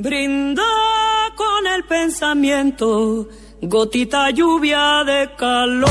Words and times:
Brinda 0.00 0.62
con 1.34 1.62
el 1.74 1.82
pensamiento, 1.96 3.26
gotita 3.60 4.30
lluvia 4.30 5.02
de 5.10 5.20
calor. 5.36 5.90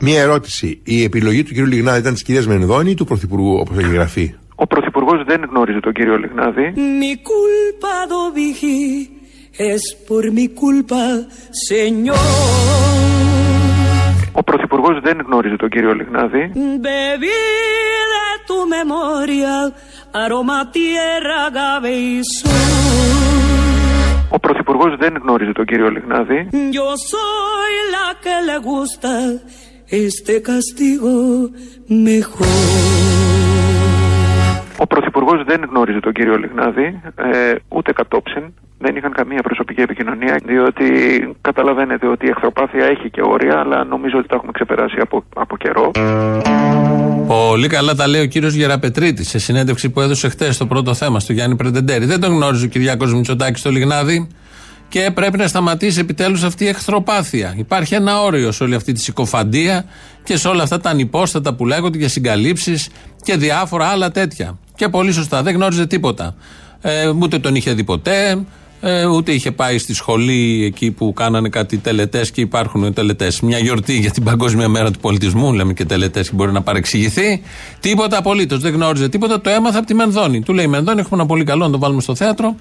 Μία 0.00 0.20
ερώτηση. 0.20 0.80
Η 0.84 1.02
επιλογή 1.02 1.42
του 1.42 1.54
κ. 1.54 1.56
Λιγνάδη 1.56 1.98
ήταν 1.98 2.12
της 2.12 2.22
κυρίας 2.22 2.46
Μενδώνη 2.46 2.90
ή 2.90 2.94
του 2.94 3.04
Πρωθυπουργού, 3.04 3.54
όπως 3.54 3.76
έχει 3.78 3.92
γραφεί; 3.92 4.34
Ο 4.54 4.66
Πρωθυπουργός 4.66 5.22
δεν 5.26 5.44
γνώριζε 5.50 5.80
τον 5.80 5.92
κύριο 5.92 6.16
Λιγνάδη. 6.16 6.72
Mi 6.76 7.16
culpa 7.16 7.94
do 8.08 8.32
vigí 8.34 9.10
es 9.70 9.82
por 10.08 10.30
mi 10.30 10.46
culpa, 10.48 11.02
señor. 11.68 13.31
Ο 14.32 14.42
Πρωθυπουργός 14.42 15.00
δεν 15.02 15.18
γνώριζε 15.26 15.56
τον 15.56 15.68
κύριο 15.68 15.94
Λιγνάδη. 15.94 16.52
Bebí 16.54 17.38
de 18.12 18.26
tu 18.48 18.58
memoria, 18.76 19.54
aroma 20.22 20.58
tierra, 20.76 21.36
agave 21.48 21.92
y 22.06 22.20
Ο 24.30 24.38
Πρωθυπουργός 24.38 24.96
δεν 24.98 25.14
γνώριζε 25.22 25.52
τον 25.52 25.64
κύριο 25.64 25.88
Λιγνάδη. 25.90 26.48
Yo 26.52 26.88
soy 27.12 27.74
la 27.96 28.08
que 28.24 28.36
le 28.48 28.58
gusta 28.70 29.12
este 30.02 30.34
castigo 30.48 31.12
mejor. 31.86 32.46
Ο 34.76 34.86
Πρωθυπουργός 34.86 35.42
δεν 35.44 35.64
γνώριζε 35.70 36.00
τον 36.00 36.12
κύριο 36.12 36.36
Λιγνάδη, 36.36 37.00
ε, 37.16 37.54
ούτε 37.68 37.92
κατόψεν. 37.92 38.54
Δεν 38.84 38.96
είχαν 38.96 39.12
καμία 39.12 39.42
προσωπική 39.42 39.80
επικοινωνία, 39.80 40.40
διότι 40.44 40.84
καταλαβαίνετε 41.40 42.06
ότι 42.06 42.26
η 42.26 42.28
εχθροπάθεια 42.28 42.84
έχει 42.84 43.10
και 43.10 43.22
όρια, 43.22 43.58
αλλά 43.58 43.84
νομίζω 43.84 44.18
ότι 44.18 44.28
τα 44.28 44.34
έχουμε 44.34 44.52
ξεπεράσει 44.52 44.96
από, 45.00 45.24
από 45.34 45.56
καιρό. 45.56 45.90
Πολύ 47.26 47.68
καλά 47.68 47.94
τα 47.94 48.06
λέει 48.06 48.22
ο 48.22 48.26
κύριος 48.26 48.54
Γεραπετρίτης 48.54 49.28
σε 49.28 49.38
συνέντευξη 49.38 49.90
που 49.90 50.00
έδωσε 50.00 50.28
χθες 50.28 50.54
στο 50.54 50.66
πρώτο 50.66 50.94
θέμα, 50.94 51.20
στο 51.20 51.32
Γιάννη 51.32 51.56
Πρεντεντέρη. 51.56 52.04
Δεν 52.04 52.20
τον 52.20 52.32
γνώριζε 52.32 52.64
ο 52.64 52.68
Κυριάκος 52.68 53.14
Μητσοτάκης 53.14 53.60
στο 53.60 53.70
Λιγνάδη 53.70 54.28
και 54.88 55.10
πρέπει 55.14 55.36
να 55.38 55.46
σταματήσει 55.46 56.00
επιτέλους 56.00 56.42
αυτή 56.42 56.64
η 56.64 56.68
εχθροπάθεια. 56.68 57.54
Υπάρχει 57.56 57.94
ένα 57.94 58.22
όριο 58.22 58.52
σε 58.52 58.62
όλη 58.62 58.74
αυτή 58.74 58.92
τη 58.92 59.00
συκοφαντία 59.00 59.84
και 60.24 60.36
σε 60.36 60.48
όλα 60.48 60.62
αυτά 60.62 60.80
τα 60.80 60.90
ανυπόστατα 60.90 61.54
που 61.54 61.66
λέγονται 61.66 61.98
για 61.98 62.08
συγκαλύψεις 62.08 62.90
και 63.22 63.36
διάφορα 63.36 63.86
άλλα 63.86 64.10
τέτοια. 64.10 64.58
Και 64.74 64.88
πολύ 64.88 65.12
σωστά, 65.12 65.42
δεν 65.42 65.54
γνώριζε 65.54 65.86
τίποτα. 65.86 66.34
Ε, 66.80 67.08
ούτε 67.08 67.38
τον 67.38 67.54
είχε 67.54 67.72
δει 67.72 67.84
ποτέ, 67.84 68.44
ε, 68.84 69.06
ούτε 69.06 69.32
είχε 69.32 69.50
πάει 69.50 69.78
στη 69.78 69.94
σχολή 69.94 70.64
εκεί 70.64 70.90
που 70.90 71.12
κάνανε 71.12 71.48
κάτι 71.48 71.76
τελετές 71.76 72.30
και 72.30 72.40
υπάρχουν 72.40 72.92
τελετές. 72.92 73.40
Μια 73.40 73.58
γιορτή 73.58 73.98
για 73.98 74.10
την 74.10 74.24
Παγκόσμια 74.24 74.68
Μέρα 74.68 74.90
του 74.90 74.98
Πολιτισμού, 74.98 75.52
λέμε 75.52 75.72
και 75.72 75.84
τελετές 75.84 76.28
και 76.28 76.34
μπορεί 76.34 76.52
να 76.52 76.62
παρεξηγηθεί. 76.62 77.42
Τίποτα 77.80 78.18
απολύτως. 78.18 78.60
Δεν 78.60 78.72
γνώριζε 78.72 79.08
τίποτα. 79.08 79.40
Το 79.40 79.50
έμαθα 79.50 79.78
από 79.78 79.86
τη 79.86 79.94
Μενδόνη. 79.94 80.42
Του 80.42 80.52
λέει 80.52 80.66
Μενδόνη, 80.66 81.00
έχουμε 81.00 81.20
ένα 81.20 81.28
πολύ 81.28 81.44
καλό 81.44 81.64
να 81.64 81.70
το 81.70 81.78
βάλουμε 81.78 82.00
στο 82.00 82.14
θέατρο. 82.14 82.56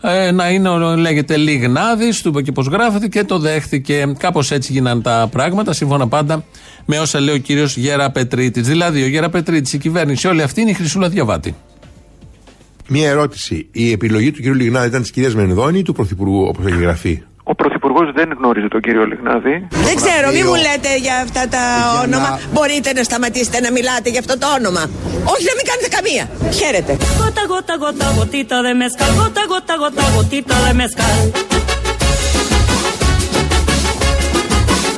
Ε, 0.00 0.30
να 0.30 0.50
είναι, 0.50 0.96
λέγεται 0.96 1.36
Λιγνάδης, 1.36 2.22
του 2.22 2.28
είπε 2.28 2.42
και 2.42 2.52
πώ 2.52 2.62
γράφεται 2.62 3.08
και 3.08 3.24
το 3.24 3.38
δέχτηκε. 3.38 4.14
Κάπως 4.18 4.50
έτσι 4.50 4.72
γίνανε 4.72 5.00
τα 5.00 5.28
πράγματα, 5.30 5.72
σύμφωνα 5.72 6.08
πάντα 6.08 6.44
με 6.84 6.98
όσα 6.98 7.20
λέει 7.20 7.34
ο 7.34 7.38
κύριος 7.38 7.76
Γέρα 7.76 8.10
Πετρίτη. 8.10 8.60
Δηλαδή, 8.60 9.02
ο 9.02 9.06
Γέρα 9.06 9.28
Πετρίτη, 9.28 9.76
η 9.76 9.78
κυβέρνηση, 9.78 10.28
όλη 10.28 10.42
αυτή 10.42 10.60
είναι 10.60 10.70
η 10.70 10.74
Χρυσούλα 10.74 11.08
Διαβάτη. 11.08 11.54
Μία 12.88 13.08
ερώτηση. 13.08 13.68
Η 13.72 13.92
επιλογή 13.92 14.30
του 14.32 14.42
κ. 14.42 14.44
Λιγνάδη 14.44 14.86
ήταν 14.86 15.00
της 15.02 15.10
κυρίας 15.10 15.34
Μενδώνη 15.34 15.78
ή 15.78 15.82
του 15.82 15.92
Πρωθυπουργού, 15.92 16.44
όπως 16.48 16.66
έχει 16.66 16.78
γραφεί; 16.78 17.22
Ο 17.42 17.54
Πρωθυπουργός 17.54 18.12
δεν 18.14 18.28
γνώριζε 18.38 18.68
τον 18.68 18.80
κύριο 18.80 19.04
Λιγνάδη. 19.06 19.66
Δεν 19.70 19.96
ξέρω, 19.96 20.26
μην 20.32 20.44
μου 20.48 20.54
λέτε 20.54 20.90
για 21.00 21.16
αυτά 21.24 21.48
τα 21.48 21.62
όνομα. 22.04 22.40
Μπορείτε 22.52 22.92
να 22.92 23.02
σταματήσετε 23.02 23.60
να 23.60 23.70
μιλάτε 23.72 24.10
για 24.10 24.18
αυτό 24.18 24.38
το 24.38 24.46
όνομα. 24.58 24.82
Όχι 25.32 25.44
να 25.50 25.54
μην 25.58 25.64
κάνετε 25.70 25.88
καμία. 25.96 26.24
Χαίρετε. 26.58 26.92
Gota, 27.20 27.44
gota, 27.52 27.74
gota, 27.84 28.06
gotita 28.18 28.56
de 28.66 28.72
mezcal, 28.82 29.10
gota, 29.20 29.42
gota, 29.52 29.74
gota, 29.82 30.04
gotita 30.16 30.56
de 30.66 30.72
mezcal. 30.80 31.16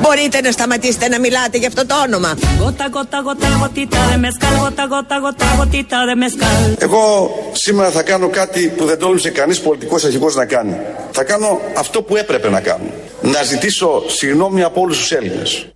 Μπορείτε 0.06 0.40
να 0.40 0.50
σταματήσετε 0.50 1.08
να 1.08 1.20
μιλάτε 1.20 1.58
για 1.58 1.68
αυτό 1.68 1.86
το 1.86 1.94
όνομα. 2.06 2.34
Gota, 2.62 2.86
gota, 2.96 3.18
gota, 3.26 3.48
gotita 3.62 4.00
de 4.10 4.16
mezcal, 4.24 4.54
gota, 4.64 4.84
gota, 4.92 5.16
gota, 5.24 5.46
gotita 5.60 5.98
de 6.08 6.14
mezcal. 6.22 6.74
Εγώ 6.78 7.30
σήμερα 7.52 7.90
θα 7.90 8.02
κάνω 8.02 8.28
κάτι 8.28 8.68
που 8.76 8.84
δεν 8.84 8.98
τόλμησε 8.98 9.30
κανείς 9.30 9.60
πολιτικός 9.60 10.04
αρχηγός 10.04 10.34
να 10.34 10.44
κάνει. 10.44 10.76
Θα 11.10 11.24
κάνω 11.24 11.60
αυτό 11.76 12.02
που 12.02 12.16
έπρεπε 12.16 12.50
να 12.50 12.60
κάνω. 12.60 12.84
Να 13.22 13.42
ζητήσω 13.42 14.02
συγγνώμη 14.06 14.62
από 14.62 14.80
όλους 14.80 14.98
τους 14.98 15.12
Έλληνες. 15.12 15.66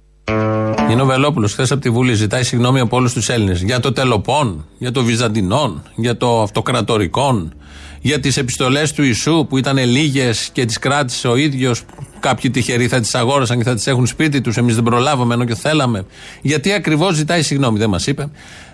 Είναι 0.91 1.03
ο 1.03 1.05
Βελόπουλος 1.05 1.53
χθες 1.53 1.71
από 1.71 1.81
τη 1.81 1.91
Βουλή. 1.91 2.15
Ζητάει 2.15 2.43
συγγνώμη 2.43 2.81
από 2.81 2.97
όλους 2.97 3.13
τους 3.13 3.29
Έλληνες. 3.29 3.63
Για 3.63 3.81
το 3.81 3.93
Τελοπών, 3.93 4.67
για 4.79 4.93
το 4.93 5.03
Βυζαντινών, 5.03 5.83
για 5.95 6.17
το 6.17 6.43
Αυτοκρατορικών, 6.43 7.55
για 8.01 8.21
τις 8.21 8.37
επιστολές 8.37 8.93
του 8.93 9.03
Ιησού 9.03 9.47
που 9.49 9.59
ήταν 9.59 9.79
λίγες 9.79 10.49
και 10.53 10.65
τις 10.65 10.79
κράτησε 10.79 11.29
ο 11.29 11.37
ίδιος. 11.37 11.83
Κάποιοι 12.21 12.51
τυχεροί 12.51 12.89
θα 12.89 13.01
τις 13.01 13.15
αγόρασαν 13.15 13.59
και 13.59 13.65
θα 13.65 13.75
τις 13.75 13.87
έχουν 13.87 14.07
σπίτι 14.07 14.41
τους. 14.41 14.57
Εμείς 14.57 14.75
δεν 14.75 14.85
προλάβαμε 14.85 15.35
ενώ 15.35 15.45
και 15.45 15.55
θέλαμε. 15.55 16.05
Γιατί 16.43 16.73
ακριβώς 16.73 17.15
ζητάει 17.15 17.43
συγγνώμη, 17.43 17.79
δεν 17.79 17.89
μας 17.89 18.07
είπε. 18.07 18.29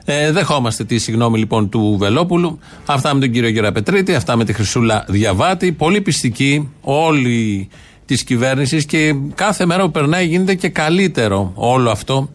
Ε, 0.04 0.32
δεχόμαστε 0.32 0.84
τη 0.84 0.98
συγγνώμη 0.98 1.38
λοιπόν 1.38 1.69
του 1.69 1.97
Βελόπουλου. 1.98 2.59
Αυτά 2.86 3.15
με 3.15 3.20
τον 3.20 3.31
κύριο 3.31 3.48
Γεραπετρίτη, 3.48 4.15
αυτά 4.15 4.36
με 4.36 4.44
τη 4.44 4.53
Χρυσούλα 4.53 5.04
Διαβάτη. 5.09 5.72
Πολύ 5.72 6.00
πιστική 6.00 6.69
όλοι 6.81 7.69
της 8.04 8.25
κυβέρνησης 8.25 8.84
και 8.84 9.15
κάθε 9.34 9.66
μέρα 9.66 9.82
που 9.82 9.91
περνάει 9.91 10.26
γίνεται 10.26 10.54
και 10.54 10.69
καλύτερο 10.69 11.53
όλο 11.54 11.91
αυτό 11.91 12.28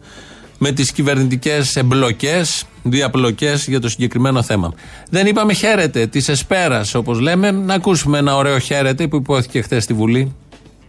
με 0.64 0.72
τις 0.72 0.92
κυβερνητικές 0.92 1.76
εμπλοκές, 1.76 2.64
διαπλοκές 2.82 3.66
για 3.68 3.80
το 3.80 3.88
συγκεκριμένο 3.88 4.42
θέμα. 4.42 4.74
Δεν 5.10 5.26
είπαμε 5.26 5.52
χαίρετε 5.52 6.06
της 6.06 6.28
Εσπέρας, 6.28 6.94
όπως 6.94 7.20
λέμε. 7.20 7.50
Να 7.50 7.74
ακούσουμε 7.74 8.18
ένα 8.18 8.36
ωραίο 8.36 8.58
χαίρετε 8.58 9.06
που 9.06 9.16
υπόθηκε 9.16 9.62
χθες 9.62 9.82
στη 9.82 9.92
Βουλή. 9.92 10.36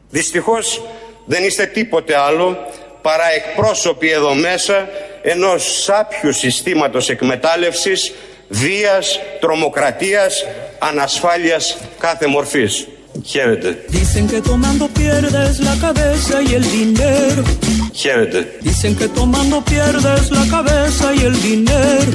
Δυστυχώς 0.10 0.82
δεν 1.26 1.44
είστε 1.44 1.66
τίποτε 1.66 2.18
άλλο 2.18 2.58
παρά 3.02 3.34
εκπρόσωποι 3.36 4.10
εδώ 4.10 4.34
μέσα 4.34 4.88
ενός 5.22 5.82
σάπιου 5.84 6.34
συστήματος 6.34 7.10
εκμετάλλευσης, 7.10 8.14
βίας, 8.50 9.20
τρομοκρατίας, 9.40 10.46
ανασφάλειας 10.80 11.78
κάθε 12.00 12.28
μορφής. 12.28 12.88
Quiérete. 13.22 13.86
Dicen 13.90 14.28
que 14.28 14.42
tomando 14.42 14.88
pierdes 14.88 15.60
la 15.60 15.76
cabeza 15.78 16.42
y 16.42 16.54
el 16.56 16.72
dinero. 16.72 17.44
Quiérete. 17.94 18.60
Dicen 18.62 18.96
que 18.96 19.08
tomando 19.08 19.64
pierdes 19.64 20.32
la 20.32 20.46
cabeza 20.48 21.14
y 21.14 21.20
el 21.20 21.42
dinero. 21.42 22.12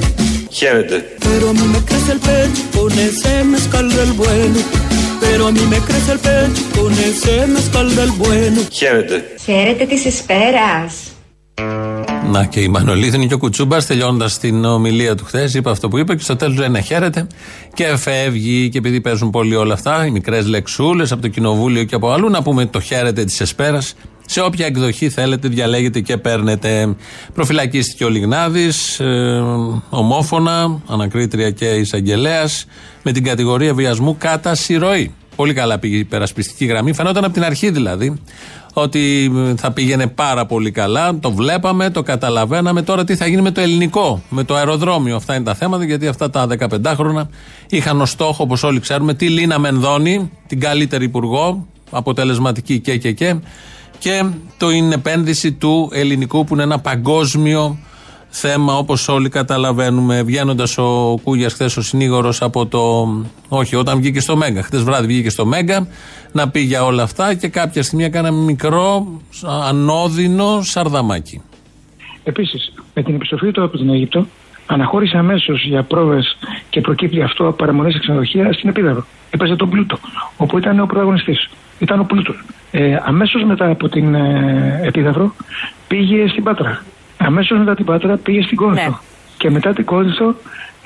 Quiérete. 0.49 1.17
Pero 1.19 1.49
a 1.49 1.53
mí 1.53 1.67
me 1.67 1.79
crece 1.85 2.11
el 2.11 2.19
pecho 2.19 2.63
con 2.75 2.99
ese 2.99 3.43
mezcal 3.43 3.89
del 3.89 4.13
bueno. 4.13 4.59
Pero 5.21 5.47
a 5.47 5.51
mí 5.51 5.61
me 5.69 5.79
crece 5.79 6.11
el 6.13 6.19
pecho 6.19 6.63
con 6.75 6.93
ese 6.99 7.47
mezcal 7.47 7.95
del 7.95 8.11
bueno. 8.11 8.61
Quiérete. 8.69 9.37
Quiérete, 9.43 9.87
te 9.87 9.95
esperas. 9.95 11.18
Να 12.31 12.45
και 12.45 12.59
η 12.59 12.67
Μανολίδη 12.67 13.27
και 13.27 13.33
ο 13.33 13.37
Κουτσούμπας 13.37 13.85
τελειώνοντας 13.85 14.37
την 14.37 14.65
ομιλία 14.65 15.15
του 15.15 15.25
χθες, 15.25 15.53
είπε 15.53 15.69
αυτό 15.69 15.87
που 15.87 15.97
είπε 15.97 16.15
και 16.15 16.23
στο 16.23 16.35
τέλος 16.35 16.57
λέει 16.57 16.69
να 16.69 16.81
χαίρεται 16.81 17.27
και 17.73 17.95
φεύγει. 17.97 18.69
Και 18.69 18.77
επειδή 18.77 19.01
παίζουν 19.01 19.29
πολύ 19.29 19.55
όλα 19.55 19.73
αυτά, 19.73 20.05
οι 20.05 20.11
μικρές 20.11 20.47
λεξούλες 20.47 21.11
από 21.11 21.21
το 21.21 21.27
κοινοβούλιο 21.27 21.83
και 21.83 21.95
από 21.95 22.11
αλλού, 22.11 22.29
να 22.29 22.41
πούμε 22.41 22.65
το 22.65 22.79
χαίρεται 22.79 23.23
της 23.23 23.41
Εσπέρας. 23.41 23.93
Σε 24.25 24.41
όποια 24.41 24.65
εκδοχή 24.65 25.09
θέλετε, 25.09 25.47
διαλέγετε 25.47 25.99
και 25.99 26.17
παίρνετε. 26.17 26.95
Προφυλακίστηκε 27.33 28.05
ο 28.05 28.09
Λιγνάδης, 28.09 28.99
ε, 28.99 29.43
ομόφωνα, 29.89 30.81
ανακρίτρια 30.87 31.51
και 31.51 31.65
εισαγγελέας, 31.65 32.65
με 33.03 33.11
την 33.11 33.23
κατηγορία 33.23 33.73
βιασμού 33.73 34.15
κατά 34.17 34.55
συρροή. 34.55 35.13
Πολύ 35.35 35.53
καλά 35.53 35.79
πήγε 35.79 35.95
η 35.95 35.99
υπερασπιστική 35.99 36.65
γραμμή. 36.65 36.93
Φαινόταν 36.93 37.23
από 37.23 37.33
την 37.33 37.43
αρχή 37.43 37.69
δηλαδή 37.69 38.19
ότι 38.81 39.31
θα 39.57 39.71
πήγαινε 39.71 40.07
πάρα 40.07 40.45
πολύ 40.45 40.71
καλά. 40.71 41.19
Το 41.19 41.31
βλέπαμε, 41.31 41.89
το 41.89 42.03
καταλαβαίναμε. 42.03 42.81
Τώρα 42.81 43.03
τι 43.03 43.15
θα 43.15 43.27
γίνει 43.27 43.41
με 43.41 43.51
το 43.51 43.61
ελληνικό, 43.61 44.21
με 44.29 44.43
το 44.43 44.55
αεροδρόμιο. 44.55 45.15
Αυτά 45.15 45.35
είναι 45.35 45.43
τα 45.43 45.53
θέματα, 45.53 45.83
γιατί 45.83 46.07
αυτά 46.07 46.29
τα 46.29 46.47
15 46.59 46.93
χρόνια 46.95 47.29
είχαν 47.69 48.01
ως 48.01 48.09
στόχο, 48.09 48.43
όπως 48.43 48.63
όλοι 48.63 48.79
ξέρουμε, 48.79 49.13
τη 49.13 49.29
Λίνα 49.29 49.59
Μενδώνη, 49.59 50.31
την 50.47 50.59
καλύτερη 50.59 51.05
υπουργό, 51.05 51.67
αποτελεσματική 51.89 52.79
και 52.79 52.97
και 52.97 53.11
και, 53.11 53.35
και 53.99 54.25
το 54.57 54.69
είναι 54.69 54.95
επένδυση 54.95 55.51
του 55.51 55.89
ελληνικού 55.93 56.43
που 56.43 56.53
είναι 56.53 56.63
ένα 56.63 56.79
παγκόσμιο 56.79 57.77
θέμα 58.29 58.77
όπως 58.77 59.07
όλοι 59.07 59.29
καταλαβαίνουμε. 59.29 60.23
Βγαίνοντας 60.23 60.77
ο 60.77 61.19
Κούγιας 61.23 61.53
χθες 61.53 61.77
ο 61.77 61.81
συνήγορος 61.81 62.41
από 62.41 62.65
το. 62.65 63.07
Όχι, 63.47 63.75
όταν 63.75 63.97
βγήκε 63.99 64.19
στο 64.19 64.35
Μέγκα. 64.35 64.63
Χθες 64.63 64.83
βράδυ 64.83 65.07
βγήκε 65.07 65.29
στο 65.29 65.45
Μέγκα 65.45 65.87
να 66.31 66.49
πει 66.49 66.59
για 66.59 66.83
όλα 66.83 67.03
αυτά 67.03 67.33
και 67.33 67.47
κάποια 67.47 67.83
στιγμή 67.83 68.03
έκανε 68.03 68.31
μικρό 68.31 69.07
ανώδυνο 69.67 70.61
σαρδαμάκι. 70.61 71.41
Επίσης, 72.23 72.73
με 72.93 73.03
την 73.03 73.15
επιστροφή 73.15 73.51
του 73.51 73.63
από 73.63 73.77
την 73.77 73.89
Αίγυπτο, 73.89 74.25
αναχώρησε 74.65 75.17
αμέσως 75.17 75.65
για 75.65 75.83
πρόβες 75.83 76.37
και 76.69 76.81
προκύπτει 76.81 77.21
αυτό 77.21 77.51
παραμονές 77.57 77.93
σε 77.93 77.99
ξενοδοχεία 77.99 78.53
στην 78.53 78.69
Επίδαυρο. 78.69 79.05
Έπαιζε 79.29 79.55
τον 79.55 79.69
Πλούτο, 79.69 79.97
όπου 80.37 80.57
ήταν 80.57 80.79
ο 80.79 80.85
πρωταγωνιστής. 80.85 81.49
Ήταν 81.79 81.99
ο 81.99 82.03
Πλούτος. 82.03 82.43
Ε, 82.71 82.97
αμέσως 83.03 83.43
μετά 83.43 83.69
από 83.69 83.89
την 83.89 84.15
ε, 84.15 84.79
Επίδαυρο 84.83 85.33
πήγε 85.87 86.27
στην 86.27 86.43
Πάτρα. 86.43 86.83
Αμέσως 87.21 87.57
μετά 87.57 87.75
την 87.75 87.85
Πάτρα 87.85 88.17
πήγε 88.17 88.41
στην 88.41 88.57
Κόνθο. 88.57 88.89
Ναι. 88.89 88.95
Και 89.37 89.49
μετά 89.49 89.73
την 89.73 89.85
Κόνθο 89.85 90.35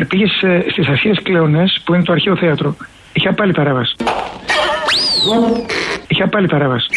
πήγε 0.08 0.26
στις 0.72 0.88
αρχέ 0.88 1.12
Κλεονές, 1.24 1.82
που 1.86 1.94
είναι 1.94 2.04
το 2.04 2.12
αρχαίο 2.12 2.38
θέατρο. 2.38 2.76
Είχε 3.14 3.32
πάλι 3.32 3.52
παράβαση. 3.52 3.96
Είχε 6.08 6.28
πάλι 6.28 6.48
παράβαση. 6.48 6.88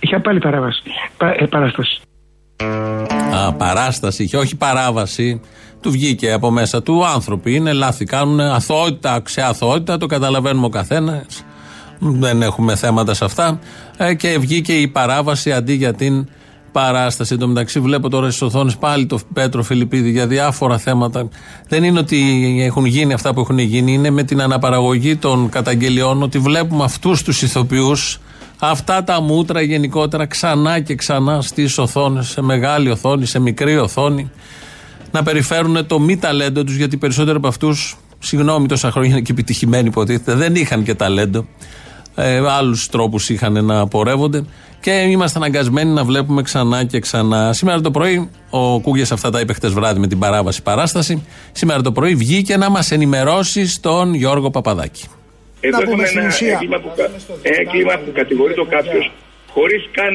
Είχε 0.00 0.18
πάλι 0.18 0.38
παράβαση. 0.38 0.82
Πα, 1.16 1.34
ε, 1.38 1.46
παράσταση. 1.46 2.00
Α, 3.34 3.52
παράσταση 3.52 4.26
και 4.28 4.36
όχι 4.36 4.56
παράβαση. 4.56 5.40
Του 5.80 5.90
βγήκε 5.90 6.32
από 6.32 6.50
μέσα 6.50 6.82
του 6.82 7.06
άνθρωποι. 7.06 7.54
Είναι 7.54 7.72
λάθη. 7.72 8.04
Κάνουν 8.04 8.40
αθότητα, 8.40 9.20
ξεαθότητα. 9.20 9.96
Το 9.96 10.06
καταλαβαίνουμε 10.06 10.66
ο 10.66 10.68
καθένας. 10.68 11.44
Δεν 11.98 12.42
έχουμε 12.42 12.76
θέματα 12.76 13.14
σε 13.14 13.24
αυτά. 13.24 13.58
Ε, 13.96 14.14
και 14.14 14.38
βγήκε 14.38 14.72
η 14.72 14.88
παράβαση 14.88 15.52
αντί 15.52 15.72
για 15.72 15.94
την 15.94 16.28
παράσταση. 16.72 17.32
Εν 17.32 17.38
τω 17.38 17.48
μεταξύ, 17.48 17.80
βλέπω 17.80 18.08
τώρα 18.08 18.26
στις 18.26 18.42
οθόνες 18.42 18.76
πάλι 18.76 19.06
το 19.06 19.18
Πέτρο 19.32 19.62
Φιλιππίδη 19.62 20.10
για 20.10 20.26
διάφορα 20.26 20.78
θέματα. 20.78 21.28
Δεν 21.68 21.84
είναι 21.84 21.98
ότι 21.98 22.56
έχουν 22.60 22.84
γίνει 22.84 23.12
αυτά 23.12 23.34
που 23.34 23.40
έχουν 23.40 23.58
γίνει, 23.58 23.92
είναι 23.92 24.10
με 24.10 24.22
την 24.22 24.40
αναπαραγωγή 24.40 25.16
των 25.16 25.48
καταγγελιών 25.48 26.22
ότι 26.22 26.38
βλέπουμε 26.38 26.84
αυτούς 26.84 27.22
τους 27.22 27.42
ηθοποιούς, 27.42 28.20
αυτά 28.58 29.04
τα 29.04 29.20
μούτρα 29.20 29.60
γενικότερα 29.60 30.26
ξανά 30.26 30.80
και 30.80 30.94
ξανά 30.94 31.42
στις 31.42 31.78
οθόνες, 31.78 32.26
σε 32.26 32.42
μεγάλη 32.42 32.90
οθόνη, 32.90 33.26
σε 33.26 33.38
μικρή 33.38 33.76
οθόνη, 33.76 34.30
να 35.10 35.22
περιφέρουν 35.22 35.86
το 35.86 35.98
μη 35.98 36.16
ταλέντο 36.16 36.64
τους, 36.64 36.76
γιατί 36.76 36.96
περισσότεροι 36.96 37.36
από 37.36 37.48
αυτούς, 37.48 37.96
συγγνώμη 38.18 38.66
τόσα 38.66 38.90
χρόνια 38.90 39.10
είναι 39.10 39.20
και 39.20 39.32
επιτυχημένοι 39.32 39.88
υποτίθεται, 39.88 40.34
δεν 40.34 40.54
είχαν 40.54 40.82
και 40.82 40.94
ταλέντο. 40.94 41.46
Ε, 42.14 42.42
Άλλους 42.48 42.88
τρόπους 42.88 43.28
είχαν 43.28 43.64
να 43.64 43.86
πορεύονται 43.86 44.44
και 44.80 44.90
είμαστε 44.90 45.38
αναγκασμένοι 45.38 45.90
να 45.90 46.04
βλέπουμε 46.04 46.42
ξανά 46.42 46.84
και 46.84 46.98
ξανά. 46.98 47.52
Σήμερα 47.52 47.80
το 47.80 47.90
πρωί, 47.90 48.30
ο 48.50 48.80
Κούγια 48.80 49.06
αυτά 49.12 49.30
τα 49.30 49.40
είπε 49.40 49.52
χτες 49.52 49.72
βράδυ 49.72 50.00
με 50.00 50.06
την 50.06 50.18
παράβαση 50.18 50.62
παράσταση. 50.62 51.26
Σήμερα 51.52 51.80
το 51.80 51.92
πρωί 51.92 52.14
βγήκε 52.14 52.56
να 52.56 52.70
μας 52.70 52.90
ενημερώσει 52.90 53.66
στον 53.66 54.14
Γιώργο 54.14 54.50
Παπαδάκη. 54.50 55.04
Εδώ 55.60 55.82
έχουμε 55.82 56.08
ένα 56.08 56.32
έγκλημα 56.52 56.78
που, 56.78 56.90
έγκλημα 57.42 57.92
που 58.04 58.12
κατηγορείται 58.14 58.60
κάποιος 58.68 59.12
χωρίς 59.54 59.82
καν 59.96 60.12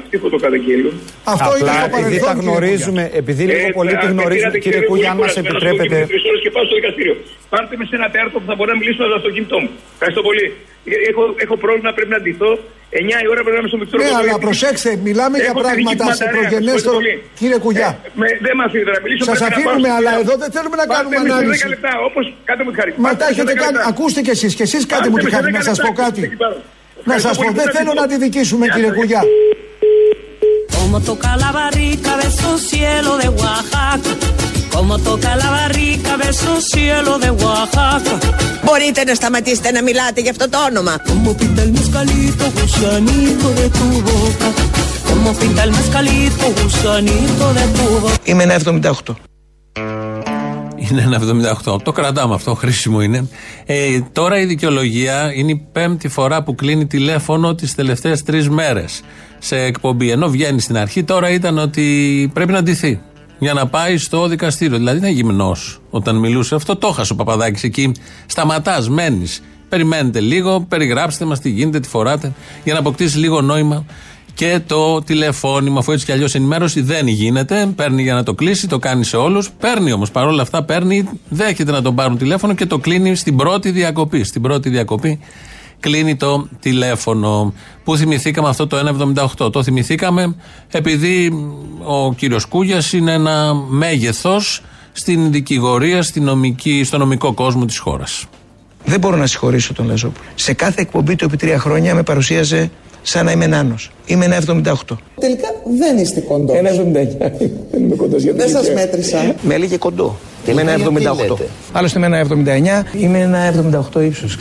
αυτοί 0.00 0.14
που 0.20 0.28
το 0.32 0.38
καταγγέλουν. 0.44 0.94
Αυτό 1.34 1.50
Απλά, 1.54 1.72
είναι 1.72 1.88
το 1.92 1.96
επειδή 2.00 2.18
τα 2.28 2.32
γνωρίζουμε, 2.42 3.02
επειδή 3.20 3.42
λίγο 3.50 3.68
ε, 3.72 3.76
πολύ 3.78 3.94
τη 4.02 4.06
γνωρίζουμε, 4.14 4.58
κύριε 4.64 4.82
Κούγια, 4.88 5.10
αν 5.10 5.16
μας 5.22 5.36
επιτρέπετε. 5.42 5.96
και 6.42 6.50
πάω 6.54 6.64
στο 6.68 6.74
δικαστήριο. 6.80 7.14
Πάρτε 7.52 7.74
με 7.80 7.84
σε 7.90 7.94
ένα 8.00 8.08
τέρτο 8.14 8.36
που 8.40 8.46
θα 8.50 8.54
μπορώ 8.56 8.70
να 8.74 8.78
μιλήσω 8.80 8.98
με 9.04 9.08
το 9.12 9.16
αυτοκίνητό 9.20 9.58
μου. 9.62 9.70
Ευχαριστώ 9.96 10.22
πολύ. 10.28 10.46
Έχω, 11.10 11.22
έχω 11.44 11.54
πρόβλημα, 11.64 11.90
πρέπει 11.98 12.12
να 12.16 12.20
ντυθώ. 12.24 12.50
9 12.90 13.22
η 13.24 13.28
ώρα 13.32 13.40
πρέπει 13.44 13.56
να 13.58 13.62
είμαι 13.62 13.70
στο 13.72 13.78
μικρό 13.82 13.96
Ναι, 14.02 14.10
αλλά 14.20 14.34
προσέξτε, 14.46 14.90
μιλάμε 15.08 15.36
για 15.46 15.54
πράγματα 15.62 16.04
σε 16.20 16.24
προγενέστερο. 16.34 16.98
Κύριε 17.38 17.58
Κουγιά. 17.64 17.90
Δεν 18.46 18.52
με 18.58 18.62
αφήνετε 18.66 18.90
να 18.96 19.00
μιλήσω. 19.04 19.24
Σας 19.30 19.40
αφήνουμε, 19.48 19.88
αλλά 19.98 20.10
εδώ 20.22 20.34
δεν 20.42 20.50
θέλουμε 20.54 20.76
να 20.82 20.86
κάνουμε 20.94 21.16
ανάλυση. 21.24 21.64
10 21.66 21.68
λεπτά, 21.74 21.92
όπως 22.08 22.24
κάντε 22.48 22.62
μου 22.64 22.70
τη 22.72 22.76
χάρη. 22.80 22.90
Μα 23.06 23.10
τα 23.20 23.26
έχετε 23.32 23.52
κάνει. 23.62 23.76
Ακούστε 23.90 24.20
κι 24.26 24.32
εσείς, 24.36 24.52
και 24.58 24.64
εσείς 24.68 24.82
κάντε 24.92 25.08
μου 25.10 25.16
τη 25.22 25.30
χάρη 25.34 25.50
να 25.58 25.62
σας 25.68 25.78
πω 25.84 25.90
κάτι. 26.02 26.20
Να 27.04 27.18
σα 27.18 27.28
πω, 27.28 27.52
δεν 27.54 27.66
θέλω 27.72 27.92
να 27.94 28.02
αντιδικήσουμε, 28.02 28.66
κύριε 28.68 28.90
Κουγιά. 28.90 29.22
Como 30.90 31.00
toca 31.10 31.32
la 31.44 31.50
barrica 31.60 32.12
de 32.20 32.26
esos 32.32 32.58
cielos 32.70 33.16
de 33.22 33.28
Oaxaca. 33.40 34.12
Como 34.74 34.94
toca 35.08 35.30
la 35.42 35.50
barrica 35.58 36.12
de 36.20 36.28
esos 36.34 36.60
cielos 36.72 37.16
de 37.24 37.30
Oaxaca. 37.42 38.14
Μπορείτε 38.64 39.04
να 39.04 39.14
σταματήσετε 39.14 39.70
να 39.72 39.82
μιλάτε 39.82 40.20
για 40.20 40.30
αυτό 40.30 40.48
το 40.48 40.58
όνομα. 40.64 40.94
Como 41.10 41.30
pinta 41.40 41.62
el 41.66 41.72
mezcalito, 41.78 42.44
gusanito 42.56 43.48
de 43.58 43.66
tu 43.78 43.88
boca. 44.08 44.48
Como 45.08 45.30
pinta 45.40 45.62
el 45.66 45.72
mezcalito, 45.78 46.44
gusanito 46.62 47.46
de 47.58 47.64
tu 47.76 47.86
boca. 48.00 48.14
Είμαι 48.24 48.42
ένα 48.42 48.58
78. 48.58 49.27
Είναι 50.90 51.02
ένα 51.02 51.20
78. 51.64 51.82
Το 51.82 51.92
κρατάμε 51.92 52.34
αυτό, 52.34 52.54
χρήσιμο 52.54 53.00
είναι. 53.00 53.28
Ε, 53.66 54.00
τώρα 54.12 54.40
η 54.40 54.44
δικαιολογία 54.44 55.32
είναι 55.34 55.50
η 55.50 55.66
πέμπτη 55.72 56.08
φορά 56.08 56.42
που 56.42 56.54
κλείνει 56.54 56.86
τηλέφωνο 56.86 57.54
τις 57.54 57.74
τελευταίες 57.74 58.22
τρεις 58.22 58.48
μέρες 58.48 59.00
σε 59.38 59.58
εκπομπή. 59.58 60.10
Ενώ 60.10 60.28
βγαίνει 60.28 60.60
στην 60.60 60.76
αρχή, 60.76 61.04
τώρα 61.04 61.30
ήταν 61.30 61.58
ότι 61.58 62.30
πρέπει 62.34 62.52
να 62.52 62.62
ντυθεί 62.62 63.00
για 63.38 63.52
να 63.52 63.66
πάει 63.66 63.96
στο 63.96 64.28
δικαστήριο. 64.28 64.76
Δηλαδή 64.76 64.98
ήταν 64.98 65.10
γυμνό 65.10 65.56
όταν 65.90 66.16
μιλούσε. 66.16 66.54
Αυτό 66.54 66.76
το 66.76 66.86
έχασε 66.86 67.12
ο 67.12 67.16
Παπαδάκης 67.16 67.62
εκεί. 67.62 67.92
Σταματάς, 68.26 68.88
μένεις. 68.88 69.42
Περιμένετε 69.68 70.20
λίγο, 70.20 70.60
περιγράψτε 70.60 71.24
μας 71.24 71.40
τι 71.40 71.50
γίνεται, 71.50 71.80
τι 71.80 71.88
φοράτε, 71.88 72.32
για 72.64 72.72
να 72.72 72.78
αποκτήσεις 72.78 73.16
λίγο 73.16 73.40
νόημα 73.40 73.84
και 74.38 74.60
το 74.66 75.02
τηλεφώνημα, 75.02 75.78
αφού 75.78 75.92
έτσι 75.92 76.04
κι 76.04 76.12
αλλιώς 76.12 76.34
ενημέρωση 76.34 76.80
δεν 76.80 77.06
γίνεται. 77.06 77.72
Παίρνει 77.76 78.02
για 78.02 78.14
να 78.14 78.22
το 78.22 78.34
κλείσει, 78.34 78.68
το 78.68 78.78
κάνει 78.78 79.04
σε 79.04 79.16
όλους. 79.16 79.50
Παίρνει 79.50 79.92
όμως 79.92 80.10
παρόλα 80.10 80.42
αυτά, 80.42 80.64
παίρνει, 80.64 81.08
δέχεται 81.28 81.72
να 81.72 81.82
τον 81.82 81.94
πάρουν 81.94 82.18
τηλέφωνο 82.18 82.54
και 82.54 82.66
το 82.66 82.78
κλείνει 82.78 83.14
στην 83.14 83.36
πρώτη 83.36 83.70
διακοπή. 83.70 84.24
Στην 84.24 84.42
πρώτη 84.42 84.68
διακοπή 84.68 85.20
κλείνει 85.80 86.16
το 86.16 86.48
τηλέφωνο. 86.60 87.54
Πού 87.84 87.96
θυμηθήκαμε 87.96 88.48
αυτό 88.48 88.66
το 88.66 88.76
1,78. 89.38 89.52
Το 89.52 89.62
θυμηθήκαμε 89.62 90.36
επειδή 90.70 91.32
ο 91.84 92.14
κύριος 92.14 92.44
Κούγιας 92.44 92.92
είναι 92.92 93.12
ένα 93.12 93.54
μέγεθος 93.68 94.62
στην 94.92 95.32
δικηγορία, 95.32 96.02
στην 96.02 96.24
νομική, 96.24 96.84
στο 96.84 96.98
νομικό 96.98 97.32
κόσμο 97.32 97.64
της 97.64 97.78
χώρας. 97.78 98.26
Δεν 98.84 99.00
μπορώ 99.00 99.16
να 99.16 99.26
συγχωρήσω 99.26 99.72
τον 99.72 99.86
Λαζόπουλο. 99.86 100.24
Σε 100.34 100.52
κάθε 100.52 100.80
εκπομπή 100.80 101.16
του 101.16 101.24
επί 101.24 101.36
τρία 101.36 101.58
χρόνια 101.58 101.94
με 101.94 102.02
παρουσίαζε 102.02 102.70
σαν 103.02 103.24
να 103.24 103.30
είμαι 103.30 103.46
νάνος. 103.46 103.90
Είμαι 104.06 104.24
ένα 104.24 104.36
78. 104.36 104.96
Τελικά 105.20 105.48
δεν 105.78 105.96
είστε 105.98 106.20
κοντός. 106.20 106.56
Ένα 106.56 106.70
79. 106.70 107.32
Δεν 107.70 107.82
είμαι 107.82 107.96
κοντός 107.96 108.22
γιατί. 108.22 108.38
Δεν 108.38 108.48
σας 108.48 108.70
μέτρησα. 108.70 109.34
Με 109.42 109.54
έλεγε 109.54 109.76
κοντό. 109.76 110.18
Είμαι 110.46 110.60
ένα 110.60 110.72
78. 110.72 111.36
Άλλωστε 111.72 111.98
είμαι 111.98 112.06
ένα 112.06 112.18
79. 112.18 112.84
Είμαι 112.98 113.18
ένα 113.18 113.46
78 113.94 114.00
ύψος. 114.00 114.38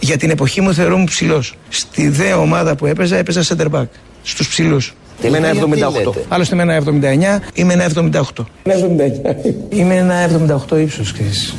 Για 0.00 0.16
την 0.16 0.30
εποχή 0.30 0.60
μου 0.60 0.74
θεωρούμαι 0.74 1.04
ψηλός. 1.04 1.54
Στη 1.68 2.08
δε 2.08 2.32
ομάδα 2.32 2.76
που 2.76 2.86
έπαιζα, 2.86 3.16
έπαιζα 3.16 3.42
center 3.42 3.70
back. 3.70 3.86
Στους 4.22 4.48
ψηλούς. 4.48 4.94
Είμαι 5.22 5.36
ένα 5.36 5.48
78. 5.48 6.12
Άλλωστε 6.28 6.54
είμαι 6.54 6.62
ένα 6.62 6.74
79. 6.74 7.40
Είμαι 7.54 7.72
ένα 7.72 7.84
78. 7.84 8.46
Ένα 8.62 8.74
79. 8.74 9.44
Είμαι 9.68 9.94
ένα 9.94 10.14
78 10.14 10.76
ύψος. 10.76 11.14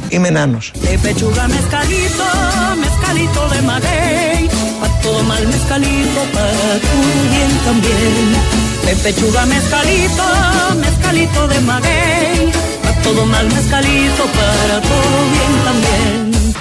Είμαι 0.09 0.29
νάνος. 0.29 0.71
Todo 5.05 5.21
mal 5.31 5.43
mezcalito 5.55 6.19
para 6.35 6.69
tu 6.85 6.97
bien 7.31 7.51
también. 7.67 8.25
Me 8.85 8.93
pechuga 9.03 9.41
mezcalito, 9.55 10.25
mezcalito 10.85 11.41
de 11.51 11.59
maguey. 11.69 12.37
Pa' 12.83 12.95
todo 13.05 13.21
mal 13.33 13.47
mezcalito 13.57 14.23
para 14.37 14.77
todo 14.89 15.17
bien 15.33 15.53
también. 15.67 16.15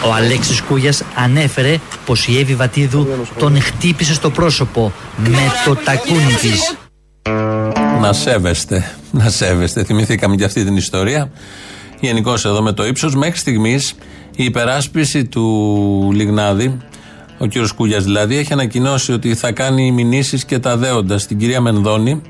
Ο 0.04 0.12
Αλέξης 0.12 0.60
Κούγιας 0.60 1.02
ανέφερε 1.14 1.78
πως 2.06 2.26
η 2.26 2.38
Εύη 2.38 2.54
Βατίδου 2.54 3.08
τον 3.38 3.60
χτύπησε 3.60 4.14
στο 4.14 4.30
πρόσωπο 4.30 4.92
με 5.16 5.52
το 5.64 5.76
τακούνι 5.76 6.32
της. 6.40 6.76
Να 8.00 8.12
σέβεστε, 8.12 8.94
να 9.10 9.28
σέβεστε. 9.28 9.84
Θυμηθήκαμε 9.84 10.36
και 10.36 10.44
αυτή 10.44 10.64
την 10.64 10.76
ιστορία. 10.76 11.30
Γενικώς 12.00 12.44
εδώ 12.44 12.62
με 12.62 12.72
το 12.72 12.86
ύψος 12.86 13.14
μέχρι 13.14 13.38
στιγμής 13.38 13.94
η 14.36 14.44
υπεράσπιση 14.44 15.24
του 15.24 16.10
Λιγνάδη 16.14 16.78
ο 17.38 17.46
κύριος 17.46 17.72
Κούλιας 17.72 18.04
δηλαδή, 18.04 18.36
έχει 18.36 18.52
ανακοινώσει 18.52 19.12
ότι 19.12 19.34
θα 19.34 19.52
κάνει 19.52 19.90
μηνύσεις 19.90 20.44
και 20.44 20.58
τα 20.58 20.76
δέοντας 20.76 21.22
στην 21.22 21.38
κυρία 21.38 21.60
Μενδώνη, 21.60 22.22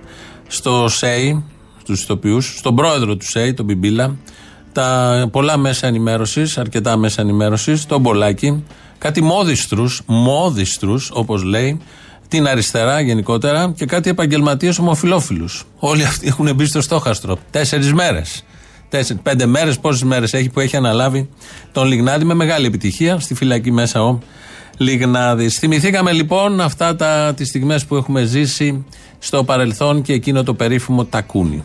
στο 0.47 0.89
ΣΕΙ, 0.89 1.45
στου 1.81 1.93
ηθοποιούς, 1.93 2.55
στον 2.59 2.75
πρόεδρο 2.75 3.17
του 3.17 3.27
ΣΕΙ, 3.29 3.55
τον 3.55 3.65
Μπιμπίλα, 3.65 4.17
τα 4.73 5.29
πολλά 5.33 5.57
μέσα 5.57 5.87
ενημέρωσης, 5.87 6.59
αρκετά 6.59 6.97
μέσα 6.97 7.23
ενημέρωσης, 7.23 7.87
τον 7.87 8.01
Μπολάκη, 8.01 8.65
κάτι 8.99 9.23
μόδιστρους, 9.23 10.03
μόδιστρους, 10.07 11.11
όπως 11.13 11.43
λέει, 11.43 11.81
την 12.29 12.47
αριστερά 12.47 13.01
γενικότερα 13.01 13.73
και 13.77 13.87
κάτι 13.87 14.11
επαγγελματίες 14.11 14.79
ομοφυλόφιλου. 14.79 15.49
Όλοι 15.79 16.05
αυτοί 16.05 16.27
έχουν 16.27 16.55
μπει 16.55 16.65
στο 16.65 16.81
στόχαστρο. 16.81 17.39
Τέσσερις 17.51 17.93
μέρες. 17.93 18.45
Πέντε 19.23 19.47
μέρες, 19.47 19.79
πόσες 19.79 20.03
μέρες 20.03 20.35
έχει 20.35 20.51
που 20.51 20.61
έχει 20.61 20.77
αναλάβει 20.77 21.29
τον 21.73 21.87
Λιγνάδη 21.87 22.25
με 22.25 22.35
μεγάλη 22.35 22.67
επιτυχία. 22.67 23.19
Στη 23.19 23.35
φυλακή 23.35 23.73
μέσα 23.73 24.03
ο 24.03 24.19
Λιγνάδης. 24.77 25.59
Θυμηθήκαμε 25.59 26.13
λοιπόν 26.13 26.61
αυτά 26.61 26.97
τα, 26.97 27.35
τις 27.37 27.49
στιγμές 27.49 27.85
που 27.85 27.97
έχουμε 27.97 28.25
ζήσει 28.25 28.85
στο 29.19 29.45
παρελθόν 29.45 30.03
και 30.03 30.13
εκείνο 30.13 30.43
το 30.43 30.55
περίφημο 30.55 31.05
τακούνι. 31.05 31.63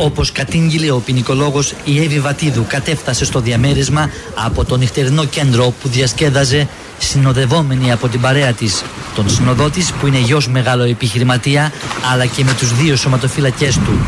Όπως 0.00 0.32
κατήγγειλε 0.32 0.90
ο 0.90 0.98
ποινικολόγος 0.98 1.74
η 1.84 1.98
Εύη 2.02 2.20
Βατίδου, 2.20 2.64
κατέφτασε 2.68 3.24
στο 3.24 3.40
διαμέρισμα 3.40 4.10
από 4.44 4.64
το 4.64 4.76
νυχτερινό 4.76 5.24
κέντρο 5.24 5.74
που 5.82 5.88
διασκέδαζε 5.88 6.68
συνοδευόμενη 6.98 7.92
από 7.92 8.08
την 8.08 8.20
παρέα 8.20 8.52
της. 8.52 8.82
Τον 9.14 9.30
συνοδό 9.30 9.70
τη, 9.70 9.86
που 10.00 10.06
είναι 10.06 10.18
γιος 10.18 10.48
μεγάλο 10.48 10.82
επιχειρηματία, 10.82 11.72
αλλά 12.12 12.26
και 12.26 12.44
με 12.44 12.54
τους 12.58 12.74
δύο 12.74 12.96
σωματοφύλακές 12.96 13.74
του. 13.74 13.98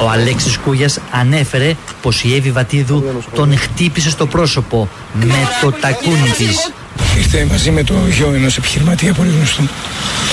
Ο 0.00 0.10
Αλέξης 0.10 0.58
Κούγιας 0.58 0.98
ανέφερε 1.10 1.74
πως 2.02 2.24
η 2.24 2.34
Εύη 2.34 2.50
Βατίδου 2.50 3.04
τον 3.34 3.56
χτύπησε 3.58 4.10
στο 4.10 4.26
πρόσωπο 4.26 4.88
με 5.14 5.48
το 5.60 5.72
τακούνι 5.72 6.30
της. 6.36 6.72
Ήρθε 7.18 7.46
μαζί 7.50 7.70
με 7.70 7.82
το 7.84 7.94
γιο 8.10 8.32
ενός 8.34 8.56
επιχειρηματία 8.56 9.12
πολύ 9.12 9.30
γνωστού. 9.36 9.62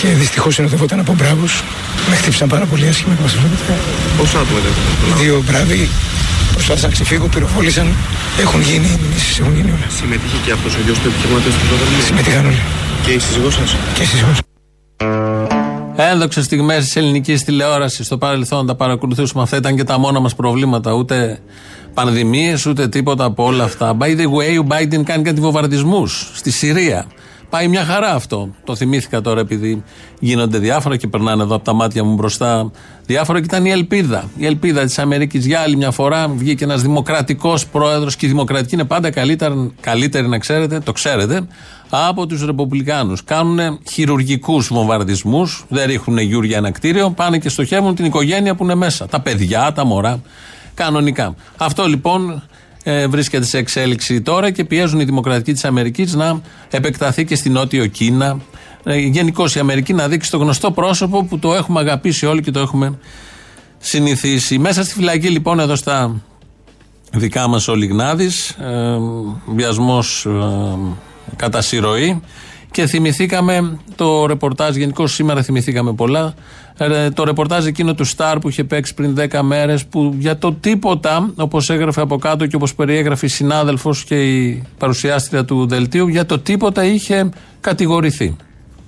Και 0.02 0.08
δυστυχώς 0.08 0.54
συνοδευόταν 0.54 1.00
από 1.00 1.14
μπράβους. 1.14 1.64
Με 2.10 2.16
χτύπησαν 2.16 2.48
πάρα 2.48 2.66
πολύ 2.66 2.88
άσχημα, 2.88 3.14
όπω 3.20 3.28
βλέπετε. 3.28 3.74
Πόσα 4.18 4.40
άτομα 4.40 4.60
ήταν. 4.60 4.74
Δύο 5.22 5.44
μπράβοι 5.46 5.90
προσπάθησαν 6.54 6.90
να 6.90 6.96
ξεφύγουν, 6.96 7.30
πυροβόλησαν. 7.30 7.88
Έχουν 8.40 8.62
γίνει 8.62 8.86
οι 8.86 9.00
μηνύσει, 9.02 9.38
έχουν 9.42 9.56
γίνει 9.56 9.72
όλα. 9.72 9.88
Συμμετείχε 10.00 10.38
και 10.46 10.52
αυτός 10.52 10.74
ο 10.76 10.80
γιος 10.86 11.00
του 11.00 11.08
επιχειρηματίας 11.08 11.54
του 11.54 11.66
προδρομίου. 11.68 12.02
Συμμετείχαν 12.06 12.46
όλοι. 12.46 12.62
Και 13.06 13.12
η 13.12 13.20
σύζυγός 13.20 13.54
σας; 13.54 13.76
Και 13.94 14.02
η 14.02 14.06
σύζυγός 14.06 14.38
Ένδοξες 16.00 16.46
στιγμές 16.46 16.84
της 16.84 16.96
ελληνικής 16.96 17.44
τηλεόρασης 17.44 18.06
στο 18.06 18.18
παρελθόν 18.18 18.66
τα 18.66 18.76
παρακολουθούσαμε. 18.76 19.44
Αυτά 19.44 19.58
ήταν 19.58 19.76
και 19.76 19.84
τα 19.84 19.98
μόνα 19.98 20.20
μας 20.20 20.36
προβλήματα. 20.36 20.94
Ούτε 20.94 21.40
πανδημίες, 21.94 22.66
ούτε 22.66 22.88
τίποτα 22.88 23.24
από 23.24 23.44
όλα 23.46 23.64
αυτά. 23.64 23.98
By 24.00 24.06
the 24.06 24.24
way, 24.24 24.64
ο 24.64 24.68
Biden 24.70 25.04
κάνει 25.04 25.24
κάτι 25.24 25.42
βομβαρδισμούς 25.42 26.32
στη 26.34 26.52
Συρία. 26.52 27.06
Πάει 27.50 27.68
μια 27.68 27.84
χαρά 27.84 28.14
αυτό. 28.14 28.50
Το 28.64 28.76
θυμήθηκα 28.76 29.22
τώρα 29.22 29.40
επειδή 29.40 29.84
γίνονται 30.20 30.58
διάφορα 30.58 30.98
και 30.98 31.08
περνάνε 31.08 31.44
εδώ 31.44 31.56
από 31.56 31.64
τα 31.64 31.74
μάτια 31.74 32.04
μου 32.04 32.14
μπροστά 32.14 32.72
διάφορα 33.06 33.40
και 33.40 33.46
ήταν 33.46 33.66
η 33.66 33.70
ελπίδα. 33.70 34.30
Η 34.38 34.46
ελπίδα 34.46 34.84
της 34.84 35.00
Αμερικής 35.00 35.46
για 35.46 35.60
άλλη 35.60 35.76
μια 35.76 35.92
φορά 35.92 36.28
βγήκε 36.28 36.64
ένας 36.64 36.82
δημοκρατικός 36.82 37.68
πρόεδρος 37.68 38.16
και 38.16 38.26
η 38.26 38.30
δημοκρατική 38.30 38.76
είναι 38.76 38.84
πάντα 38.84 39.10
καλύτερη, 39.10 39.74
καλύτερη 39.82 40.28
να 40.28 40.38
ξέρετε, 40.38 40.80
το 40.80 40.92
ξέρετε, 40.92 41.48
από 41.90 42.26
τους 42.26 42.46
Ρεπουμπλικάνους. 42.46 43.24
Κάνουν 43.24 43.80
χειρουργικούς 43.90 44.68
βομβαρδισμούς, 44.68 45.66
δεν 45.70 45.88
ρίχνουν 45.88 46.18
γιούρια 46.18 46.58
ένα 46.58 46.72
κτίριο, 46.72 47.10
πάνε 47.10 47.38
και 47.38 47.50
στοχεύουν 47.50 47.96
την 47.96 48.06
οικογένεια 48.06 48.56
που 48.56 48.64
είναι 48.64 48.76
μέσα. 48.76 49.08
Τα 49.08 49.22
παιδιά, 49.22 49.72
τα 49.74 49.86
μωρά. 49.86 50.22
Κανονικά. 50.74 51.36
Αυτό 51.58 51.86
λοιπόν 51.86 52.44
ε, 52.90 53.08
βρίσκεται 53.08 53.46
σε 53.46 53.58
εξέλιξη 53.58 54.22
τώρα 54.22 54.52
και 54.52 54.64
πιέζουν 54.64 55.00
οι 55.00 55.04
δημοκρατικοί 55.04 55.54
της 55.54 55.66
Αμερικής 55.66 56.14
να 56.14 56.42
επεκταθεί 56.70 57.26
και 57.26 57.36
στην 57.36 57.52
Νότιο 57.52 57.86
Κίνα. 57.86 58.40
Ε, 58.84 58.98
Γενικώ 58.98 59.46
η 59.56 59.60
Αμερική 59.60 59.94
να 59.94 60.08
δείξει 60.08 60.32
το 60.32 60.38
γνωστό 60.38 60.72
πρόσωπο 60.72 61.24
που 61.24 61.40
το 61.40 61.54
έχουμε 61.54 61.80
αγαπήσει 61.80 62.26
όλοι 62.26 62.42
και 62.42 62.52
το 62.52 62.60
έχουμε 62.60 62.98
συνηθίσει. 63.78 64.58
Μέσα 64.58 64.84
στη 64.84 64.94
φυλακή 64.94 65.30
λοιπόν 65.30 65.60
εδώ 65.60 65.76
στα 65.76 66.22
δικά 67.12 67.48
μας 67.48 67.68
ο 67.68 67.76
Λιγνάδης, 67.76 68.50
ε, 68.50 68.98
βιασμός 69.46 70.26
ε, 70.26 70.32
κατά 71.36 71.62
συρροή 71.62 72.22
και 72.78 72.88
θυμηθήκαμε 72.88 73.80
το 73.96 74.26
ρεπορτάζ, 74.26 74.76
γενικώ 74.76 75.08
σήμερα 75.08 75.44
θυμηθήκαμε 75.44 75.94
πολλά, 75.94 76.34
ε, 76.78 77.10
το 77.10 77.24
ρεπορτάζ 77.24 77.66
εκείνο 77.66 77.94
του 77.94 78.04
Σταρ 78.04 78.40
που 78.40 78.50
είχε 78.50 78.64
παίξει 78.64 78.94
πριν 78.94 79.16
10 79.16 79.42
μέρες, 79.42 79.86
που 79.86 80.16
για 80.18 80.38
το 80.38 80.54
τίποτα, 80.54 81.34
όπως 81.36 81.70
έγραφε 81.70 82.02
από 82.02 82.18
κάτω 82.18 82.46
και 82.46 82.56
όπως 82.56 82.76
περιέγραφε 82.76 83.26
η 83.26 83.30
συνάδελφος 83.30 84.04
και 84.04 84.36
η 84.36 84.64
παρουσιάστρια 84.78 85.46
του 85.46 85.68
δελτίου, 85.68 86.08
για 86.08 86.26
το 86.26 86.40
τίποτα 86.40 86.84
είχε 86.84 87.30
κατηγορηθεί. 87.62 88.36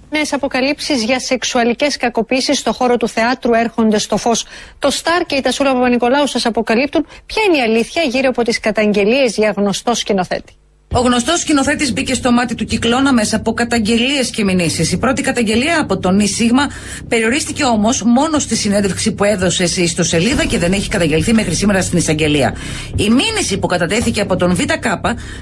Νέες 0.09 0.33
αποκαλύψεις 0.33 1.03
για 1.03 1.19
σεξουαλικές 1.19 1.97
κακοποίησεις 1.97 2.57
στο 2.57 2.73
χώρο 2.73 2.97
του 2.97 3.07
θεάτρου 3.07 3.53
έρχονται 3.53 3.97
στο 3.97 4.17
φως. 4.17 4.45
Το 4.79 4.89
Σταρ 4.89 5.25
και 5.25 5.35
η 5.35 5.41
Τασούλα 5.41 5.73
Παπα-Νικολάου 5.73 6.27
σας 6.27 6.45
αποκαλύπτουν 6.45 7.05
ποια 7.25 7.43
είναι 7.47 7.57
η 7.57 7.61
αλήθεια 7.61 8.01
γύρω 8.01 8.29
από 8.29 8.43
τις 8.43 8.59
καταγγελίες 8.59 9.35
για 9.35 9.53
γνωστό 9.57 9.93
σκηνοθέτη. 9.95 10.58
Ο 10.93 10.99
γνωστός 10.99 11.39
σκηνοθέτης 11.39 11.93
μπήκε 11.93 12.13
στο 12.13 12.31
μάτι 12.31 12.55
του 12.55 12.65
κυκλώνα 12.65 13.13
μέσα 13.13 13.35
από 13.35 13.53
καταγγελίες 13.53 14.29
και 14.29 14.43
μηνύσεις. 14.43 14.91
Η 14.91 14.97
πρώτη 14.97 15.21
καταγγελία 15.21 15.79
από 15.81 15.97
τον 15.97 16.27
Σίγμα 16.27 16.67
περιορίστηκε 17.07 17.63
όμως 17.63 18.03
μόνο 18.03 18.39
στη 18.39 18.55
συνέντευξη 18.55 19.11
που 19.11 19.23
έδωσε 19.23 19.67
σε 19.67 19.81
ιστοσελίδα 19.81 20.45
και 20.45 20.57
δεν 20.57 20.71
έχει 20.71 20.89
καταγγελθεί 20.89 21.33
μέχρι 21.33 21.53
σήμερα 21.55 21.81
στην 21.81 21.97
εισαγγελία. 21.97 22.55
Η 22.95 23.09
μήνυση 23.09 23.57
που 23.59 23.67
κατατέθηκε 23.67 24.21
από 24.21 24.35
τον 24.35 24.55
ΒΚ, 24.55 24.83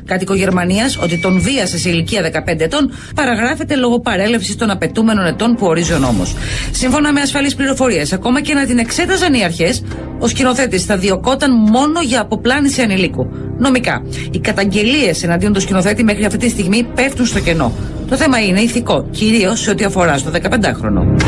κάτοικο 0.06 0.34
Γερμανίας, 0.34 0.98
ότι 0.98 1.20
τον 1.20 1.40
βίασε 1.40 1.78
σε 1.78 1.90
ηλικία 1.90 2.22
15 2.22 2.60
ετών, 2.60 2.92
παραγράφεται 3.16 3.76
λόγω 3.76 4.00
παρέλευσης 4.00 4.56
των 4.56 4.70
απαιτούμενων 4.70 5.26
ετών 5.26 5.56
που 5.56 5.66
ορίζει 5.66 5.94
ο 5.94 5.98
νόμο. 5.98 6.26
Σύμφωνα 6.72 7.14
με 7.14 7.22
ασφαλείς 7.22 7.56
πληροφορίες, 7.56 8.14
ακόμα 8.14 8.42
και 8.42 8.54
να 8.54 8.66
την 8.66 8.78
εξέταζαν 8.78 9.34
οι 9.34 9.44
αρχές, 9.44 9.84
ο 10.20 10.28
σκηνοθέτης 10.28 10.84
θα 10.84 10.98
διωκόταν 10.98 11.52
μόνο 11.56 12.02
για 12.02 12.22
αποπλάνηση 12.22 12.82
ανηλίκου. 12.82 13.28
Νομικά, 13.58 14.04
οι 14.32 14.40
καταγγελίες 14.40 15.24
εναντίον 15.24 15.54
του 15.54 15.62
σκηνοθέτη 15.62 16.04
μέχρι 16.04 16.26
αυτή 16.26 16.38
τη 16.38 16.50
στιγμή 16.50 16.84
πέφτουν 16.96 17.26
στο 17.26 17.40
κενό. 17.40 17.72
Το 18.10 18.16
θέμα 18.16 18.40
είναι 18.40 18.60
ηθικό, 18.60 19.08
κυρίως 19.12 19.60
σε 19.60 19.70
ό,τι 19.70 19.84
αφορά 19.84 20.18
στο 20.18 20.32
15χρονο. 20.34 21.22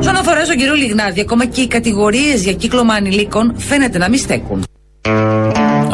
Στον 0.00 0.16
αφορά 0.16 0.44
στον 0.44 0.56
κύριο 0.56 0.74
Λιγνάδη, 0.74 1.20
ακόμα 1.20 1.44
και 1.44 1.60
οι 1.60 1.66
κατηγορίες 1.66 2.42
για 2.42 2.52
κύκλωμα 2.52 2.94
ανηλίκων 2.94 3.54
φαίνεται 3.56 3.98
να 3.98 4.08
μην 4.08 4.18
στέκουν. 4.18 4.64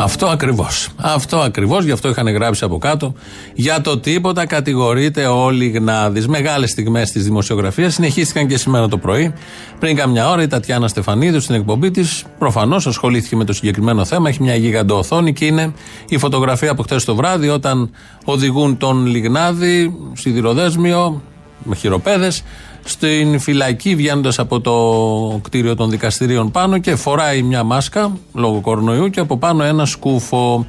Αυτό 0.03 0.27
ακριβώς. 0.27 0.89
Αυτό 0.97 1.37
ακριβώς, 1.37 1.85
γι' 1.85 1.91
αυτό 1.91 2.09
είχαν 2.09 2.29
γράψει 2.29 2.65
από 2.65 2.79
κάτω. 2.79 3.15
Για 3.55 3.81
το 3.81 3.99
τίποτα 3.99 4.47
κατηγορείται 4.47 5.27
ο 5.27 5.51
Λιγνάδη. 5.51 6.29
Μεγάλες 6.29 6.71
στιγμές 6.71 7.11
της 7.11 7.25
δημοσιογραφίας 7.25 7.95
συνεχίστηκαν 7.95 8.47
και 8.47 8.57
σήμερα 8.57 8.89
το 8.89 8.99
πρωί. 8.99 9.33
Πριν 9.79 9.97
καμιά 9.97 10.31
ώρα 10.31 10.43
η 10.43 10.47
Τατιάνα 10.47 10.89
Στεφανίδου 10.89 11.41
στην 11.41 11.55
εκπομπή 11.55 11.91
της 11.91 12.25
προφανώς 12.39 12.87
ασχολήθηκε 12.87 13.37
με 13.37 13.45
το 13.45 13.53
συγκεκριμένο 13.53 14.05
θέμα. 14.05 14.29
Έχει 14.29 14.43
μια 14.43 14.55
γίγαντο 14.55 14.99
οθόνη 14.99 15.33
και 15.33 15.45
είναι 15.45 15.73
η 16.09 16.19
φωτογραφία 16.19 16.71
από 16.71 16.83
χτε 16.83 16.97
το 16.97 17.15
βράδυ 17.15 17.49
όταν 17.49 17.91
οδηγούν 18.25 18.77
τον 18.77 19.07
Λιγνάδη 19.07 19.95
σιδηροδέσμιο 20.13 21.23
με 21.65 21.75
χειροπέδες 21.75 22.43
στην 22.85 23.39
φυλακή 23.41 23.95
βγαίνοντας 23.95 24.39
από 24.39 24.61
το 24.61 25.41
κτίριο 25.43 25.75
των 25.75 25.91
δικαστηρίων 25.91 26.51
πάνω 26.51 26.79
και 26.79 26.97
φοράει 26.97 27.43
μια 27.43 27.63
μάσκα 27.63 28.17
λόγω 28.35 28.61
κορονοϊού 28.61 29.11
και 29.11 29.21
από 29.21 29.37
πάνω 29.39 29.65
ένα 29.65 29.85
σκούφο. 29.85 30.67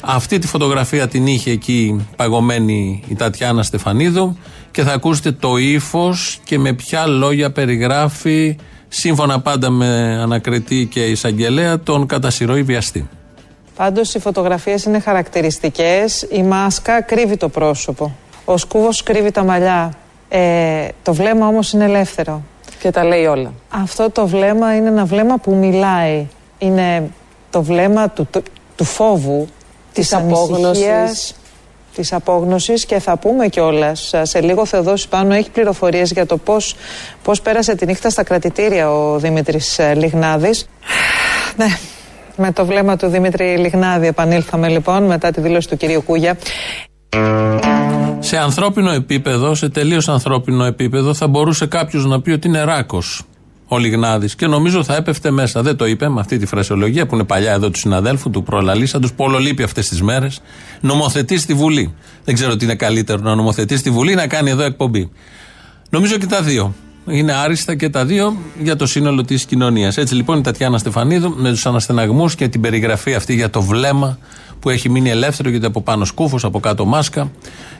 Αυτή 0.00 0.38
τη 0.38 0.46
φωτογραφία 0.46 1.08
την 1.08 1.26
είχε 1.26 1.50
εκεί 1.50 2.06
παγωμένη 2.16 3.02
η 3.08 3.14
Τατιάνα 3.14 3.62
Στεφανίδου 3.62 4.36
και 4.70 4.82
θα 4.82 4.92
ακούσετε 4.92 5.32
το 5.32 5.56
ύφος 5.56 6.38
και 6.44 6.58
με 6.58 6.72
ποια 6.72 7.06
λόγια 7.06 7.52
περιγράφει 7.52 8.56
σύμφωνα 8.88 9.40
πάντα 9.40 9.70
με 9.70 10.18
ανακριτή 10.22 10.86
και 10.86 11.04
εισαγγελέα 11.04 11.80
τον 11.80 12.06
κατασυρωή 12.06 12.62
βιαστή. 12.62 13.08
Πάντως 13.76 14.14
οι 14.14 14.18
φωτογραφίες 14.18 14.84
είναι 14.84 15.00
χαρακτηριστικές, 15.00 16.26
η 16.30 16.42
μάσκα 16.42 17.02
κρύβει 17.02 17.36
το 17.36 17.48
πρόσωπο, 17.48 18.16
ο 18.44 18.56
σκούβος 18.56 19.02
κρύβει 19.02 19.30
τα 19.30 19.44
μαλλιά, 19.44 19.92
ε, 20.34 20.88
το 21.02 21.14
βλέμμα 21.14 21.46
όμως 21.46 21.72
είναι 21.72 21.84
ελεύθερο. 21.84 22.42
Και 22.78 22.90
τα 22.90 23.04
λέει 23.04 23.24
όλα. 23.24 23.52
Αυτό 23.68 24.10
το 24.10 24.26
βλέμμα 24.26 24.76
είναι 24.76 24.88
ένα 24.88 25.04
βλέμμα 25.04 25.38
που 25.38 25.54
μιλάει. 25.54 26.26
Είναι 26.58 27.10
το 27.50 27.62
βλέμμα 27.62 28.08
του, 28.08 28.28
του, 28.30 28.42
του 28.76 28.84
φόβου, 28.84 29.48
της, 29.92 30.08
της 30.08 30.14
απόγνωσης. 30.14 31.34
Της 31.94 32.12
απόγνωσης 32.12 32.86
και 32.86 32.98
θα 32.98 33.16
πούμε 33.16 33.48
κιόλας. 33.48 34.14
Σε 34.22 34.40
λίγο 34.40 34.66
Θεοδόση 34.66 35.08
πάνω 35.08 35.34
έχει 35.34 35.50
πληροφορίες 35.50 36.10
για 36.10 36.26
το 36.26 36.36
πώς, 36.36 36.76
πώς 37.22 37.40
πέρασε 37.40 37.74
τη 37.74 37.86
νύχτα 37.86 38.10
στα 38.10 38.22
κρατητήρια 38.22 38.92
ο 38.92 39.18
Δημήτρης 39.18 39.78
ε, 39.78 39.94
Λιγνάδης. 39.94 40.68
ναι, 41.56 41.78
με 42.36 42.52
το 42.52 42.66
βλέμμα 42.66 42.96
του 42.96 43.06
Δημήτρη 43.06 43.56
Λιγνάδη 43.56 44.06
επανήλθαμε 44.06 44.68
λοιπόν 44.68 45.02
μετά 45.04 45.30
τη 45.30 45.40
δήλωση 45.40 45.68
του 45.68 45.76
κυρίου 45.76 46.02
Κούγια. 46.02 46.36
Σε 48.32 48.38
ανθρώπινο 48.38 48.90
επίπεδο, 48.90 49.54
σε 49.54 49.68
τελείως 49.68 50.08
ανθρώπινο 50.08 50.64
επίπεδο, 50.64 51.14
θα 51.14 51.28
μπορούσε 51.28 51.66
κάποιος 51.66 52.06
να 52.06 52.20
πει 52.20 52.30
ότι 52.30 52.48
είναι 52.48 52.62
ράκος 52.62 53.22
ο 53.68 53.78
Λιγνάδης. 53.78 54.34
Και 54.34 54.46
νομίζω 54.46 54.84
θα 54.84 54.96
έπεφτε 54.96 55.30
μέσα. 55.30 55.62
Δεν 55.62 55.76
το 55.76 55.86
είπε 55.86 56.08
με 56.08 56.20
αυτή 56.20 56.38
τη 56.38 56.46
φρασιολογία 56.46 57.06
που 57.06 57.14
είναι 57.14 57.24
παλιά 57.24 57.52
εδώ 57.52 57.70
του 57.70 57.78
συναδέλφου, 57.78 58.30
του 58.30 58.42
προλαλήσαντος, 58.42 59.12
που 59.12 59.24
όλο 59.24 59.38
αυτές 59.64 59.88
τις 59.88 60.02
μέρες. 60.02 60.40
Νομοθετεί 60.80 61.38
στη 61.38 61.54
Βουλή. 61.54 61.94
Δεν 62.24 62.34
ξέρω 62.34 62.56
τι 62.56 62.64
είναι 62.64 62.74
καλύτερο 62.74 63.20
να 63.22 63.34
νομοθετεί 63.34 63.76
στη 63.76 63.90
Βουλή 63.90 64.12
ή 64.12 64.14
να 64.14 64.26
κάνει 64.26 64.50
εδώ 64.50 64.62
εκπομπή. 64.62 65.10
Νομίζω 65.90 66.16
και 66.16 66.26
τα 66.26 66.42
δύο. 66.42 66.74
Είναι 67.06 67.32
άριστα 67.32 67.74
και 67.74 67.88
τα 67.88 68.04
δύο 68.04 68.36
για 68.62 68.76
το 68.76 68.86
σύνολο 68.86 69.24
της 69.24 69.44
κοινωνίας. 69.44 69.96
Έτσι 69.96 70.14
λοιπόν 70.14 70.38
η 70.38 70.42
Τατιάνα 70.42 70.78
Στεφανίδου 70.78 71.34
με 71.36 71.50
τους 71.50 71.66
αναστεναγμούς 71.66 72.34
και 72.34 72.48
την 72.48 72.60
περιγραφή 72.60 73.14
αυτή 73.14 73.34
για 73.34 73.50
το 73.50 73.62
βλέμμα 73.62 74.18
που 74.62 74.70
έχει 74.70 74.88
μείνει 74.88 75.10
ελεύθερο 75.10 75.48
γιατί 75.48 75.66
από 75.66 75.82
πάνω 75.82 76.04
σκούφος, 76.04 76.44
από 76.44 76.60
κάτω 76.60 76.84
μάσκα 76.84 77.30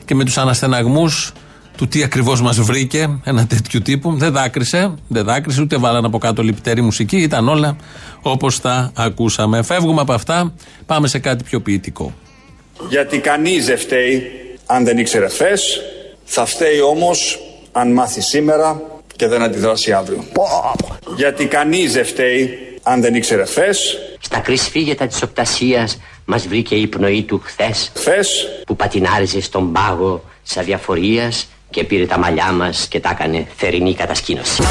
και 0.05 0.15
με 0.15 0.23
τους 0.23 0.37
αναστεναγμούς 0.37 1.31
του 1.77 1.87
τι 1.87 2.03
ακριβώς 2.03 2.41
μας 2.41 2.59
βρήκε, 2.59 3.19
ένα 3.23 3.47
τέτοιο 3.47 3.81
τύπου. 3.81 4.17
Δεν 4.17 4.31
δάκρυσε, 4.31 4.93
δεν 5.07 5.23
δάκρυσε, 5.23 5.61
ούτε 5.61 5.77
βάλαν 5.77 6.05
από 6.05 6.17
κάτω 6.17 6.43
λυπητερή 6.43 6.81
μουσική. 6.81 7.17
Ήταν 7.17 7.47
όλα 7.47 7.75
όπως 8.21 8.61
τα 8.61 8.91
ακούσαμε. 8.95 9.63
Φεύγουμε 9.63 10.01
από 10.01 10.13
αυτά, 10.13 10.53
πάμε 10.85 11.07
σε 11.07 11.19
κάτι 11.19 11.43
πιο 11.43 11.61
ποιητικό. 11.61 12.13
Γιατί 12.89 13.19
κανείς 13.19 13.65
δεν 13.65 13.77
φταίει 13.77 14.23
αν 14.65 14.83
δεν 14.83 14.97
ήξερε 14.97 15.27
χθες, 15.27 15.81
θα 16.23 16.45
φταίει 16.45 16.81
όμως 16.81 17.39
αν 17.71 17.91
μάθει 17.91 18.21
σήμερα 18.21 18.81
και 19.15 19.27
δεν 19.27 19.41
αντιδράσει 19.41 19.91
αύριο. 19.91 20.23
Γιατί 21.15 21.45
κανείς 21.45 21.93
δεν 21.93 22.05
φταίει 22.05 22.57
αν 22.83 23.01
δεν 23.01 23.15
ήξερε 23.15 23.45
χθες. 23.45 23.97
Στα 24.19 24.39
κρυσφύγετα 24.39 25.07
της 25.07 25.21
οπτασίας 25.21 25.97
μας 26.25 26.47
βρήκε 26.47 26.75
η 26.75 26.87
πνοή 26.87 27.23
του 27.23 27.41
χθες. 27.43 27.91
Χθες 27.95 28.47
που 28.65 28.75
πατινάριζε 28.75 29.41
στον 29.41 29.71
πάγο 29.71 30.23
τη 30.47 30.59
αδιαφορία 30.59 31.31
και 31.69 31.83
πήρε 31.83 32.05
τα 32.05 32.17
μαλλιά 32.17 32.51
μας 32.51 32.87
και 32.87 32.99
τα 32.99 33.09
έκανε 33.09 33.47
θερινή 33.55 33.95
κατασκήνωση. 33.95 34.63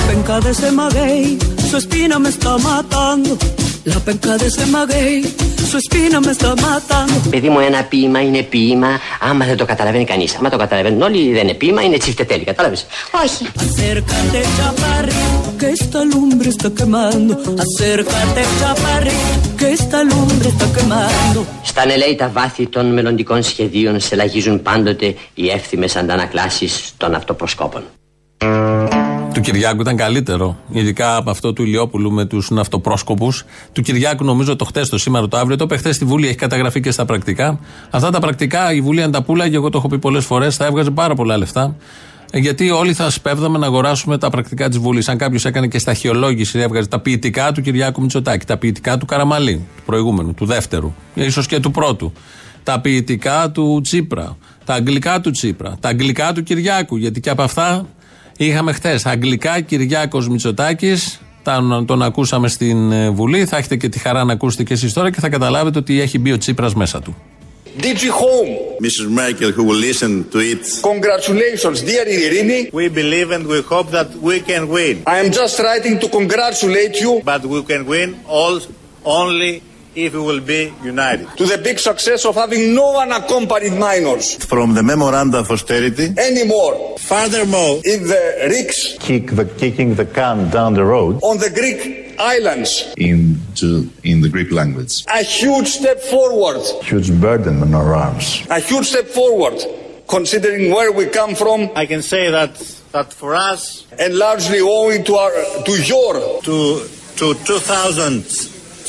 La 3.85 3.99
penca 3.99 4.37
de 4.39 4.47
ese 4.47 4.65
maguey, 4.67 5.25
su 5.69 5.77
espina 5.77 6.21
me 6.21 6.31
está 6.31 6.55
matando. 6.55 7.31
Παιδί 7.31 7.49
μου, 7.49 7.59
ένα 7.59 7.83
ποίημα 7.83 8.21
είναι 8.21 8.43
ποίημα 8.43 9.01
άμα 9.21 9.45
δεν 9.45 9.57
το 9.57 9.65
καταλαβαίνει 9.65 10.05
κανεί. 10.05 10.27
Άμα 10.39 10.49
το 10.51 10.57
καταλαβαίνουν 10.57 11.03
όλοι, 11.03 11.33
δεν 11.33 11.43
είναι 11.43 11.55
ποίημα, 11.55 11.83
είναι 11.83 11.97
τσιφτετέλη. 11.97 12.45
Κατάλαβε. 12.45 12.77
Όχι. 13.25 13.47
Acércate, 13.57 14.41
chaparrito, 14.59 15.49
que 15.61 15.69
esta 15.79 16.01
lumbre 16.13 16.49
está 16.49 16.69
quemando. 16.79 17.35
Acércate, 17.65 18.43
chaparrito, 18.61 19.49
que 19.59 19.69
esta 19.79 19.99
lumbre 20.03 20.49
está 20.49 20.67
quemando. 20.77 21.47
Στα 21.63 21.87
λέει 21.87 22.15
τα 22.15 22.29
βάθη 22.29 22.67
των 22.67 22.93
μελλοντικών 22.93 23.43
σχεδίων 23.43 24.01
σε 24.01 24.17
λαγίζουν 24.17 24.63
πάντοτε 24.63 25.15
οι 25.35 25.51
εύθυμες 25.51 25.97
αντανακλάσεις 25.97 26.93
των 26.97 27.15
αυτοπροσκόπων. 27.15 27.83
Του 29.43 29.51
Κυριάκου 29.51 29.81
ήταν 29.81 29.97
καλύτερο. 29.97 30.57
Ειδικά 30.71 31.17
από 31.17 31.31
αυτό 31.31 31.53
του 31.53 31.63
Ηλιόπουλου 31.63 32.13
με 32.13 32.25
τους 32.25 32.51
ναυτοπρόσκοπους. 32.51 33.45
Του 33.73 33.83
Κυριάκου 33.83 34.25
νομίζω 34.25 34.57
το 34.57 34.65
χτες, 34.65 34.89
το 34.89 34.99
σήμερα, 34.99 35.29
το 35.29 35.37
αύριο. 35.37 35.57
Το 35.57 35.65
είπε 35.65 35.77
χθε 35.77 35.93
στη 35.93 36.05
Βουλή, 36.05 36.27
έχει 36.27 36.37
καταγραφεί 36.37 36.81
και 36.81 36.91
στα 36.91 37.05
πρακτικά. 37.05 37.59
Αυτά 37.91 38.11
τα 38.11 38.21
πρακτικά 38.21 38.73
η 38.73 38.81
Βουλή 38.81 39.03
αν 39.03 39.11
τα 39.11 39.23
πουλάγε, 39.23 39.57
εγώ 39.57 39.69
το 39.71 39.79
έχω 39.79 39.89
πει 39.89 39.99
πολλές 39.99 40.25
φορές, 40.25 40.57
θα 40.57 40.67
έβγαζε 40.67 40.91
πάρα 40.91 41.15
πολλά 41.15 41.37
λεφτά. 41.37 41.77
Ε, 42.31 42.39
Γιατί 42.39 42.71
όλοι 42.71 42.93
θα 42.93 43.11
σπέβδαμε 43.11 43.59
να 43.59 43.67
αγοράσουμε 43.67 44.19
τα 44.19 44.31
πρακτικά 44.31 44.69
της 44.69 44.79
Βουλής. 44.79 45.09
Αν 45.09 45.19
κάποιος 45.19 45.45
έκανε 45.45 45.67
και 45.67 45.79
σταχυολόγηση, 45.79 46.59
έβγαζε 46.59 46.89
τα 46.89 47.01
ποιητικά 47.01 47.53
του 47.53 47.61
Κυριάκου 47.61 48.01
Μητσοτάκη, 48.01 48.47
τα 48.47 48.57
ποιητικά 48.57 48.99
του 48.99 49.07
Καραμαλή, 49.07 49.67
του 49.77 49.83
προηγούμενου, 49.87 50.35
του 50.35 50.45
δεύτερου, 50.45 50.93
ίσως 51.15 51.47
και 51.47 51.61
του 51.61 51.71
πρώτου. 51.71 52.13
Τα 52.63 52.81
ποιητικά 52.81 53.51
του 53.51 53.81
Τσίπρα, 53.83 54.37
τα 54.65 54.75
αγγλικά 54.75 55.21
του 55.21 55.31
Τσίπρα, 55.31 55.77
τα 55.81 55.89
αγγλικά 55.89 56.33
του 56.33 56.43
Κυριάκου. 56.43 56.97
Γιατί 56.97 57.21
και 57.21 57.31
από 57.31 57.43
αυτά 57.43 57.87
είχαμε 58.45 58.73
χθε. 58.73 59.01
Αγγλικά 59.05 59.61
Κυριάκο 59.61 60.21
Μητσοτάκη, 60.31 60.93
τον 61.87 62.03
ακούσαμε 62.03 62.49
στην 62.49 62.93
ε, 62.93 63.11
Βουλή. 63.11 63.45
Θα 63.45 63.57
έχετε 63.57 63.77
και 63.77 63.89
τη 63.89 63.99
χαρά 63.99 64.25
να 64.25 64.33
ακούσετε 64.33 64.63
και 64.63 64.73
εσεί 64.73 64.95
τώρα 64.95 65.11
και 65.11 65.21
θα 65.21 65.29
καταλάβετε 65.29 65.79
ότι 65.79 66.01
έχει 66.01 66.19
μπει 66.19 66.33
ο 66.33 66.39
Τσίπρα 66.39 66.71
μέσα 66.75 67.01
του. 67.01 67.17
DG 67.81 68.03
Home. 68.21 68.53
Mrs. 68.81 69.09
Merkel, 69.09 69.51
who 69.57 69.65
will 69.65 69.83
listen 69.91 70.29
to 70.33 70.39
it. 70.53 70.63
Congratulations, 70.83 71.81
dear 71.81 72.05
Irini. 72.05 72.71
We 72.81 72.89
believe 72.89 73.31
and 73.31 73.47
we 73.47 73.63
hope 73.63 73.91
that 73.91 74.09
we 74.29 74.41
can 74.41 74.69
win. 74.69 74.95
I 75.07 75.17
am 75.23 75.31
just 75.41 75.59
writing 75.59 75.99
to 76.03 76.09
congratulate 76.09 77.01
you. 77.01 77.23
But 77.25 77.43
we 77.47 77.63
can 77.63 77.87
win 77.87 78.09
all, 78.29 78.61
only 79.05 79.63
if 79.95 80.15
we 80.15 80.21
will 80.21 80.41
be 80.41 80.73
united. 80.83 81.29
To 81.37 81.45
the 81.45 81.59
big 81.59 81.79
success 81.79 82.25
of 82.25 82.35
having 82.35 82.75
no 82.75 83.01
unaccompanied 83.01 83.79
minors. 83.79 84.37
From 84.45 84.75
the 84.75 84.83
memoranda 84.83 85.41
of 85.41 85.51
austerity. 85.51 86.15
Anymore. 86.19 86.99
Furthermore. 86.99 87.81
In 87.85 88.05
the 88.05 88.49
RICS. 88.49 88.99
Kick 89.01 89.33
the, 89.33 89.45
kicking 89.45 89.95
the 89.95 90.07
can 90.07 90.51
down 90.51 90.75
the 90.75 90.85
road. 90.85 91.21
On 91.23 91.39
the 91.39 91.51
Greek 91.51 92.19
islands. 92.19 92.93
Into, 92.97 93.91
in 94.03 94.21
the 94.21 94.29
Greek 94.29 94.51
language. 94.51 95.05
A 95.09 95.23
huge 95.23 95.69
step 95.69 96.01
forward. 96.01 96.63
Huge 96.85 97.13
burden 97.21 97.63
on 97.63 97.75
our 97.75 97.95
arms. 97.95 98.47
A 98.51 98.61
huge 98.61 98.87
step 98.87 99.07
forward. 99.07 99.61
Considering 100.09 100.71
where 100.71 100.93
we 100.93 101.07
come 101.07 101.35
from. 101.35 101.71
I 101.75 101.87
can 101.87 102.03
say 102.03 102.31
that, 102.31 102.55
that 102.93 103.13
for 103.13 103.35
us. 103.35 103.87
And 103.99 104.17
largely 104.17 104.61
owing 104.61 105.05
to 105.05 105.15
our, 105.17 105.33
to 105.65 105.83
your. 105.83 106.43
To, 106.43 106.87
to 107.17 107.35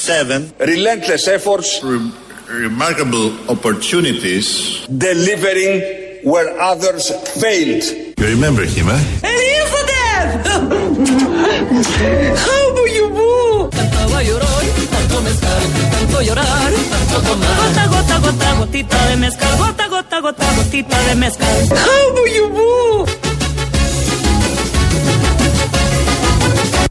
2007. 0.03 0.53
Relentless 0.59 1.27
efforts. 1.29 1.81
Re- 1.81 2.11
remarkable 2.49 3.31
opportunities. 3.49 4.85
Delivering 4.87 5.81
where 6.23 6.49
others 6.59 7.09
failed. 7.39 7.83
You 8.19 8.25
remember 8.27 8.65
him, 8.65 8.89
eh? 8.89 8.99
Elizabeth! 9.23 10.43
How 12.45 12.75
do 12.75 12.81
you 12.91 13.09
move? 13.09 13.71
Cantaba 13.71 14.21
llorón, 14.23 14.65
tanto 14.91 15.21
mezcal, 15.21 15.61
tanto 15.91 16.21
llorar, 16.21 16.73
tanto 16.91 17.21
tomar. 17.27 17.57
Gota, 17.57 17.87
gota, 17.87 18.19
gota, 18.19 18.53
gotita 18.59 19.07
de 19.07 19.15
mezcal. 19.17 19.57
Gota, 19.57 19.87
gota, 19.87 20.19
gota, 20.19 20.53
gotita 20.57 21.03
de 21.07 21.15
mezcal. 21.15 21.67
How 21.71 22.13
do 22.15 22.27
you 22.29 22.49
move? 22.49 23.09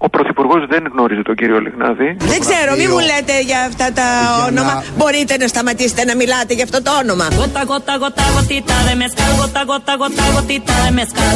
Ο 0.07 0.09
Πρωθυπουργός 0.09 0.63
δεν 0.73 0.83
γνώριζε 0.93 1.23
τον 1.23 1.35
κύριο 1.35 1.59
Λιγνάδη. 1.61 2.17
Δεν 2.33 2.41
ξέρω, 2.45 2.71
μην 2.81 2.89
μου 2.93 3.01
λέτε 3.11 3.35
για 3.51 3.61
αυτά 3.71 3.87
τα 3.99 4.07
όνομα. 4.49 4.75
Μπορείτε 4.97 5.37
να 5.37 5.47
σταματήσετε 5.47 6.05
να 6.05 6.15
μιλάτε 6.17 6.53
για 6.55 6.65
αυτό 6.69 6.83
το 6.83 6.91
όνομα. 7.03 7.27
Gota, 7.41 7.63
gota, 7.71 7.95
gota, 8.03 8.25
gotita 8.37 8.77
de 8.89 8.95
mezcal. 9.03 9.31
Gota, 9.41 9.63
gota, 9.71 9.93
gota, 10.03 10.25
gotita 10.37 10.75
de 10.85 10.91
mezcal. 10.99 11.35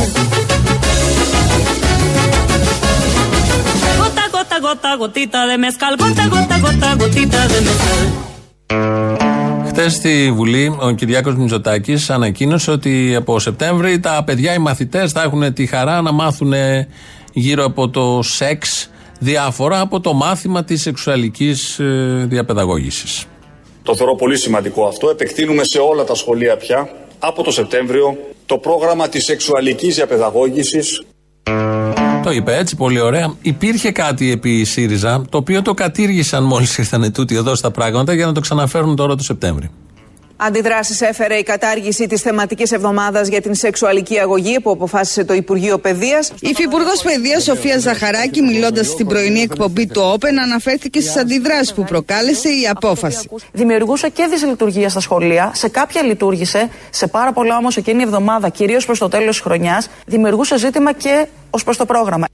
Gota, 4.00 4.24
gota, 4.34 4.56
gota, 4.66 4.90
gotita 5.02 5.40
de 5.50 5.56
mezcal. 5.64 5.92
Gota, 6.02 6.24
gota, 6.34 6.56
gota, 6.64 6.88
gotita 7.00 7.40
de 7.52 7.58
mezcal. 7.66 8.04
Χθες 9.66 9.92
στη 9.92 10.32
Βουλή 10.34 10.76
ο 10.78 10.90
Κυριάκος 10.90 11.36
Μητσοτάκης 11.36 12.10
ανακοίνωσε 12.10 12.70
ότι 12.70 13.14
από 13.16 13.38
Σεπτέμβρη 13.38 14.00
τα 14.00 14.22
παιδιά, 14.26 14.54
οι 14.54 14.58
μαθητές, 14.58 15.12
θα 15.12 15.22
έχουν 15.22 15.52
τη 15.52 15.66
χαρά 15.66 16.02
να 16.02 16.12
μάθουν 16.12 16.52
γύρω 17.38 17.64
από 17.64 17.88
το 17.88 18.20
σεξ 18.22 18.90
διάφορα 19.18 19.80
από 19.80 20.00
το 20.00 20.12
μάθημα 20.12 20.64
της 20.64 20.82
σεξουαλικής 20.82 21.78
ε, 21.78 22.26
διαπαιδαγώγησης. 22.28 23.26
Το 23.82 23.96
θεωρώ 23.96 24.14
πολύ 24.14 24.38
σημαντικό 24.38 24.86
αυτό. 24.86 25.08
Επεκτείνουμε 25.08 25.64
σε 25.64 25.78
όλα 25.78 26.04
τα 26.04 26.14
σχολεία 26.14 26.56
πια 26.56 26.88
από 27.18 27.42
το 27.42 27.50
Σεπτέμβριο 27.50 28.16
το 28.46 28.58
πρόγραμμα 28.58 29.08
της 29.08 29.24
σεξουαλικής 29.24 29.94
διαπαιδαγώγησης 29.94 31.02
Το 32.22 32.30
είπε 32.30 32.56
έτσι, 32.56 32.76
πολύ 32.76 33.00
ωραία. 33.00 33.34
Υπήρχε 33.42 33.90
κάτι 33.90 34.30
επί 34.30 34.64
ΣΥΡΙΖΑ, 34.64 35.24
το 35.30 35.38
οποίο 35.38 35.62
το 35.62 35.74
κατήργησαν 35.74 36.44
μόλις 36.44 36.78
ήρθαν 36.78 37.12
τούτοι 37.12 37.36
εδώ 37.36 37.54
στα 37.54 37.70
πράγματα 37.70 38.14
για 38.14 38.26
να 38.26 38.32
το 38.32 38.40
ξαναφέρουν 38.40 38.96
τώρα 38.96 39.14
το 39.14 39.22
Σεπτέμβρη. 39.22 39.70
Αντιδράσεις 40.36 41.00
έφερε 41.00 41.34
η 41.34 41.42
κατάργηση 41.42 42.06
της 42.06 42.22
θεματικής 42.22 42.72
εβδομάδας 42.72 43.28
για 43.28 43.40
την 43.40 43.54
σεξουαλική 43.54 44.18
αγωγή 44.18 44.60
που 44.60 44.70
αποφάσισε 44.70 45.24
το 45.24 45.34
Υπουργείο 45.34 45.78
Παιδείας. 45.78 46.28
Η 46.28 46.48
Υφυπουργός 46.48 47.02
Παιδείας 47.02 47.42
Σοφία 47.42 47.78
Ζαχαράκη, 47.78 48.42
μιλώντας 48.42 48.86
στην 48.86 49.06
πρωινή 49.06 49.40
εκπομπή 49.40 49.86
του 49.86 50.12
Open, 50.14 50.34
αναφέρθηκε 50.42 51.00
στις 51.00 51.16
αντιδράσεις 51.16 51.74
που 51.74 51.84
προκάλεσε 51.84 52.48
η 52.48 52.68
απόφαση. 52.70 53.28
Δημιουργούσε 53.52 54.08
και 54.08 54.26
δυσλειτουργία 54.30 54.88
στα 54.88 55.00
σχολεία. 55.00 55.50
Σε 55.54 55.68
κάποια 55.68 56.02
λειτουργήσε, 56.02 56.68
σε 56.90 57.06
πάρα 57.06 57.32
πολλά 57.32 57.56
όμως 57.56 57.76
εκείνη 57.76 58.00
η 58.00 58.02
εβδομάδα, 58.02 58.48
κυρίως 58.48 58.86
προς 58.86 58.98
το 58.98 59.08
τέλος 59.08 59.28
της 59.36 59.40
χρονιάς, 59.40 59.88
δημιουργούσε 60.06 60.58
ζήτημα 60.58 60.92
και 60.92 61.26
ως 61.50 61.64
προς 61.64 61.76
το 61.76 61.84
πρόγραμμα. 61.84 62.26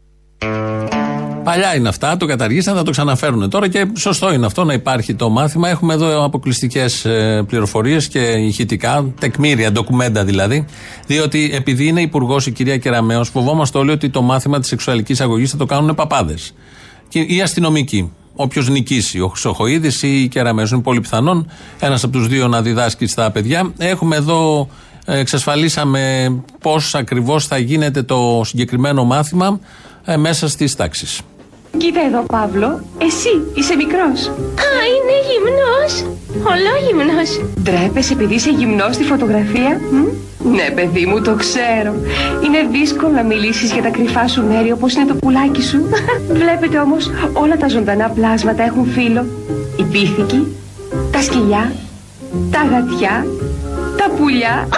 Παλιά 1.45 1.77
είναι 1.77 1.89
αυτά, 1.89 2.17
το 2.17 2.27
καταργήσαν, 2.27 2.77
θα 2.77 2.83
το 2.83 2.91
ξαναφέρουν 2.91 3.51
τώρα 3.51 3.69
και 3.69 3.87
σωστό 3.97 4.33
είναι 4.33 4.47
αυτό 4.47 4.65
να 4.65 4.73
υπάρχει 4.73 5.15
το 5.15 5.31
μάθημα. 5.31 5.69
Έχουμε 5.69 5.95
εδώ 5.95 6.25
αποκλειστικές 6.25 7.07
πληροφορίες 7.47 8.09
και 8.09 8.19
ηχητικά, 8.19 9.13
τεκμήρια, 9.21 9.73
ντοκουμέντα 9.73 10.25
δηλαδή. 10.25 10.65
Διότι 11.07 11.51
επειδή 11.55 11.87
είναι 11.87 12.01
υπουργός 12.01 12.47
η 12.47 12.51
κυρία 12.51 12.77
Κεραμέο, 12.77 13.25
φοβόμαστε 13.25 13.79
όλοι 13.79 13.91
ότι 13.91 14.11
το 14.11 14.23
μάθημα 14.23 14.59
της 14.59 14.69
σεξουαλικής 14.69 15.21
αγωγής 15.21 15.51
θα 15.51 15.57
το 15.57 15.67
κάνουν 15.67 15.95
παπάδες. 15.95 16.55
Ή 17.13 17.43
αστυνομικοί. 17.43 18.13
Όποιος 18.35 18.69
νικήσει, 18.69 19.21
ο 19.21 19.29
Χρυσοχοίδης 19.29 20.03
ή 20.03 20.23
η 20.23 20.29
Κεραμέο. 20.29 20.67
Είναι 20.73 20.83
πολύ 20.83 21.01
πιθανόν 21.01 21.51
ένας 21.81 22.05
από 22.05 22.13
τους 22.13 22.29
δύο 22.29 22.49
να 22.49 22.63
διδάσκει 22.63 23.07
στα 23.07 23.31
παιδιά. 23.31 23.73
Έχουμε 23.79 24.17
εδώ 24.17 24.69
εξασφαλίσαμε 25.05 26.35
πώς 26.61 26.95
ακριβώς 26.95 27.47
θα 27.47 27.59
γίνεται 27.59 28.03
το 28.03 28.41
συγκεκριμένο 28.45 29.05
μάθημα 29.05 29.61
ε, 30.05 30.17
μέσα 30.17 30.49
στις 30.49 30.77
τάξεις. 30.77 31.21
Κοίτα 31.77 32.01
εδώ, 32.07 32.23
Παύλο. 32.23 32.85
Εσύ 32.99 33.43
είσαι 33.55 33.75
μικρός. 33.77 34.29
Α, 34.67 34.71
είναι 34.93 35.17
γυμνός. 35.29 35.93
Ολόγυμνος. 36.53 37.41
Ντρέπεσαι 37.63 38.13
επειδή 38.13 38.35
είσαι 38.35 38.51
γυμνός 38.51 38.95
στη 38.95 39.05
φωτογραφία; 39.05 39.81
Μ; 39.91 39.97
Ναι, 40.51 40.71
παιδί 40.75 41.07
μου, 41.07 41.21
το 41.23 41.35
ξέρω. 41.35 41.95
Είναι 42.45 42.69
δύσκολο 42.71 43.13
να 43.13 43.23
μιλήσεις 43.23 43.73
για 43.73 43.83
τα 43.83 43.89
κρυφά 43.89 44.29
σου 44.29 44.43
μέρη 44.47 44.73
όπως 44.73 44.95
είναι 44.95 45.05
το 45.05 45.15
πουλάκι 45.15 45.63
σου. 45.63 45.89
Βλέπετε 46.43 46.79
όμως, 46.79 47.11
όλα 47.33 47.57
τα 47.57 47.69
ζωντανά 47.69 48.09
πλάσματα 48.09 48.63
έχουν 48.63 48.87
φύλλο. 48.87 49.27
Η 49.77 49.83
πίθηκη, 49.83 50.57
τα 51.13 51.23
σκυλιά, 51.23 51.73
τα 52.51 52.61
γατιά, 52.71 53.27
τα 53.97 54.11
πουλιά. 54.17 54.69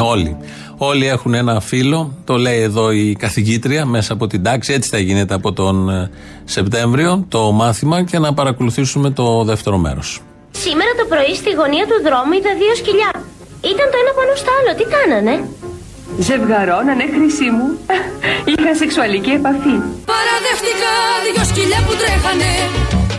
Όλοι. 0.00 0.36
Όλοι 0.80 1.06
έχουν 1.06 1.34
ένα 1.34 1.60
φίλο, 1.60 2.14
το 2.24 2.36
λέει 2.36 2.60
εδώ 2.60 2.90
η 2.90 3.16
καθηγήτρια 3.18 3.84
μέσα 3.84 4.12
από 4.12 4.26
την 4.26 4.42
τάξη, 4.42 4.72
έτσι 4.72 4.88
θα 4.88 4.98
γίνεται 4.98 5.34
από 5.34 5.52
τον 5.52 5.90
ε, 5.90 6.10
Σεπτέμβριο 6.44 7.24
το 7.28 7.40
μάθημα 7.52 8.02
και 8.02 8.18
να 8.18 8.34
παρακολουθήσουμε 8.34 9.10
το 9.10 9.44
δεύτερο 9.44 9.76
μέρος. 9.78 10.20
Σήμερα 10.50 10.90
το 11.00 11.04
πρωί 11.12 11.34
στη 11.40 11.50
γωνία 11.58 11.84
του 11.90 11.98
δρόμου 12.06 12.32
είδα 12.38 12.52
δύο 12.62 12.74
σκυλιά. 12.80 13.10
Ήταν 13.72 13.86
το 13.92 13.96
ένα 14.02 14.12
πάνω 14.18 14.32
στο 14.40 14.50
άλλο. 14.56 14.70
Τι 14.78 14.84
κάνανε; 14.94 15.34
Ζευγαρώνανε, 16.26 17.04
χρυσή 17.14 17.48
μου. 17.56 17.68
Είχαν 18.50 18.74
σεξουαλική 18.82 19.32
επαφή. 19.40 19.76
Παραδέχτηκα 20.12 20.92
δυο 21.24 21.44
σκυλιά 21.50 21.80
που 21.86 21.94
τρέχανε 22.00 22.52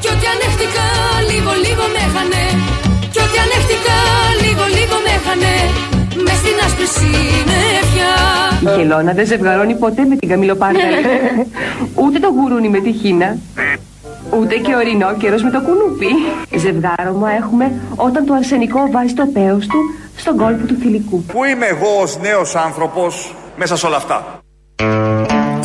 Κι 0.02 0.10
ό,τι 0.14 0.26
ανέχτηκα 0.34 0.88
λίγο 1.30 1.52
λίγο 1.66 1.84
με 1.94 2.00
έχανε 2.08 2.44
Κι 3.14 3.20
ό,τι 3.26 3.38
ανέχτηκα 3.46 3.98
λίγο 4.44 4.64
λίγο 4.78 4.96
με 5.06 5.12
έχανε 5.18 5.56
Μες 6.26 6.38
στην 6.42 6.58
άσπρη 6.66 6.88
συννεφιά 6.96 7.19
Η 7.19 7.19
χελώνα 8.76 9.12
δεν 9.14 9.26
ζευγαρώνει 9.26 9.76
ποτέ 9.76 10.06
με 10.06 10.16
την 10.16 10.30
καμιλοπάρδα. 10.30 10.80
Ούτε 12.04 12.20
το 12.20 12.28
γουρούνι 12.28 12.70
με 12.70 12.80
τη 12.80 12.92
χίνα. 12.92 13.38
Ούτε 14.40 14.56
και 14.56 14.76
ορεινό 14.76 15.14
καιρός 15.20 15.44
με 15.44 15.50
το 15.52 15.62
κουνούπι. 15.62 16.08
Ζευγάρωμα 16.58 17.32
έχουμε 17.32 17.72
όταν 17.96 18.26
το 18.26 18.34
αρσενικό 18.34 18.90
βάζει 18.92 19.14
το 19.14 19.26
πέος 19.34 19.68
του 19.68 19.80
στον 20.16 20.38
κόλπο 20.38 20.66
του 20.66 20.76
θηλυκού. 20.82 21.24
Πού 21.24 21.44
είμαι 21.44 21.66
εγώ 21.66 22.02
ως 22.02 22.20
νέος 22.20 22.56
άνθρωπος 22.56 23.36
μέσα 23.58 23.76
σε 23.76 23.86
όλα 23.86 23.96
αυτά; 23.96 24.42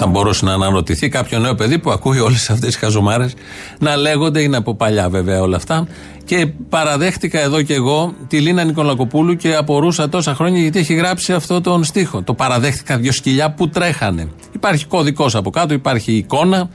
Θα 0.04 0.10
μπορούσε 0.10 0.44
να 0.44 0.52
αναρωτηθεί 0.52 1.08
κάποιο 1.08 1.38
νέο 1.38 1.54
παιδί 1.54 1.78
που 1.78 1.90
ακούει 1.90 2.18
όλες 2.18 2.50
αυτές 2.50 2.68
τις 2.68 2.76
χαζομάρες 2.76 3.34
να 3.78 3.96
λέγονται, 3.96 4.40
είναι 4.42 4.56
από 4.56 4.74
παλιά 4.74 5.08
βέβαια 5.08 5.40
όλα 5.42 5.56
αυτά. 5.56 5.86
Και 6.24 6.46
παραδέχτηκα 6.68 7.40
εδώ 7.40 7.62
και 7.62 7.74
εγώ 7.74 8.14
τη 8.28 8.40
Λίνα 8.40 8.64
Νικολακοπούλου 8.64 9.36
και 9.36 9.54
απορούσα 9.54 10.08
τόσα 10.08 10.34
χρόνια 10.34 10.60
γιατί 10.60 10.78
έχει 10.78 10.94
γράψει 10.94 11.32
αυτό 11.32 11.60
τον 11.60 11.84
στίχο. 11.84 12.22
Το 12.22 12.34
παραδέχτηκα 12.34 12.96
δυο 12.98 13.12
σκυλιά 13.12 13.50
που 13.50 13.68
τρέχανε. 13.68 14.28
Υπάρχει 14.52 14.86
κωδικός 14.86 15.34
από 15.34 15.50
κάτω, 15.50 15.74
υπάρχει 15.74 16.12
εικόνα. 16.12 16.68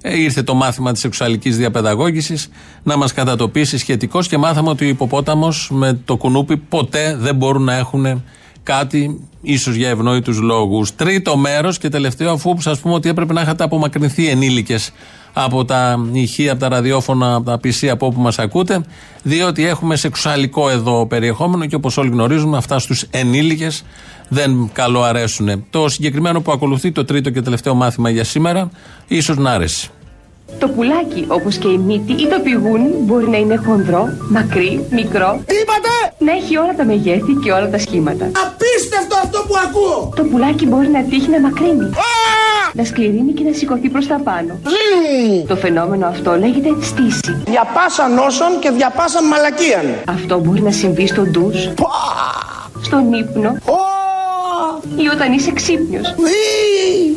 Ε, 0.00 0.20
ήρθε 0.20 0.42
το 0.42 0.54
μάθημα 0.54 0.92
της 0.92 1.00
σεξουαλικής 1.00 1.56
διαπαιδαγώγησης 1.56 2.48
να 2.82 2.96
μας 2.96 3.12
κατατοπίσει 3.12 3.78
σχετικώς 3.78 4.28
και 4.28 4.38
μάθαμε 4.38 4.68
ότι 4.68 4.84
ο 4.84 4.88
υποπόταμος 4.88 5.68
με 5.72 5.98
το 6.04 6.16
κουνούπι 6.16 6.56
ποτέ 6.56 7.16
δεν 7.18 7.34
μπορούν 7.34 7.62
να 7.62 7.74
έχουν 7.74 8.22
κάτι, 8.66 9.28
ίσως 9.42 9.74
για 9.74 9.88
ευνόητους 9.88 10.38
λόγους. 10.38 10.94
Τρίτο 10.94 11.36
μέρος 11.36 11.78
και 11.78 11.88
τελευταίο, 11.88 12.32
αφού 12.32 12.56
σα 12.58 12.76
πούμε 12.76 12.94
ότι 12.94 13.08
έπρεπε 13.08 13.32
να 13.32 13.40
είχατε 13.40 13.64
απομακρυνθεί 13.64 14.28
ενήλικες 14.28 14.90
από 15.32 15.64
τα 15.64 16.08
ηχεία, 16.12 16.52
από 16.52 16.60
τα 16.60 16.68
ραδιόφωνα, 16.68 17.34
από 17.34 17.44
τα 17.44 17.60
PC 17.64 17.86
από 17.86 18.06
όπου 18.06 18.20
μας 18.20 18.38
ακούτε, 18.38 18.84
διότι 19.22 19.66
έχουμε 19.66 19.96
σεξουαλικό 19.96 20.70
εδώ 20.70 21.06
περιεχόμενο 21.06 21.66
και 21.66 21.74
όπως 21.74 21.96
όλοι 21.96 22.10
γνωρίζουμε, 22.10 22.56
αυτά 22.56 22.78
στους 22.78 23.02
ενήλικες 23.10 23.84
δεν 24.28 24.70
καλό 24.72 25.02
αρέσουν. 25.02 25.64
Το 25.70 25.88
συγκεκριμένο 25.88 26.40
που 26.40 26.52
ακολουθεί, 26.52 26.92
το 26.92 27.04
τρίτο 27.04 27.30
και 27.30 27.42
τελευταίο 27.42 27.74
μάθημα 27.74 28.10
για 28.10 28.24
σήμερα, 28.24 28.70
ίσως 29.08 29.36
να 29.36 29.50
αρέσει. 29.50 29.90
Το 30.58 30.68
πουλάκι, 30.68 31.24
όπως 31.28 31.56
και 31.56 31.68
η 31.68 31.78
μύτη 31.78 32.12
ή 32.12 32.26
το 32.26 32.40
πηγούνι, 32.40 32.88
μπορεί 32.98 33.28
να 33.28 33.36
είναι 33.36 33.56
χονδρό, 33.56 34.08
μακρύ, 34.30 34.86
μικρό. 34.90 35.40
Τι 35.46 35.54
είπατε! 35.54 35.88
Να 36.18 36.32
έχει 36.32 36.56
όλα 36.56 36.74
τα 36.76 36.84
μεγέθη 36.84 37.32
και 37.44 37.52
όλα 37.52 37.70
τα 37.70 37.78
σχήματα. 37.78 38.24
Απίστευτο 38.24 39.16
αυτό 39.24 39.38
που 39.48 39.54
ακούω! 39.66 40.12
Το 40.16 40.22
πουλάκι 40.22 40.66
μπορεί 40.66 40.88
να 40.88 41.02
τύχει 41.02 41.30
να 41.30 41.40
μακρύνει. 41.40 41.90
Να 42.72 42.84
σκληρύνει 42.84 43.32
και 43.32 43.44
να 43.44 43.52
σηκωθεί 43.52 43.88
προς 43.88 44.06
τα 44.06 44.20
πάνω. 44.24 44.58
Το 45.46 45.56
φαινόμενο 45.56 46.06
αυτό 46.06 46.36
λέγεται 46.38 46.68
στήση. 46.80 47.42
Διαπάσα 47.46 48.08
νόσων 48.08 48.58
και 48.60 48.70
διαπάσα 48.70 49.22
μαλακίαν. 49.22 49.86
Αυτό 50.08 50.38
μπορεί 50.38 50.62
να 50.62 50.70
συμβεί 50.70 51.06
στο 51.06 51.22
ντους, 51.22 51.68
στον 52.82 53.12
ύπνο 53.12 53.56
ή 54.96 55.08
όταν 55.14 55.32
είσαι 55.32 55.52
ξύπνιος. 55.52 56.14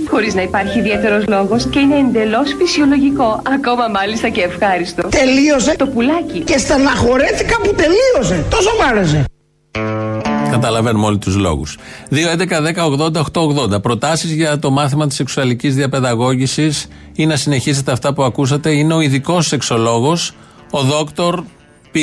Χωρίς 0.10 0.34
να 0.34 0.42
υπάρχει 0.42 0.80
ιδιαίτερος 0.80 1.24
λόγος 1.28 1.68
και 1.70 1.80
είναι 1.80 1.96
εντελώς 1.98 2.56
φυσιολογικό, 2.58 3.42
ακόμα 3.56 3.88
μάλιστα 3.88 4.30
και 4.30 4.42
ευχάριστο. 4.42 5.10
Τελείωσε. 5.10 5.76
Το 5.76 5.88
πουλάκι. 5.88 6.40
Και 6.40 6.58
στεναχωρέθηκα 6.58 7.58
που 7.62 7.76
τελείωσε. 7.76 8.46
Τόσο 8.50 8.70
μ' 8.80 8.90
άρεσε. 8.92 9.24
Καταλαβαίνουμε 10.52 11.06
όλοι 11.06 11.18
τους 11.18 11.36
λόγους. 11.36 11.78
2.11.10.80.880. 12.10 13.82
Προτάσεις 13.82 14.32
για 14.32 14.60
το 14.60 14.72
μάθημα 14.72 15.08
της 15.08 15.16
σεξουαλικής 15.16 15.76
διαπαιδαγώγησης 15.76 16.88
ή 17.16 17.26
να 17.26 17.36
συνεχίσετε 17.36 17.92
αυτά 17.92 18.14
που 18.14 18.24
ακούσατε; 18.24 18.72
Είναι 18.72 18.94
ο 18.94 19.02
ειδικός 19.02 19.48
σεξολόγος, 19.48 20.34
ο 20.72 20.82
Δόκτωρ 20.82 21.42
Π. 21.92 21.96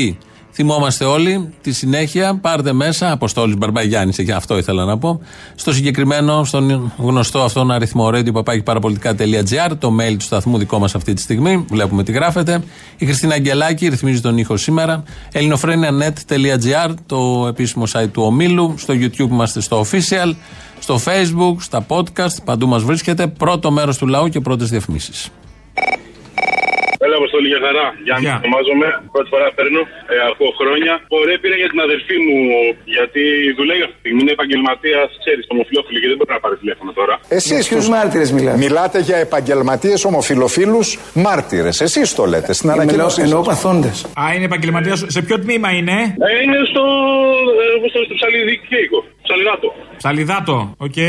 Θυμόμαστε 0.59 1.05
όλοι 1.05 1.53
τη 1.63 1.73
συνέχεια. 1.73 2.39
Πάρτε 2.41 2.73
μέσα. 2.73 3.11
Αποστόλης 3.11 3.57
Μπαρμπαγιάννης, 3.57 4.17
και 4.17 4.33
αυτό 4.33 4.59
ήθελα 4.59 4.85
να 4.85 4.99
πω. 4.99 5.21
Στο 5.55 5.73
συγκεκριμένο, 5.73 6.45
στον 6.45 6.93
γνωστό 6.97 7.43
αυτόν 7.43 7.71
αριθμό 7.71 8.09
radio 8.09 8.33
παπάκιπαραπολιτικά.gr, 8.33 9.71
το 9.79 9.97
mail 10.01 10.17
του 10.19 10.25
σταθμού 10.25 10.59
δικό 10.59 10.79
μας 10.79 10.95
αυτή 10.95 11.13
τη 11.13 11.21
στιγμή. 11.21 11.65
Βλέπουμε 11.71 12.03
τι 12.03 12.13
γράφετε. 12.13 12.63
Η 12.97 13.05
Χριστίνα 13.05 13.35
Αγγελάκη 13.35 13.89
ρυθμίζει 13.89 14.21
τον 14.21 14.39
ήχο 14.39 14.57
σήμερα. 14.57 15.03
ελληνοφρένια.net.gr, 15.33 16.95
το 17.07 17.47
επίσημο 17.49 17.85
site 17.93 18.09
του 18.13 18.23
ομίλου. 18.23 18.75
Στο 18.79 18.95
YouTube 18.95 19.31
είμαστε 19.31 19.61
στο 19.61 19.85
official. 19.85 20.35
Στο 20.79 21.01
Facebook, 21.05 21.57
στα 21.59 21.87
podcast, 21.89 22.43
παντού 22.45 22.69
μας 22.69 22.83
βρίσκεται. 22.83 23.27
Πρώτο 23.27 23.71
μέρος 23.71 23.99
του 23.99 24.07
λαού 24.07 24.29
και 24.29 24.41
πρώτες 24.41 24.69
διαφημίσεις. 24.69 25.31
Έλα, 27.17 27.25
Αποστολή, 27.25 27.49
για 27.55 27.63
χαρά. 27.67 27.87
Γιάννη, 28.07 28.29
ονομάζομαι. 28.41 28.87
Πρώτη 29.15 29.29
φορά 29.35 29.47
παίρνω. 29.59 29.83
Ε, 30.13 30.15
ακούω 30.31 30.53
χρόνια. 30.61 30.93
Ωραία, 31.21 31.37
πήρα 31.43 31.57
για 31.63 31.69
την 31.73 31.81
αδερφή 31.87 32.17
μου, 32.27 32.39
γιατί 32.97 33.23
δουλεύει 33.59 33.83
αυτή 33.87 33.97
τη 33.97 34.03
στιγμή. 34.03 34.21
Είναι 34.25 34.35
επαγγελματίας, 34.39 35.09
ξέρεις, 35.23 35.45
ομοφυλόφιλη 35.55 35.99
και 36.03 36.09
δεν 36.11 36.17
μπορεί 36.19 36.33
να 36.39 36.43
πάρει 36.45 36.57
τηλέφωνο 36.63 36.91
τώρα. 37.01 37.15
Εσείς 37.39 37.63
ποιους 37.71 37.87
μάρτυρες 37.95 38.31
μιλάτε. 38.37 38.59
Μιλάτε 38.65 38.99
για 39.09 39.19
επαγγελματίες 39.27 39.99
ομοφυλόφιλους 40.11 40.83
μάρτυρες. 41.27 41.77
Εσείς 41.87 42.07
το 42.19 42.25
λέτε 42.33 42.53
στην 42.59 42.69
ανακοίνωση. 42.75 43.19
Εννοώ 43.27 43.41
παθόντες. 43.51 43.91
Α, 44.21 44.23
είναι 44.35 44.47
επαγγελματίας. 44.51 44.99
Σε 45.17 45.21
ποιο 45.27 45.37
τμήμα 45.45 45.69
είναι; 45.79 45.97
Ε, 46.29 46.31
είναι 46.43 46.59
στο, 46.71 46.85
ε, 47.85 47.89
στο, 47.93 47.99
στο 48.07 48.15
ψαλιδικέικο. 48.19 48.99
Ψαλιδάτο. 49.27 49.69
Ψαλιδάτο, 50.01 50.57
οκ. 50.87 50.99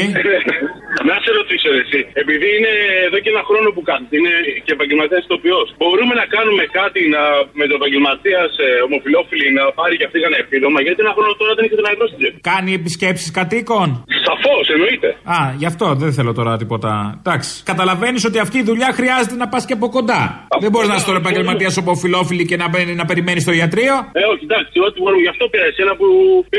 Να 1.10 1.16
σε 1.24 1.30
ρωτήσω 1.40 1.70
εσύ, 1.84 2.00
επειδή 2.24 2.48
είναι 2.58 2.74
εδώ 3.08 3.18
και 3.24 3.32
ένα 3.36 3.44
χρόνο 3.50 3.68
που 3.76 3.82
κάνετε, 3.90 4.14
είναι 4.20 4.34
και 4.66 4.72
επαγγελματίας 4.78 5.22
ηθοποιός, 5.28 5.68
μπορούμε 5.98 6.16
να 6.24 6.28
κάνουμε 6.36 6.64
κάτι 6.80 7.02
να, 7.16 7.22
με 7.60 7.66
τον 7.70 7.76
επαγγελματία 7.82 8.42
ε, 8.64 8.68
ομοφυλόφιλη 8.88 9.48
να 9.60 9.64
πάρει 9.80 9.94
και 10.00 10.06
αυτή 10.10 10.18
ένα 10.30 10.38
επίδομα, 10.46 10.80
γιατί 10.86 11.00
ένα 11.06 11.14
χρόνο 11.18 11.32
τώρα 11.42 11.52
δεν 11.58 11.64
έχετε 11.68 11.82
να 11.88 11.92
ευρώ 11.96 12.06
στην 12.12 12.20
τσέπη. 12.22 12.38
Κάνει 12.52 12.72
επισκέψεις 12.80 13.30
κατοίκων; 13.40 13.88
Σαφώς, 14.28 14.66
εννοείται. 14.76 15.10
Α, 15.36 15.40
γι' 15.62 15.70
αυτό 15.72 15.86
δεν 16.04 16.12
θέλω 16.18 16.32
τώρα 16.40 16.52
τίποτα. 16.64 16.92
Εντάξει. 17.22 17.52
Καταλαβαίνεις 17.72 18.22
ότι 18.30 18.38
αυτή 18.46 18.58
η 18.64 18.66
δουλειά 18.70 18.90
χρειάζεται 19.00 19.36
να 19.44 19.48
πας 19.54 19.64
και 19.68 19.76
από 19.80 19.88
κοντά. 19.98 20.22
δεν 20.64 20.70
μπορείς 20.72 20.90
να 20.92 20.96
είσαι 20.98 21.08
τώρα 21.12 21.20
επαγγελματίας 21.24 21.74
ομοφυλόφιλη 21.84 22.44
και 22.50 22.58
να, 22.62 22.68
μπαίνει- 22.72 22.96
να 23.02 23.06
περιμένεις 23.12 23.42
στο 23.46 23.54
ιατρείο; 23.62 23.96
Ε, 24.20 24.24
όχι, 24.34 24.44
εντάξει, 24.50 24.76
ό,τι 24.88 24.98
μπορούμε. 25.02 25.22
Γι' 25.28 25.34
αυτό 25.36 25.44
πήρα 25.52 25.66
εσένα 25.72 25.92
που 26.00 26.08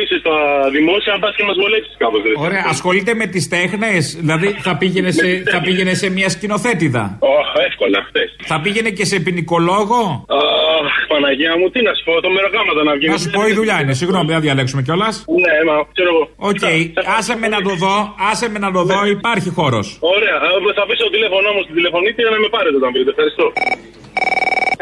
είσαι 0.00 0.16
στα 0.22 0.34
δημόσια, 0.76 1.10
να 1.16 1.18
πας 1.24 1.32
και 1.36 1.44
μας 1.48 1.56
βολέψεις 1.62 1.94
κάπως. 2.02 2.20
Ωραία, 2.46 2.64
ασχολείται 2.74 3.12
με 3.20 3.26
τις 3.34 3.44
τέχνες. 3.54 4.02
Δηλαδή 4.24 4.48
θα 4.66 4.72
πήγαινε 4.80 5.10
σε, 5.18 5.26
θα 5.52 5.60
πήγαινε 5.66 5.94
σε 6.02 6.06
μια 6.16 6.28
σκηνοθέτηδα. 6.36 7.04
Ωχ, 7.36 7.48
εύκολα 7.68 7.98
χτε. 8.08 8.22
Θα 8.50 8.56
πήγαινε 8.60 8.90
και 8.90 9.04
σε 9.04 9.16
ποινικολόγο; 9.28 10.02
Αχ, 10.40 10.94
Παναγία 11.12 11.52
μου, 11.58 11.66
τι 11.74 11.80
να 11.88 11.92
σου 11.96 12.02
πω, 12.08 12.12
το 12.26 12.30
μερογάματα 12.36 12.80
να 12.88 12.92
βγει. 12.96 13.06
Να 13.14 13.18
σου 13.22 13.30
πω 13.36 13.42
η 13.52 13.54
δουλειά 13.58 13.76
είναι. 13.82 13.94
Συγγνώμη, 14.00 14.26
δεν 14.30 14.36
θα 14.38 14.42
διαλέξουμε 14.46 14.82
κιόλας. 14.86 15.14
Ναι, 15.44 15.54
μα 15.68 15.74
ξέρω 15.96 16.10
εγώ. 16.14 16.24
Οκ, 16.50 16.64
άσε 17.18 17.34
με 17.42 17.48
να 17.54 17.60
το 17.66 17.72
δω, 17.82 17.96
άσε 18.30 18.46
με 18.52 18.58
να 18.64 18.70
το 18.76 18.82
δω, 18.90 18.98
υπάρχει 19.16 19.50
χώρος. 19.58 19.86
Ωραία, 20.14 20.36
ε, 20.46 20.72
θα 20.76 20.82
αφήσω 20.86 21.02
το 21.08 21.12
τηλέφωνό 21.16 21.48
μου 21.54 21.62
στην 21.66 21.74
τηλεφωνήτρια 21.78 22.30
να 22.34 22.38
με 22.44 22.48
πάρετε 22.54 22.76
όταν 22.80 22.90
βρείτε. 22.94 23.10
Ευχαριστώ. 23.14 23.46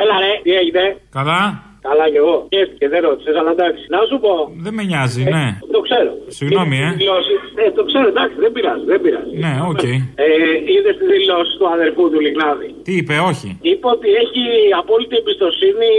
Έλα 0.02 0.14
ρε, 0.24 0.32
τι 0.44 0.50
έγινε; 0.62 0.82
Καλά. 1.18 1.40
Καλά 1.88 2.04
κι 2.12 2.18
εγώ. 2.24 2.36
Σκέφτηκε, 2.50 2.86
δεν 2.92 3.00
ρώτησες, 3.06 3.34
αλλά 3.40 3.50
εντάξει. 3.56 3.82
Να 3.94 3.98
σου 4.08 4.16
πω. 4.24 4.32
Δεν 4.66 4.72
με 4.78 4.82
νοιάζει, 4.90 5.22
ναι. 5.34 5.44
Το 5.76 5.80
ξέρω. 5.86 6.10
Συγγνώμη, 6.38 6.76
ε. 6.86 6.88
Δηλώσεις- 7.02 7.44
Ε, 7.62 7.64
το 7.78 7.82
ξέρω, 7.90 8.06
εντάξει, 8.14 8.36
δεν 8.44 8.50
πειράζει, 8.56 8.84
δεν 8.92 8.98
πειράζει. 9.04 9.32
Ναι, 9.44 9.52
οκ. 9.72 9.84
Ε, 10.24 10.26
είδες 10.74 10.94
τη 10.98 11.04
δήλωση 11.16 11.52
του 11.58 11.66
αδερφού 11.76 12.02
του 12.12 12.20
Λιγνάδη. 12.26 12.68
Τι 12.86 12.92
είπε, 13.00 13.14
όχι. 13.30 13.48
Είπε 13.70 13.86
ότι 13.96 14.08
έχει 14.22 14.42
απόλυτη 14.82 15.14
εμπιστοσύνη 15.22 15.90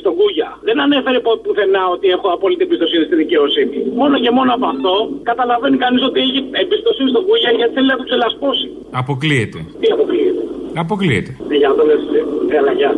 στον 0.00 0.12
Κούγια. 0.18 0.48
Δεν 0.68 0.76
ανέφερε 0.84 1.18
πο- 1.26 1.40
πουθενά 1.44 1.82
ότι 1.94 2.06
έχω 2.16 2.28
απόλυτη 2.36 2.62
εμπιστοσύνη 2.68 3.04
στη 3.08 3.14
δικαιοσύνη. 3.22 3.76
Μόνο 4.00 4.14
και 4.24 4.30
μόνο 4.38 4.50
από 4.56 4.66
αυτό 4.74 4.92
καταλαβαίνει 5.30 5.76
κανείς 5.84 6.02
ότι 6.08 6.18
έχει 6.26 6.38
εμπιστοσύνη 6.62 7.08
στον 7.14 7.22
Κούγια 7.28 7.50
γιατί 7.58 7.72
θέλει 7.76 7.88
να 7.92 7.96
του 7.98 8.04
ξελασπώσει. 8.08 8.66
Αποκλείεται. 9.02 9.58
Τι 9.80 9.86
αποκλείεται; 9.96 10.42
Αποκλείεται. 10.84 11.32
Ε, 11.52 11.54
Για 11.60 11.68
να 11.70 11.74
το 11.78 11.82
λες, 11.88 12.02
ε, 12.18 12.56
έλα, 12.58 12.72
γεια. 12.80 12.90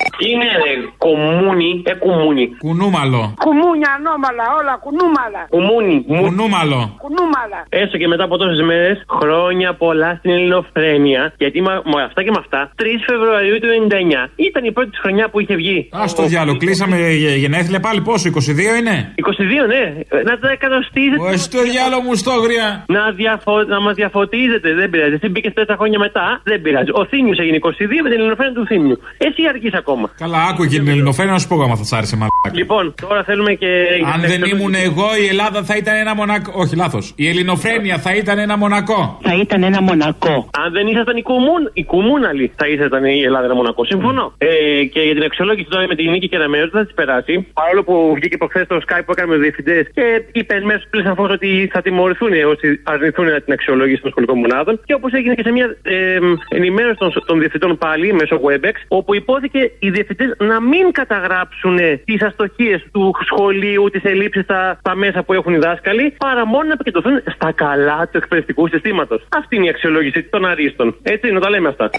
Τι 0.00 0.03
είναι 0.28 0.48
ρε, 0.64 0.72
κομμούνι, 1.06 1.70
ε 1.90 1.94
κουμούνι. 2.04 2.44
Κουνούμαλο. 2.64 3.22
Κουμούνια 3.44 3.90
ανώμαλα, 3.98 4.44
όλα 4.60 4.74
κουνούμαλα. 4.84 5.42
Κουμούνι. 5.54 5.96
Κουνούμαλο. 6.22 6.80
Κουνούμαλα. 7.04 7.58
Έστω 7.68 7.96
και 8.00 8.08
μετά 8.12 8.24
από 8.28 8.36
τόσες 8.42 8.60
μέρες, 8.70 8.96
χρόνια 9.18 9.70
πολλά 9.74 10.10
στην 10.18 10.30
Ελληνοφρένεια. 10.36 11.22
Γιατί 11.42 11.58
με, 11.66 11.72
με 11.94 12.02
αυτά 12.08 12.20
και 12.24 12.30
με 12.36 12.40
αυτά, 12.44 12.60
3 12.82 12.84
Φεβρουαρίου 13.08 13.58
του 13.62 13.68
99 13.88 14.30
ήταν 14.48 14.62
η 14.64 14.72
πρώτη 14.72 14.90
της 14.90 14.98
χρονιά 15.04 15.26
που 15.30 15.40
είχε 15.40 15.54
βγει. 15.54 15.78
Α 16.02 16.04
το 16.16 16.22
διάλογο, 16.32 16.56
κλείσαμε 16.56 16.96
γε- 16.96 17.36
γενέθλια 17.44 17.80
πάλι 17.80 18.00
πόσο, 18.00 18.28
22 18.28 18.78
είναι; 18.80 18.96
22, 19.14 19.66
ναι. 19.72 19.82
Να 20.28 20.38
τα 20.38 20.48
εκατοστίζετε. 20.50 21.22
Ω, 21.22 21.36
στο 21.36 21.60
διάλογο 21.62 22.02
μου 22.06 22.14
στόγρια. 22.14 22.84
Να, 22.96 23.02
διαφο... 23.10 23.52
να 23.62 23.80
μας 23.80 23.94
διαφωτίζετε, 23.94 24.74
δεν 24.74 24.90
πειράζει. 24.90 25.14
Εσύ 25.14 25.28
μπήκες 25.28 25.52
4 25.56 25.74
χρόνια 25.78 25.98
μετά, 25.98 26.40
δεν 26.44 26.62
πειράζει. 26.62 26.90
Ο 26.92 27.04
Θήμιος 27.10 27.38
έγινε 27.38 27.58
22 27.62 27.68
με 28.02 28.08
την 28.10 28.18
Ελληνοφρένεια 28.20 28.54
του 28.54 28.66
Θήμιου. 28.66 28.98
Εσύ 29.18 29.42
αρκεί 29.48 29.70
ακόμα. 29.76 30.03
Καλά, 30.18 30.38
άκου 30.50 30.62
και 30.64 30.78
την 30.78 30.88
Ελληνοφρένεια 30.88 31.32
να 31.32 31.38
σου 31.38 31.48
πω 31.48 31.62
άμα 31.62 31.76
θα 31.76 31.84
σ' 31.84 31.92
άρεσε 31.92 32.16
μαλάκα. 32.16 32.50
Λοιπόν, 32.52 32.94
τώρα 33.00 33.24
θέλουμε 33.24 33.52
και. 33.54 33.70
Αν 34.14 34.20
δεν 34.20 34.42
ήμουν 34.42 34.74
εγώ, 34.74 35.08
η 35.24 35.26
Ελλάδα 35.26 35.62
θα 35.62 35.76
ήταν 35.76 35.94
ένα 35.96 36.14
μονακό. 36.14 36.52
Όχι, 36.54 36.76
λάθος. 36.76 37.12
Η 37.16 37.28
Ελληνοφρένεια 37.28 37.98
θα 37.98 38.14
ήταν 38.14 38.38
ένα 38.38 38.56
μονακό. 38.56 39.18
Θα 39.22 39.34
ήταν 39.44 39.62
ένα 39.62 39.82
μονακό. 39.82 40.34
Αν 40.62 40.72
δεν 40.72 40.86
ήσασταν 40.86 41.16
οι, 41.16 41.22
κουμούν, 41.22 41.62
οι 41.72 41.84
κουμούναλοι, 41.84 42.52
θα 42.56 42.66
ήσασταν 42.68 43.04
η 43.04 43.22
Ελλάδα 43.22 43.44
ένα 43.44 43.54
μονακό. 43.54 43.84
Συμφωνώ. 43.84 44.32
Ε, 44.38 44.48
και 44.92 45.00
για 45.00 45.14
την 45.14 45.22
αξιολόγηση 45.22 45.68
τώρα 45.70 45.86
με 45.86 45.94
τη 45.94 46.08
Νίκη 46.08 46.28
Κεραμέο 46.28 46.60
δεν 46.60 46.70
θα 46.70 46.84
της 46.84 46.94
περάσει. 46.94 47.46
Παρόλο 47.60 47.82
που 47.84 48.12
βγήκε 48.14 48.36
προχθές 48.36 48.66
το 48.66 48.76
Skype 48.86 49.04
που 49.06 49.12
έκανε 49.12 49.28
με 49.28 49.34
του 49.34 49.40
διευθυντές 49.40 49.84
και 49.94 50.04
είπε 50.32 50.54
μέσα 50.64 50.82
πλήρω 50.90 51.06
σαφώ 51.08 51.22
ότι 51.22 51.70
θα 51.72 51.80
τιμωρηθούν 51.82 52.32
όσοι 52.52 52.66
αρνηθούν 52.84 53.26
την 53.44 53.52
αξιολόγηση 53.52 54.00
των 54.02 54.10
σχολικών 54.10 54.38
μονάδων. 54.38 54.80
Και 54.84 54.94
όπως 54.94 55.12
έγινε 55.12 55.34
και 55.34 55.42
σε 55.42 55.50
μια 55.50 55.76
ε, 55.82 56.18
ενημέρωση 56.48 56.98
των, 56.98 57.12
των 57.26 57.38
διευθυντών 57.38 57.78
πάλι 57.78 58.12
μέσω 58.12 58.40
WebEx, 58.46 58.76
όπου 58.88 59.14
υπόθηκε 59.14 59.60
οι 59.78 59.90
διευθυντές 59.94 60.34
να 60.38 60.60
μην 60.60 60.92
καταγράψουν 60.92 61.78
τις 62.04 62.22
αστοχίες 62.22 62.86
του 62.92 63.14
σχολείου, 63.24 63.84
τις 63.90 64.04
ελλείψεις 64.04 64.44
στα, 64.44 64.76
στα 64.80 64.94
μέσα 64.94 65.22
που 65.22 65.32
έχουν 65.32 65.54
οι 65.54 65.58
δάσκαλοι, 65.58 66.14
παρά 66.18 66.46
μόνο 66.46 66.64
να 66.64 66.72
επικεντρωθούν 66.72 67.22
στα 67.34 67.52
καλά 67.52 68.08
του 68.08 68.16
εκπαιδευτικού 68.16 68.68
συστήματος. 68.68 69.26
Αυτή 69.28 69.56
είναι 69.56 69.66
η 69.66 69.68
αξιολόγηση 69.68 70.22
των 70.22 70.44
αρίστων. 70.44 70.96
Έτσι, 71.02 71.32
να 71.32 71.40
τα 71.40 71.50
λέμε 71.50 71.68
αυτά. 71.68 71.90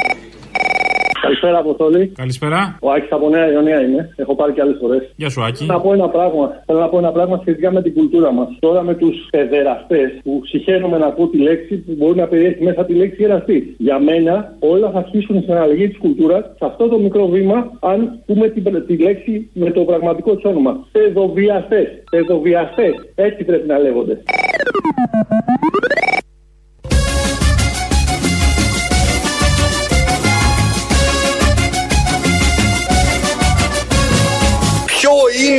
Καλησπέρα, 1.25 1.57
Αποστόλη. 1.57 2.11
Καλησπέρα. 2.15 2.77
Ο 2.81 2.91
Άκης 2.91 3.11
από 3.11 3.29
Νέα 3.29 3.51
Ιωνία 3.51 3.81
είμαι. 3.81 4.13
Έχω 4.15 4.35
πάρει 4.35 4.51
και 4.53 4.61
άλλες 4.61 4.77
φορές. 4.81 5.03
Γεια 5.15 5.29
σου, 5.29 5.43
Άκη. 5.43 5.57
Θέλω 5.57 5.73
να 5.73 5.79
πω 5.79 5.93
ένα 5.93 6.09
πράγμα. 6.09 6.45
Θέλω 6.65 6.79
να 6.79 6.89
πω 6.89 6.97
ένα 6.97 7.11
πράγμα 7.11 7.37
σχετικά 7.41 7.71
με 7.71 7.81
την 7.81 7.93
κουλτούρα 7.93 8.31
μας. 8.31 8.47
Τώρα 8.59 8.81
με 8.83 8.93
τους 8.93 9.15
παιδεραστές 9.31 10.09
που 10.23 10.41
συχαίνομαι 10.45 10.97
να 10.97 11.09
πω 11.11 11.27
τη 11.27 11.37
λέξη 11.37 11.75
που 11.75 11.93
μπορεί 11.97 12.15
να 12.19 12.27
περιέχει 12.27 12.63
μέσα 12.63 12.85
τη 12.85 12.93
λέξη 12.93 13.23
εραστή. 13.23 13.75
Για 13.77 13.99
μένα 13.99 14.55
όλα 14.59 14.91
θα 14.91 14.97
αρχίσουν 14.97 15.41
στην 15.41 15.53
αλλαγή 15.53 15.87
της 15.87 15.97
κουλτούρας 15.97 16.43
σε 16.43 16.65
αυτό 16.65 16.87
το 16.87 16.97
μικρό 16.99 17.27
βήμα, 17.27 17.71
αν 17.79 18.19
πούμε 18.25 18.47
την, 18.47 18.85
τη 18.87 18.97
λέξη 18.97 19.49
με 19.53 19.71
το 19.71 19.81
πραγματικό 19.81 20.35
της 20.35 20.45
όνομα. 20.45 20.87
Παιδοβιαστές. 20.91 21.87
Παιδοβιαστές. 22.11 22.93
Έτσι 23.15 23.43
πρέπει 23.43 23.67
να 23.67 23.77
λέγονται. 23.77 24.21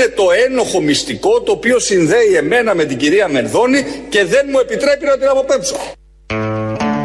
Είναι 0.07 0.15
το 0.15 0.25
ένοχο 0.47 0.81
μυστικό 0.81 1.41
το 1.41 1.53
οποίο 1.53 1.79
συνδέει 1.79 2.35
εμένα 2.37 2.75
με 2.75 2.85
την 2.85 2.97
κυρία 2.97 3.29
Μενδώνη 3.29 3.83
και 4.09 4.25
δεν 4.25 4.47
μου 4.53 4.59
επιτρέπει 4.59 5.05
να 5.05 5.19
την 5.19 5.29
αποπέμψω. 5.29 5.77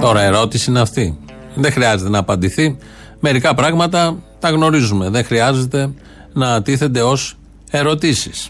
Τώρα 0.02 0.22
ερώτηση 0.22 0.70
είναι 0.70 0.80
αυτή. 0.80 1.18
Δεν 1.56 1.72
χρειάζεται 1.72 2.10
να 2.10 2.18
απαντηθεί. 2.18 2.78
Μερικά 3.20 3.54
πράγματα 3.54 4.24
τα 4.40 4.50
γνωρίζουμε. 4.50 5.10
Δεν 5.10 5.26
χρειάζεται 5.26 5.90
να 6.34 6.62
τίθενται 6.62 7.02
ως 7.02 7.38
ερωτήσεις. 7.72 8.50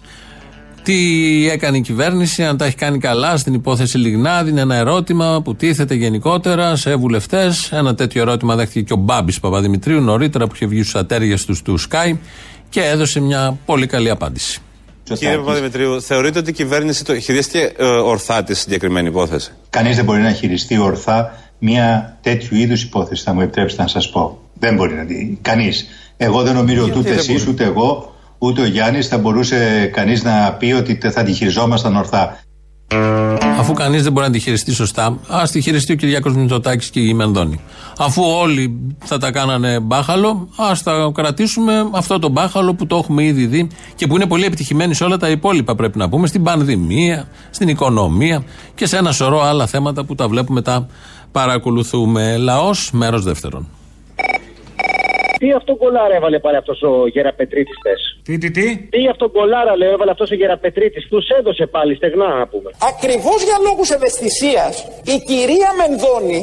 Τι 0.84 1.50
έκανε 1.50 1.78
η 1.78 1.82
κυβέρνηση, 1.82 2.44
αν 2.44 2.58
τα 2.58 2.66
έχει 2.66 2.76
κάνει 2.76 2.98
καλά 2.98 3.38
στην 3.38 3.54
υπόθεση 3.54 3.98
Λιγνάδη, 3.98 4.50
είναι 4.50 4.62
ένα 4.62 4.76
ερώτημα 4.76 5.42
που 5.44 5.56
τίθεται 5.56 5.94
γενικότερα 5.94 6.76
σε 6.76 6.96
βουλευτές. 6.96 7.72
Ένα 7.72 7.96
τέτοιο 7.96 8.22
ερώτημα 8.22 8.56
δέχτηκε 8.56 8.82
και 8.82 8.94
ο 8.94 8.96
Μπάμπης 8.96 9.40
Παπαδημητρίου 9.40 10.02
νωρίτερα 10.02 10.48
που 10.48 10.56
είχε 10.56 10.66
βγει 10.66 10.82
στους 10.82 10.96
ατέρια 10.96 11.38
του 11.38 11.56
του 11.64 11.80
Sky 11.80 12.14
και 12.72 12.84
έδωσε 12.84 13.20
μια 13.20 13.58
πολύ 13.66 13.88
καλή 13.88 14.10
απάντηση. 14.10 14.60
Κύριε 15.04 15.38
Παπαδημητρίου, 15.38 16.02
θεωρείτε 16.02 16.40
ότι 16.40 16.50
η 16.50 16.54
κυβέρνηση 16.54 17.06
το 17.06 17.20
χειρίστηκε 17.20 17.74
ε, 17.78 17.86
ορθά 17.86 18.44
τη 18.44 18.54
συγκεκριμένη 18.54 19.08
υπόθεση; 19.08 19.52
Κανείς 19.70 19.96
δεν 19.96 20.06
μπορεί 20.06 20.22
να 20.22 20.32
χειριστεί 20.32 20.78
ορθά 20.78 21.32
μια 21.60 22.18
τέτοιου 22.22 22.58
είδους 22.58 22.84
υπόθεση, 22.84 23.24
θα 23.24 23.34
μου 23.34 23.42
επιτρέψετε 23.42 23.82
να 23.82 23.88
σας 23.88 24.10
πω. 24.10 24.40
Δεν 24.60 24.76
μπορεί 24.76 24.94
να 24.94 25.04
δει. 25.04 25.38
Κανείς. 25.42 25.88
Εγώ 26.18 26.42
δεν 26.42 26.54
νομίζω 26.54 26.84
ότι 26.84 26.98
ούτε 27.00 27.10
εσείς, 27.10 27.48
ούτε 27.48 27.64
εγώ, 27.64 28.16
ούτε 28.38 28.62
ο 28.62 28.66
Γιάννης 28.66 29.08
θα 29.08 29.18
μπορούσε 29.18 29.90
κανείς 29.94 30.24
να 30.24 30.54
πει 30.54 30.72
ότι 30.72 31.00
θα 31.12 31.24
τη 31.24 31.34
χειριζόμασταν 31.34 31.96
ορθά. 31.96 32.40
Αφού 33.60 33.74
κανείς 33.74 34.04
δεν 34.04 34.12
μπορεί 34.12 34.26
να 34.26 34.32
τη 34.32 34.40
χειριστεί 34.40 34.74
σωστά, 34.74 35.18
ας 35.28 35.52
τη 35.52 35.62
χειριστεί 35.62 35.94
ο 35.94 35.96
Κυριάκος 35.96 36.36
Μητσοτάκης 36.36 36.90
και 36.90 37.00
η 37.00 37.14
Μενδώνη. 37.14 37.60
Αφού 37.98 38.24
όλοι 38.24 38.80
θα 39.04 39.18
τα 39.18 39.32
κάνανε 39.32 39.80
μπάχαλο, 39.80 40.50
ας 40.56 40.84
τα 40.84 41.12
κρατήσουμε 41.14 41.90
αυτό 41.92 42.20
το 42.20 42.30
μπάχαλο 42.30 42.74
που 42.74 42.88
το 42.88 42.96
έχουμε 42.96 43.24
ήδη 43.24 43.46
δει 43.46 43.68
και 43.96 44.08
που 44.08 44.16
είναι 44.16 44.26
πολύ 44.26 44.46
επιτυχημένοι 44.46 44.94
σε 44.94 45.04
όλα 45.04 45.18
τα 45.18 45.30
υπόλοιπα, 45.30 45.76
πρέπει 45.76 45.98
να 45.98 46.10
πούμε, 46.10 46.28
στην 46.28 46.44
πανδημία, 46.44 47.28
στην 47.50 47.68
οικονομία 47.68 48.44
και 48.76 48.86
σε 48.86 48.98
ένα 48.98 49.12
σωρό 49.12 49.42
άλλα 49.42 49.68
θέματα 49.68 50.04
που 50.04 50.16
τα 50.16 50.28
βλέπουμε, 50.28 50.62
τα 50.62 50.88
παρακολουθούμε. 51.32 52.38
Λαός, 52.38 52.92
μέρος 52.92 53.24
δεύτερον. 53.24 53.68
Τι 55.42 55.48
αυτό 55.60 55.72
γκολάρα 55.80 56.16
έβαλε 56.20 56.40
πάλι 56.46 56.58
αυτός 56.64 56.80
ο 56.82 56.92
Γεραπετρίτης 57.14 57.78
θες; 57.84 58.02
Τι, 58.28 58.34
τι, 58.42 58.50
τι; 58.58 58.66
Τι 58.94 59.02
αυτό 59.14 59.26
γκολάρα 59.34 59.74
λέει 59.80 59.90
έβαλε 59.96 60.12
αυτός 60.16 60.30
ο 60.32 60.36
Γεραπετρίτης; 60.42 61.04
Τους 61.12 61.26
έδωσε 61.40 61.66
πάλι 61.76 61.96
στεγνά 61.96 62.28
να 62.42 62.48
πούμε. 62.52 62.70
Ακριβώς 62.92 63.40
για 63.48 63.58
λόγους 63.68 63.90
ευαισθησίας 63.98 64.74
η 65.14 65.18
κυρία 65.30 65.70
Μενδώνη 65.80 66.42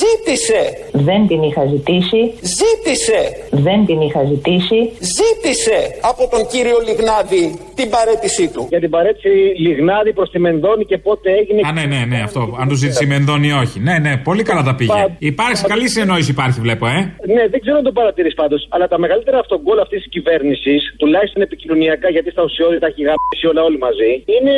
ζήτησε. 0.00 0.62
Δεν 1.08 1.20
την 1.30 1.40
είχα 1.48 1.62
ζητήσει. 1.74 2.22
Ζήτησε. 2.58 3.20
Δεν 3.66 3.78
την 3.88 4.00
είχα 4.06 4.22
ζητήσει. 4.32 4.80
Ζήτησε 5.18 5.78
από 6.10 6.22
τον 6.32 6.42
κύριο 6.52 6.78
Λιγνάδη 6.86 7.44
την 7.78 7.88
παρέτησή 7.94 8.46
του. 8.54 8.62
Για 8.72 8.80
την 8.84 8.90
παρέτηση 8.90 9.28
Λιγνάδη 9.64 10.12
προς 10.12 10.30
τη 10.30 10.38
Μενδώνη 10.44 10.84
και 10.90 10.98
πότε 10.98 11.28
έγινε. 11.40 11.60
Α, 11.68 11.72
ναι, 11.72 11.84
ναι, 11.94 12.00
ναι, 12.12 12.20
αυτό. 12.28 12.40
Αν 12.60 12.68
του 12.68 12.74
ζήτησε 12.82 13.04
η 13.04 13.06
Μενδώνη, 13.06 13.52
όχι. 13.52 13.76
Ναι, 13.80 13.98
ναι, 14.04 14.12
πολύ 14.28 14.42
καλά 14.42 14.62
τα 14.62 14.74
πήγε. 14.74 14.92
Πα- 14.92 15.16
Υπάρχει 15.18 15.64
καλή 15.72 15.88
συνεννόηση, 15.88 16.30
υπάρχει, 16.30 16.60
βλέπω, 16.60 16.86
ε. 16.86 16.98
Ναι, 17.34 17.42
δεν 17.52 17.60
ξέρω 17.60 17.76
αν 17.76 17.84
το 17.84 17.92
παρατηρείς 17.92 18.34
πάντως, 18.40 18.60
αλλά 18.74 18.86
τα 18.92 18.98
μεγαλύτερα 19.04 19.38
αυτογκόλ 19.44 19.78
αυτής 19.86 19.98
της 20.02 20.10
κυβέρνησης, 20.14 20.80
τουλάχιστον 21.00 21.40
επικοινωνιακά, 21.48 22.08
γιατί 22.16 22.28
στα 22.34 22.42
ουσιώδη 22.48 22.78
τα 22.82 22.86
έχει 22.90 23.02
γράψει 23.06 23.44
όλα 23.50 23.62
όλοι 23.68 23.78
μαζί, 23.86 24.10
είναι 24.34 24.54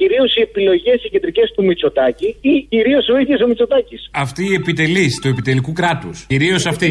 κυρίως 0.00 0.30
οι 0.36 0.40
επιλογές 0.48 0.98
οι 1.04 1.08
κεντρικές 1.14 1.46
του 1.54 1.64
Μητσοτάκη 1.64 2.28
ή 2.40 2.66
κυρίως 2.68 3.04
ο 3.08 3.18
ίδιος 3.22 3.40
ο 3.44 3.46
Μητσοτάκης. 3.46 4.00
Αυτή 4.24 4.42
η 4.50 4.54
επιτελής 4.54 5.12
του 5.20 5.28
επιτελικού 5.28 5.72
κράτους. 5.72 6.16
Κυρίως 6.28 6.66
αυτή. 6.66 6.90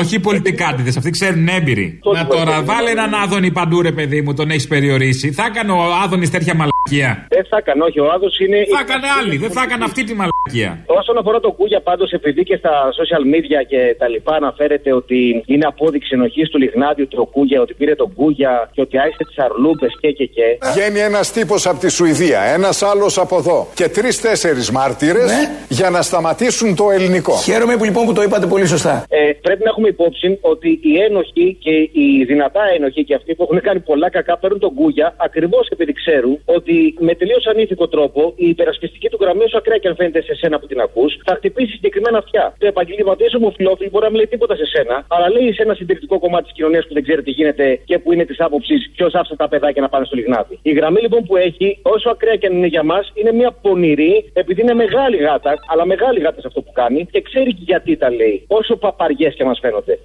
Όχι 0.00 0.14
οι 0.14 0.20
πολιτικάτιδε, 0.20 0.92
αυτοί 1.00 1.10
ξέρουν 1.10 1.48
έμπειροι. 1.48 2.00
Να 2.14 2.26
τώρα 2.26 2.62
βάλει 2.62 2.90
έναν 2.90 3.14
Άδωνη 3.22 3.50
παντού, 3.52 3.82
ρε 3.82 3.92
παιδί 3.92 4.22
μου, 4.22 4.34
τον 4.34 4.50
έχεις 4.50 4.66
περιορίσει. 4.66 5.32
Θα 5.32 5.44
έκανε 5.50 5.72
ο 5.72 5.80
Άδωνης 6.04 6.30
τέτοια 6.30 6.54
μαλακία. 6.88 7.26
Δεν 7.28 7.44
θα 7.50 7.56
έκανε, 7.56 7.82
όχι, 7.82 8.00
ο 8.00 8.10
Άδος 8.14 8.38
είναι. 8.38 8.58
Θα 8.76 8.80
έκανε 8.86 9.06
άλλη, 9.20 9.36
δεν 9.36 9.50
θα 9.50 9.62
έκανε 9.62 9.84
αυτή 9.84 10.04
τη 10.04 10.14
μαλακία. 10.20 10.70
Όσον 11.00 11.18
αφορά 11.18 11.40
το 11.40 11.50
Κούγια, 11.52 11.80
πάντως, 11.80 12.10
επειδή 12.10 12.42
και 12.42 12.56
στα 12.56 12.72
social 12.98 13.24
media 13.34 13.60
και 13.68 13.80
τα 13.98 14.08
λοιπά 14.08 14.34
αναφέρεται 14.34 14.92
ότι 14.92 15.42
είναι 15.46 15.66
απόδειξη 15.66 16.10
ενοχής 16.12 16.48
του 16.50 16.58
Λιγνάδιου 16.58 17.08
του 17.08 17.28
Κούγια, 17.32 17.60
ότι 17.60 17.74
πήρε 17.74 17.94
τον 17.94 18.12
Κούγια 18.14 18.70
και 18.72 18.80
ότι 18.80 18.98
άισε 18.98 19.24
τις 19.26 19.38
αρλούμπε 19.38 19.86
και 20.00 20.10
και 20.10 20.24
και. 20.24 20.58
Βγαίνει 20.74 20.98
ένας 20.98 21.32
τύπος 21.32 21.66
από 21.66 21.78
τη 21.78 21.88
Σουηδία, 21.90 22.40
ένας 22.40 22.82
άλλος 22.82 23.18
από 23.18 23.36
εδώ 23.36 23.68
και 23.74 23.88
τρει-τέσσερι 23.88 24.62
μάρτυρες 24.72 25.30
για 25.68 25.90
να 25.90 26.02
σταματήσουν 26.02 26.76
το 26.76 26.90
ελληνικό. 26.90 27.34
Χαίρομαι 27.36 27.76
που 27.76 27.84
λοιπόν 27.84 28.04
που 28.06 28.12
το 28.12 28.22
είπατε 28.22 28.46
πολύ 28.46 28.66
σωστά. 28.66 29.04
Ε, 29.08 29.32
πρέπει 29.42 29.62
να 29.64 29.70
έχουμε 29.70 29.88
υπόψη 29.88 30.38
ότι 30.40 30.68
οι 30.82 30.92
ένοχοι 31.06 31.56
και 31.60 31.70
οι 31.70 32.24
δυνατά 32.26 32.60
ένοχοι 32.76 33.04
και 33.04 33.14
αυτοί 33.14 33.34
που 33.34 33.42
έχουν 33.42 33.60
κάνει 33.60 33.80
πολλά 33.80 34.10
κακά 34.10 34.38
παίρνουν 34.38 34.60
τον 34.60 34.74
Κούγια 34.74 35.14
ακριβώς 35.16 35.68
επειδή 35.68 35.92
ξέρουν 35.92 36.38
ότι 36.44 36.67
με 36.98 37.14
τελείως 37.14 37.46
ανήθικο 37.46 37.88
τρόπο 37.88 38.32
η 38.36 38.48
υπερασπιστική 38.48 39.08
του 39.08 39.18
γραμμή, 39.20 39.42
όσο 39.44 39.56
ακραία 39.58 39.78
και 39.78 39.88
αν 39.88 39.94
φαίνεται 39.94 40.22
σε 40.22 40.34
σένα 40.34 40.58
που 40.58 40.66
την 40.66 40.80
ακούς, 40.80 41.18
θα 41.24 41.34
χτυπήσει 41.34 41.72
συγκεκριμένα 41.72 42.18
αυτιά. 42.18 42.54
Το 42.58 42.66
επαγγελματίες 42.66 43.34
ομοφυλόφιλοι 43.34 43.88
μπορεί 43.90 44.04
να 44.04 44.10
μην 44.10 44.16
λέει 44.16 44.26
τίποτα 44.26 44.56
σε 44.56 44.66
σένα, 44.66 45.04
αλλά 45.08 45.30
λέει 45.30 45.52
σε 45.52 45.62
ένα 45.62 45.74
συντηρητικό 45.74 46.18
κομμάτι 46.18 46.44
της 46.44 46.52
κοινωνίας 46.52 46.86
που 46.86 46.94
δεν 46.94 47.02
ξέρει 47.02 47.22
τι 47.22 47.30
γίνεται 47.30 47.80
και 47.84 47.98
που 47.98 48.12
είναι 48.12 48.24
της 48.24 48.40
άποψης 48.40 48.90
ποιος 48.96 49.14
άφησε 49.14 49.36
τα 49.36 49.48
παιδάκια 49.48 49.82
να 49.82 49.88
πάνε 49.88 50.04
στο 50.04 50.16
λιγνάδι. 50.16 50.58
Η 50.62 50.72
γραμμή 50.72 51.00
λοιπόν 51.00 51.24
που 51.24 51.36
έχει, 51.36 51.78
όσο 51.82 52.10
ακραία 52.10 52.36
και 52.36 52.46
αν 52.46 52.56
είναι 52.56 52.66
για 52.66 52.82
μας, 52.82 53.12
είναι 53.14 53.32
μια 53.32 53.50
πονηρή, 53.62 54.30
επειδή 54.32 54.60
είναι 54.60 54.74
μεγάλη 54.74 55.16
γάτα, 55.16 55.54
αλλά 55.66 55.86
μεγάλη 55.86 56.20
γάτα 56.20 56.40
σε 56.40 56.46
αυτό 56.46 56.60
που 56.62 56.72
κάνει 56.72 57.06
και 57.10 57.20
ξέρει 57.20 57.54
και 57.54 57.62
γιατί 57.64 57.96
τα 57.96 58.10
λέει. 58.10 58.44
Όσο 58.46 58.76
παπαριές 58.76 59.34
και 59.34 59.44
μας 59.44 59.58
φαίνονται. 59.62 59.98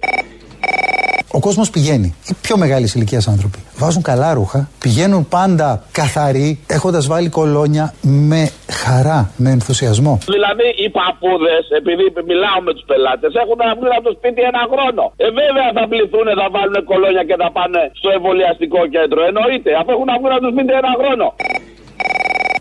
Ο 1.36 1.40
κόσμος 1.46 1.70
πηγαίνει. 1.70 2.08
Οι 2.30 2.34
πιο 2.44 2.56
μεγάλη 2.56 2.86
ηλικία 2.94 3.22
άνθρωποι. 3.32 3.58
Βάζουν 3.82 4.02
καλά 4.10 4.28
ρούχα, 4.34 4.60
πηγαίνουν 4.84 5.22
πάντα 5.36 5.68
καθαροί, 6.00 6.48
έχοντας 6.76 7.04
βάλει 7.06 7.28
κολόνια 7.28 7.94
με 8.30 8.42
χαρά, 8.82 9.20
με 9.42 9.50
ενθουσιασμό. 9.56 10.14
Δηλαδή 10.34 10.68
οι 10.82 10.88
παππούδες, 10.98 11.62
επειδή 11.80 12.04
μιλάω 12.30 12.58
με 12.66 12.72
τους 12.76 12.84
πελάτες, 12.90 13.32
έχουν 13.42 13.56
να 13.68 13.74
βγουν 13.76 13.92
από 13.98 14.04
το 14.08 14.14
σπίτι 14.18 14.40
ένα 14.50 14.62
χρόνο. 14.72 15.02
Ε, 15.24 15.26
βέβαια 15.40 15.68
θα 15.76 15.84
πληθούν, 15.90 16.26
θα 16.40 16.46
βάλουν 16.54 16.76
κολόνια 16.90 17.24
και 17.28 17.36
θα 17.42 17.48
πάνε 17.56 17.80
στο 18.00 18.08
εμβολιαστικό 18.16 18.80
κέντρο. 18.94 19.20
Εννοείται, 19.30 19.70
αφού 19.80 19.90
έχουν 19.94 20.06
να 20.12 20.16
βγουν 20.18 20.32
από 20.36 20.42
το 20.46 20.50
σπίτι 20.54 20.72
ένα 20.82 20.92
χρόνο. 21.00 21.26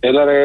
Έλα 0.08 0.24
ρε, 0.30 0.40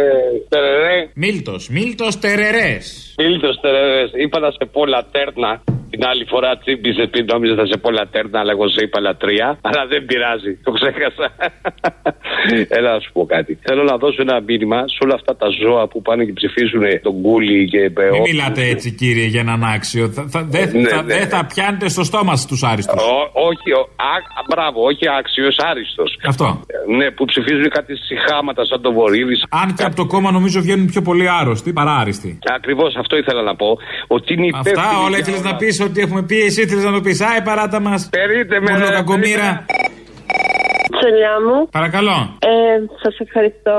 τερερέ. 0.48 0.96
Μίλτος, 1.14 1.62
Μίλτος 1.68 2.18
τερερές. 2.18 3.14
Μίλτος 3.22 3.60
τερερές. 3.60 4.10
Είπα 4.24 4.38
να 4.38 4.50
σε 4.50 4.64
πω 4.72 4.86
λατέρνα. 4.86 5.52
Την 5.98 6.06
άλλη 6.12 6.24
φορά 6.32 6.50
τσίμπησε 6.62 7.04
πει, 7.12 7.20
νόμιζα 7.32 7.54
θα 7.60 7.66
σε 7.70 7.76
πω 7.82 7.88
λατέρνα, 7.98 8.38
αλλά 8.40 8.52
εγώ 8.56 8.66
σε 8.74 8.80
είπα 8.84 8.98
λατρεία. 9.06 9.48
Αλλά 9.68 9.82
δεν 9.92 10.00
πειράζει, 10.08 10.52
το 10.66 10.70
ξέχασα. 10.78 11.26
Έλα 12.78 12.90
να 12.96 13.00
σου 13.04 13.10
πω 13.16 13.22
κάτι. 13.34 13.52
Θέλω 13.66 13.82
να 13.90 13.96
δώσω 14.02 14.20
ένα 14.26 14.36
μήνυμα 14.48 14.78
σε 14.94 15.00
όλα 15.04 15.14
αυτά 15.20 15.32
τα 15.42 15.48
ζώα 15.62 15.84
που 15.90 15.98
πάνε 16.06 16.22
και 16.28 16.34
ψηφίζουν 16.40 16.84
τον 17.06 17.14
κούλι 17.24 17.68
και 17.72 17.82
Μην 18.14 18.22
μιλάτε 18.30 18.62
έτσι, 18.74 18.88
κύριε, 19.00 19.26
για 19.32 19.40
έναν 19.46 19.60
άξιο. 19.74 20.04
Θα, 20.16 20.22
θα, 20.32 20.40
δεν 20.54 20.64
Ναι, 20.72 20.88
θα, 20.88 21.02
ναι. 21.02 21.14
δεν 21.14 21.28
θα 21.28 21.40
πιάνετε 21.52 21.88
στο 21.94 22.02
στόμα 22.10 22.32
σας 22.36 22.46
τους 22.46 22.62
άριστους. 22.70 23.02
όχι, 23.48 23.68
ο, 23.80 23.82
α, 24.12 24.14
μπράβο, 24.50 24.78
όχι 24.90 25.04
άξιος, 25.18 25.56
άριστος. 25.70 26.10
Αυτό. 26.32 26.46
Ναι, 26.98 27.06
που 27.16 27.24
ψηφίζουν 27.30 27.68
κάτι 27.68 27.92
συχάματα 28.08 28.62
σαν 28.64 28.80
το 28.84 28.92
Βορύδης. 28.92 29.40
Αν 29.62 29.74
και 29.74 29.84
από 29.88 29.96
το 29.96 30.06
κόμμα 30.06 30.30
νομίζω 30.30 30.60
βγαίνουν 30.60 30.86
πιο 30.86 31.02
πολύ 31.02 31.26
άρρωστοι 31.40 31.72
παρά 31.72 31.92
άριστοι. 32.02 32.38
Ακριβώς 32.58 32.90
αυτό 33.02 33.16
ήθελα 33.16 33.42
να 33.42 33.54
πω. 33.56 33.68
Ότι 34.06 34.32
είναι 34.34 34.48
Αυτά 34.54 34.70
υπεύθυνοι 34.70 35.00
όλα 35.06 35.08
για 35.08 35.18
ήθελες 35.18 35.42
να 35.42 35.56
πεις 35.56 35.80
ότι 35.88 36.00
έχουμε 36.00 36.22
πει, 36.22 36.36
εσύ 36.48 36.60
ήθελε 36.62 36.82
να 36.82 36.92
το 36.92 37.00
πεις. 37.00 37.20
Άι, 37.20 37.42
παράτα 37.42 37.80
μας. 37.80 38.08
Περίτε 38.10 38.60
με, 38.60 38.70
Μόνο 38.70 38.84
ρε, 38.88 38.94
κακομήρα. 38.94 39.64
Τσολιά 40.96 41.34
μου. 41.46 41.68
Παρακαλώ. 41.70 42.16
Ε, 42.38 42.52
Σας 43.02 43.18
ευχαριστώ 43.18 43.74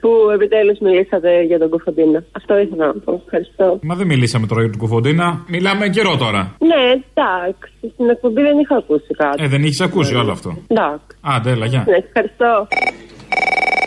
που 0.00 0.10
επιτέλους 0.34 0.78
μιλήσατε 0.78 1.42
για 1.42 1.58
τον 1.58 1.68
Κοφοντίνα. 1.68 2.24
Αυτό 2.32 2.58
ήθελα 2.58 2.86
να 2.86 2.92
πω. 3.04 3.22
Ευχαριστώ. 3.24 3.78
Μα 3.82 3.94
δεν 3.94 4.06
μιλήσαμε 4.06 4.46
τώρα 4.46 4.60
για 4.62 4.70
τον 4.70 4.80
Κουφοντίνα. 4.80 5.44
Μιλάμε 5.48 5.88
καιρό 5.88 6.16
τώρα. 6.16 6.40
Ναι, 6.70 6.82
εντάξει. 6.94 7.72
Στην 7.94 8.08
εκπομπή 8.10 8.42
δεν 8.42 8.58
είχα 8.58 8.76
ακούσει 8.76 9.12
κάτι. 9.16 9.42
Ε, 9.44 9.48
δεν 9.48 9.62
είχε 9.64 9.84
ακούσει 9.84 10.14
όλο 10.14 10.32
αυτό. 10.32 10.50
Εντάξει. 10.66 11.06
Άντε, 11.20 11.50
έλα, 11.50 11.66
γεια. 11.66 11.84
Ναι, 11.88 11.96
ευχαριστώ. 12.06 12.66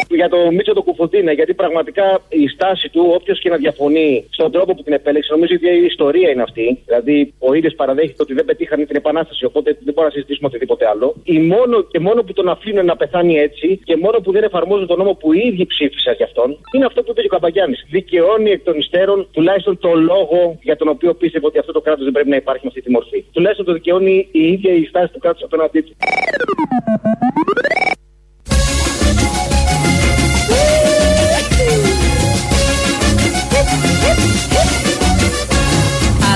Για 0.10 0.30
το 0.30 0.52
Μίτσο 0.52 0.74
το 0.74 0.82
Κουφοντίνα, 0.82 1.32
γιατί 1.32 1.54
πραγματικά 1.54 2.22
η 2.30 2.48
στάση 2.48 2.90
του, 2.90 3.12
όποιος 3.14 3.40
και 3.40 3.50
να 3.50 3.58
διαφωνεί 3.58 4.26
στον 4.30 4.52
τρόπο 4.52 4.76
που 4.76 4.84
την 4.84 4.94
επέλεξε, 4.94 5.34
νομίζω 5.34 5.54
ότι 5.56 5.68
η 5.68 5.86
ιστορία 5.86 6.30
είναι 6.30 6.42
αυτή. 6.42 6.80
Δηλαδή, 6.86 7.34
ο 7.40 7.54
ίδιος 7.54 7.74
παραδέχεται 7.76 8.22
ότι 8.22 8.34
δεν 8.34 8.46
πετύχανε 8.46 8.86
την 8.86 8.96
επανάσταση, 8.96 9.46
οπότε 9.46 9.70
δεν 9.72 9.94
μπορούμε 9.94 10.06
να 10.06 10.12
συζητήσουμε 10.12 10.48
οτιδήποτε 10.48 10.88
άλλο. 10.88 11.16
Η 11.24 11.40
μόνο, 11.40 11.82
και 11.82 12.00
μόνο 12.00 12.24
που 12.24 12.34
τον 12.34 12.50
αφήνουν 12.50 12.86
να 12.86 12.96
πεθάνει 12.96 13.38
έτσι 13.38 13.80
και 13.84 13.96
μόνο 13.98 14.18
που 14.20 14.32
δεν 14.32 14.44
εφαρμόζουν 14.44 14.88
τον 14.88 14.98
νόμο 14.98 15.14
που 15.14 15.34
οι 15.34 15.42
ίδιοι 15.46 15.66
ψήφισαν 15.66 16.14
για 16.14 16.26
αυτόν, 16.26 16.58
είναι 16.76 16.86
αυτό 16.86 17.04
που 17.04 17.12
είπε 17.12 17.22
και 17.22 17.28
ο 17.28 17.30
Καμπαγιάννης. 17.30 17.86
Δικαιώνει 17.90 18.50
εκ 18.52 18.64
των 18.64 18.78
υστέρων 18.78 19.28
τουλάχιστον 19.32 19.80
το 19.80 19.94
λόγο 19.96 20.60
για 20.62 20.76
τον 20.76 20.88
οποίο 20.88 21.14
πίστευε 21.14 21.46
ότι 21.46 21.60
αυτό 21.60 21.72
το 21.72 21.82
κράτος 21.82 22.04
δεν 22.04 22.14
πρέπει 22.14 22.30
να 22.30 22.36
υπάρχει 22.36 22.62
με 22.64 22.70
αυτή 22.70 22.82
τη 22.82 22.92
μορφή. 22.92 23.26
Τουλάχιστον 23.32 23.66
το 23.66 23.74
δικαιώνει 23.74 24.28
η 24.32 24.48
ίδια 24.52 24.74
η 24.74 24.86
στάση 24.86 25.14
του 25.14 25.20
κράτους 25.20 25.44
απέναντί 25.44 25.82
του. 25.82 25.96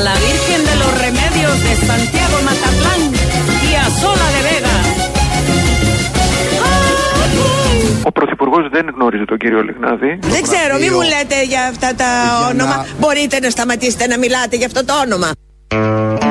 La 0.07 0.15
Virgen 0.27 0.61
de 0.69 0.75
los 0.81 0.91
Remedios 1.05 1.55
de 1.67 1.73
Santiago 1.89 2.37
Matatlán 2.49 3.01
y 3.69 3.71
a 3.83 3.85
Sola 4.01 4.27
de 4.35 4.41
Vega. 4.47 4.75
Ο 8.03 8.11
Πρωθυπουργός 8.11 8.69
δεν 8.71 8.85
γνώριζε 8.95 9.25
τον 9.25 9.37
κύριο 9.37 9.61
Λιγνάδη. 9.61 10.19
Δεν 10.21 10.41
ξέρω, 10.41 10.77
μην 10.79 10.89
μου 10.93 11.01
λέτε 11.01 11.43
για 11.47 11.67
αυτά 11.67 11.95
τα 11.95 12.07
όνομα. 12.49 12.85
Μπορείτε 12.99 13.39
να 13.39 13.49
σταματήσετε 13.49 14.07
να 14.07 14.17
μιλάτε 14.17 14.55
για 14.55 14.65
αυτό 14.65 14.85
το 14.85 14.93
όνομα. 15.05 15.31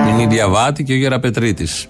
Είναι 0.08 0.22
η 0.22 0.26
Διαβάτη 0.26 0.84
και 0.84 0.92
ο 0.92 0.96
Γεραπετρίτης. 0.96 1.86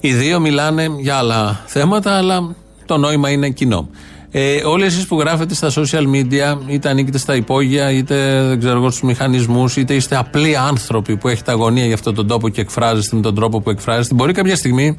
Οι 0.00 0.12
δύο 0.12 0.40
μιλάνε 0.40 0.86
για 0.98 1.16
άλλα 1.16 1.60
θέματα, 1.66 2.16
αλλά 2.16 2.54
το 2.86 2.96
νόημα 2.96 3.30
είναι 3.30 3.48
κοινό. 3.48 3.88
Ε, 4.32 4.62
όλοι 4.64 4.84
εσείς 4.84 5.06
που 5.06 5.20
γράφετε 5.20 5.54
στα 5.54 5.70
social 5.70 6.04
media, 6.14 6.58
είτε 6.66 6.88
ανήκετε 6.88 7.18
στα 7.18 7.34
υπόγεια, 7.34 7.90
είτε 7.90 8.42
δεν 8.42 8.58
ξέρω 8.58 8.76
εγώ 8.76 8.90
στους 8.90 9.02
μηχανισμούς, 9.02 9.76
είτε 9.76 9.94
είστε 9.94 10.16
απλοί 10.16 10.56
άνθρωποι 10.56 11.16
που 11.16 11.28
έχετε 11.28 11.50
αγωνία 11.50 11.84
για 11.84 11.94
αυτόν 11.94 12.14
τον 12.14 12.26
τόπο 12.26 12.48
και 12.48 12.60
εκφράζεστε 12.60 13.16
με 13.16 13.22
τον 13.22 13.34
τρόπο 13.34 13.60
που 13.60 13.70
εκφράζεστε, 13.70 14.14
μπορεί 14.14 14.32
κάποια 14.32 14.56
στιγμή 14.56 14.98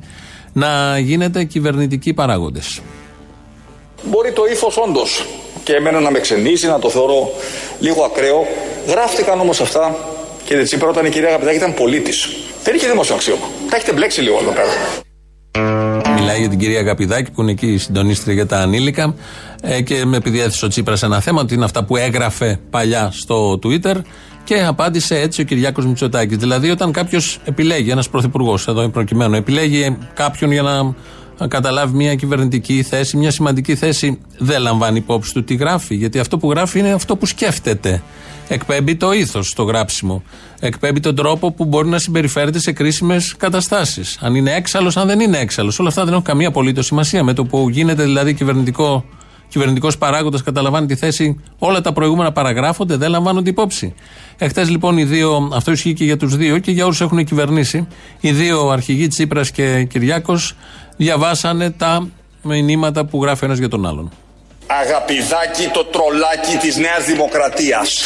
να 0.54 0.98
γίνετε 1.00 1.44
κυβερνητικοί 1.44 2.14
παράγοντες. 2.14 2.82
Μπορεί 4.04 4.32
το 4.32 4.44
ύφος 4.52 4.78
όντως 4.78 5.26
και 5.64 5.74
εμένα 5.74 6.00
να 6.00 6.12
με 6.12 6.20
ξενίζει, 6.20 6.68
να 6.68 6.80
το 6.80 6.90
θεωρώ 6.90 7.30
λίγο 7.80 8.04
ακραίο. 8.04 8.48
Γράφτηκαν 8.88 9.40
όμως 9.40 9.62
αυτά, 9.62 9.96
κύριε 10.46 10.64
Τσίπρα, 10.64 10.90
όταν 10.90 11.06
η 11.06 11.10
κυρία 11.10 11.28
Αγαπητάκη 11.28 11.58
ήταν 11.58 11.74
πολίτης. 11.74 12.30
Δεν 12.64 12.76
είχε 12.76 12.88
δημόσιο 12.88 13.16
αξίωμα. 13.16 13.46
Τα 13.70 13.76
έχετε 13.76 13.94
μπλέξει 13.94 14.22
λίγο 14.22 14.38
εδώ 14.42 14.52
πέρα. 14.52 14.70
Μιλάει 16.16 16.40
για 16.40 16.50
την 16.50 16.60
κυρία 16.60 16.80
Αγαπηδάκη 16.80 17.32
που 17.32 17.42
είναι 17.42 17.52
εκεί 17.52 17.68
η 17.68 17.78
συντονίστρια 17.78 18.34
για 18.34 18.46
τα 18.46 18.58
ανήλικα 18.60 19.16
ε, 19.62 19.82
και 19.82 20.06
με 20.06 20.18
επειδή 20.18 20.40
έθεσε 20.40 20.66
ο 20.66 20.68
Τσίπρας 20.68 21.04
ένα 21.04 21.20
θέμα 21.20 21.42
ότι 21.42 21.54
είναι 21.54 21.66
αυτά 21.66 21.84
που 21.84 21.98
έγραφε 21.98 22.60
παλιά 22.70 23.10
στο 23.12 23.60
Twitter 23.64 23.96
και 24.44 24.64
απάντησε 24.64 25.20
έτσι 25.20 25.42
ο 25.42 25.44
Κυριάκος 25.44 25.86
Μητσοτάκης. 25.86 26.38
Δηλαδή 26.38 26.70
όταν 26.70 26.92
κάποιος 26.92 27.40
επιλέγει, 27.44 27.90
ένας 27.90 28.10
πρωθυπουργός 28.10 28.68
εδώ 28.68 28.90
προκειμένου, 28.90 29.36
επιλέγει 29.36 29.98
κάποιον 30.14 30.52
για 30.52 30.62
να 30.62 30.94
καταλάβει 31.48 31.96
μια 31.96 32.16
κυβερνητική 32.16 32.84
θέση, 32.84 33.18
μια 33.18 33.32
σημαντική 33.32 33.76
θέση, 33.76 34.20
δεν 34.38 34.62
λαμβάνει 34.62 34.98
υπόψη 34.98 35.34
του 35.34 35.44
τι 35.44 35.56
γράφει. 35.56 35.96
Γιατί 35.96 36.20
αυτό 36.20 36.38
που 36.38 36.50
γράφει 36.50 36.80
είναι 36.80 36.92
αυτό 36.92 37.16
που 37.16 37.26
σκέφτεται. 37.26 38.02
Εκπέμπει 38.48 38.96
το 38.96 39.12
ήθος 39.12 39.48
στο 39.48 39.64
γράψιμο. 39.64 40.24
Εκπέμπει 40.60 41.00
τον 41.00 41.16
τρόπο 41.16 41.52
που 41.52 41.66
μπορεί 41.66 41.88
να 41.88 42.00
συμπεριφέρεται 42.00 42.60
σε 42.60 42.72
κρίσιμες 42.72 43.36
καταστάσεις. 43.38 44.18
Αν 44.22 44.36
είναι 44.36 44.52
έξαλλος, 44.52 44.98
αν 44.98 45.08
δεν 45.08 45.20
είναι 45.20 45.38
έξαλλος. 45.38 45.80
Όλα 45.80 45.90
αυτά 45.90 46.04
δεν 46.04 46.14
έχουν 46.14 46.26
καμία 46.26 46.48
απολύτως 46.48 46.86
σημασία. 46.86 47.24
Με 47.24 47.34
το 47.34 47.46
που 47.46 47.70
γίνεται 47.70 48.04
δηλαδή 48.04 48.34
κυβερνητικό 48.34 49.06
κυβερνητικός 49.52 49.98
παράγοντας 49.98 50.44
καταλαμβάνει 50.44 50.88
τη 50.88 50.96
θέση, 50.96 51.40
όλα 51.60 51.82
τα 51.82 51.94
προηγούμενα 51.94 52.32
παραγράφονται, 52.32 52.96
δεν 52.96 53.10
λαμβάνονται 53.10 53.50
υπόψη. 53.50 53.94
Εχθές 54.38 54.70
λοιπόν 54.70 54.98
οι 54.98 55.04
δύο, 55.04 55.50
αυτό 55.54 55.72
ισχύει 55.72 55.94
και 55.94 56.04
για 56.04 56.18
τους 56.18 56.36
δύο 56.36 56.58
και 56.58 56.72
για 56.72 56.86
όσους 56.86 57.02
έχουν 57.02 57.24
κυβερνήσει, 57.24 57.88
οι 58.20 58.32
δύο 58.32 58.70
αρχηγοί 58.70 59.08
Τσίπρας 59.08 59.52
και 59.52 59.84
Κυριάκος 59.84 60.56
διαβάσανε 60.98 61.70
τα 61.70 62.08
μηνύματα 62.44 63.06
που 63.06 63.24
γράφει 63.24 63.46
ένας 63.46 63.58
για 63.58 63.70
τον 63.70 63.86
άλλον. 63.86 64.12
Αγαπηδάκι 64.80 65.70
το 65.74 65.86
τρολάκι 65.86 66.58
της 66.62 66.78
Νέας 66.78 67.06
Δημοκρατίας. 67.06 68.04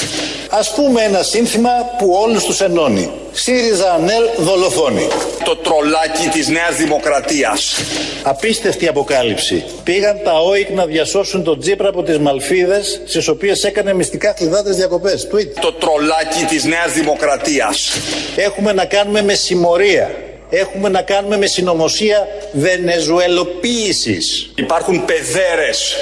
Ας 0.50 0.74
πούμε 0.74 1.02
ένα 1.02 1.24
σύνθημα 1.24 1.70
που 1.98 2.18
όλους 2.22 2.44
τους 2.44 2.62
ενώνει. 2.62 3.12
ΣΥΡΙΖΑ 3.32 3.94
ΑΝΕΛ 3.94 4.24
δολοφόνη. 4.38 5.08
Το 5.44 5.56
τρολάκι 5.56 6.28
της 6.32 6.48
Νέας 6.48 6.76
Δημοκρατίας. 6.76 7.76
Απίστευτη 8.24 8.88
αποκάλυψη. 8.88 9.64
Πήγαν 9.84 10.22
τα 10.24 10.34
ΟΙΚ 10.58 10.70
να 10.70 10.86
διασώσουν 10.86 11.44
τον 11.44 11.60
Τζίπρα 11.60 11.90
από 11.90 12.04
τις 12.04 12.20
Μαλφίδες, 12.20 13.02
στις 13.06 13.28
οποίες 13.28 13.64
έκανε 13.64 13.94
μυστικά 13.94 14.32
κλειδάτες 14.32 14.76
διακοπές. 14.76 15.28
Tweet. 15.32 15.48
Το 15.62 15.74
τρολάκι 15.74 16.44
της 16.50 16.64
Νέας 16.64 16.94
Δημοκρατίας. 16.94 17.92
Έχουμε 18.36 18.74
να 18.74 18.86
κάνουμε 18.86 19.22
με 19.22 19.34
συμμορία. 19.34 20.16
Έχουμε 20.50 20.90
να 20.90 21.02
κάνουμε 21.02 21.38
με 21.38 21.46
συνωμοσία 21.46 22.28
βενεζουελοποίησης. 22.52 24.52
Υπάρχουν 24.56 25.06
παιδέρες, 25.06 25.96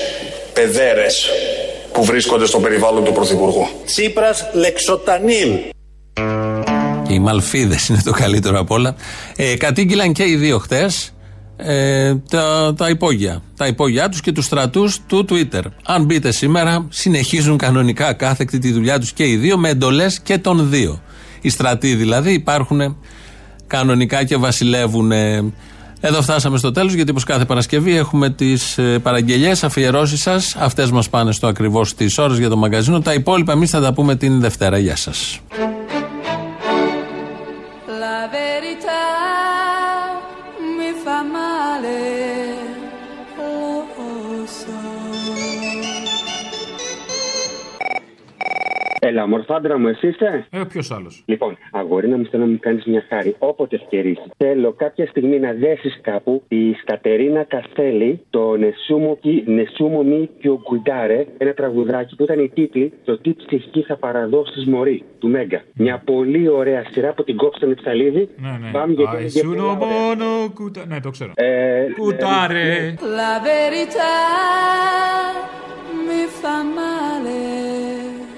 παιδέρες 0.54 1.30
που 1.92 2.04
βρίσκονται 2.04 2.46
στο 2.46 2.60
περιβάλλον 2.60 3.04
του 3.04 3.12
Πρωθυπουργού. 3.12 3.68
Τσίπρας 3.86 4.50
Λεξοτανίλ. 4.54 5.58
Και 7.08 7.13
οι 7.13 7.20
Μαλφίδες 7.20 7.88
είναι 7.88 8.02
το 8.04 8.12
καλύτερο 8.12 8.60
απ' 8.60 8.72
όλα. 8.72 8.96
Ε, 9.36 9.58
κατήγγυλαν 9.58 10.13
και 10.13 10.24
οι 10.24 10.36
δύο 10.36 10.58
χτες 10.58 11.13
ε, 11.58 12.16
τα, 12.30 12.74
τα 12.78 12.89
υπόγεια. 12.89 13.42
Τα 13.58 13.68
υπόγειά 13.68 14.10
τους 14.10 14.22
και 14.22 14.32
τους 14.32 14.46
στρατούς 14.46 15.00
του 15.08 15.26
Twitter. 15.30 15.62
Αν 15.86 16.06
μπείτε 16.06 16.32
σήμερα, 16.32 16.88
συνεχίζουν 16.89 17.58
κανονικά 17.58 18.13
κάθεκτη 18.13 18.60
τη 18.60 18.72
δουλειά 18.72 19.00
τους 19.00 19.13
και 19.13 19.28
οι 19.28 19.36
δύο 19.36 19.58
με 19.58 19.70
εντολές 19.70 20.20
και 20.20 20.38
των 20.38 20.70
δύο. 20.70 21.02
Οι 21.42 21.50
στρατοί 21.50 21.96
δηλαδή 21.96 22.34
υπάρχουν 22.34 22.98
κανονικά 23.68 24.24
και 24.24 24.38
βασιλεύουν. 24.38 25.12
Ε. 26.04 26.08
Εδώ 26.08 26.22
φτάσαμε 26.22 26.58
στο 26.58 26.72
τέλος, 26.72 26.94
γιατί 26.94 27.12
όπως 27.12 27.24
κάθε 27.24 27.46
Παρασκευή 27.46 27.96
έχουμε 27.96 28.30
τις 28.30 28.80
παραγγελίε, 29.02 29.54
αφιερώσεις 29.62 30.22
σας. 30.22 30.56
Αυτές 30.60 30.92
μας 30.92 31.10
πάνε 31.10 31.32
στο 31.32 31.48
ακριβώς 31.48 31.94
τις 31.94 32.18
ώρες 32.18 32.38
για 32.38 32.50
το 32.50 32.58
μαγκαζίνο. 32.58 33.00
Τα 33.00 33.13
υπόλοιπα 33.13 33.52
εμείς 33.52 33.70
θα 33.70 33.82
τα 33.82 33.94
πούμε 33.94 34.16
την 34.16 34.39
Δευτέρα. 34.39 34.78
Γεια 34.78 34.96
σας. 34.96 35.39
Έλα, 49.08 49.28
μορφάντρα 49.28 49.80
μου, 49.80 49.88
εσύ 49.88 50.08
είσαι. 50.08 50.46
Ε, 50.52 50.62
ποιο 50.70 50.82
άλλο. 50.96 51.12
Λοιπόν, 51.26 51.58
αγορίνα 51.72 52.18
μου, 52.18 52.26
θέλω 52.32 52.44
να 52.46 52.50
μου 52.52 52.58
κάνει 52.60 52.82
μια 52.86 53.06
χάρη. 53.10 53.36
Όποτε 53.39 53.76
ευκαιρίσει. 53.76 54.22
Θέλω 54.38 54.72
κάποια 54.74 55.08
στιγμή 55.08 55.39
να 55.39 55.52
δέσει 55.54 55.89
κάπου 56.02 56.44
τη 56.48 56.72
Κατερίνα 56.86 57.44
Καστέλη, 57.44 58.22
το 58.30 58.56
Νεσούμο, 58.58 59.18
Νεσούμο 59.46 60.04
Μη 60.04 60.30
Πιο 60.39 60.62
Γκουντάρε, 60.68 61.26
ένα 61.38 61.54
τραγουδάκι 61.54 62.16
που 62.16 62.24
ήταν 62.24 62.39
η 62.39 62.50
τίτλη 62.50 62.94
Το 63.06 63.18
τι 63.18 63.34
ψυχή 63.34 63.82
θα 63.82 63.96
παραδώσει 63.98 64.70
Μωρή 64.70 65.04
του 65.20 65.28
Μέγκα. 65.28 65.62
Μια 65.74 66.02
πολύ 66.06 66.48
ωραία 66.50 66.84
σειρά 66.92 67.13
που 67.13 67.24
την 67.24 67.38
κόψανε 67.38 67.74
ψαλίδι. 67.74 68.30
Ναι, 68.38 68.58
ναι. 68.62 68.72
Πάμε 68.72 68.94
γιατί 68.94 69.16
είναι 69.16 69.26
και 69.30 69.39
Αισούνο 69.39 69.56
πολλά 69.56 69.94
ωραία. 69.96 70.00
μόνο 70.02 70.52
κουτά. 70.54 70.86
Ναι, 70.88 71.00
το 71.00 71.10
ξέρω. 71.10 71.32
Ε, 71.36 71.86
Κουτάρε. 71.98 72.94
La 73.22 73.34
verità 73.50 74.12
mi 76.08 76.24
fa 76.39 76.56
male, 76.78 77.39
lo 77.39 78.22
sai. 78.24 78.33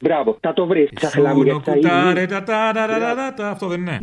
Μπράβο, 0.00 0.36
θα 0.40 0.52
το 0.52 0.66
βρεις. 0.66 0.88
Ξαχλάμε 0.94 1.44
για 1.44 1.60
τα 1.64 1.72
Κουτάρε, 1.72 2.26
τα, 2.26 2.42
τα, 2.42 2.70
τα, 2.74 2.86
τα, 2.86 2.98
τα, 2.98 3.14
τα, 3.14 3.34
τα, 3.36 3.48
Αυτό 3.48 3.66
δεν 3.66 3.80
είναι. 3.80 3.98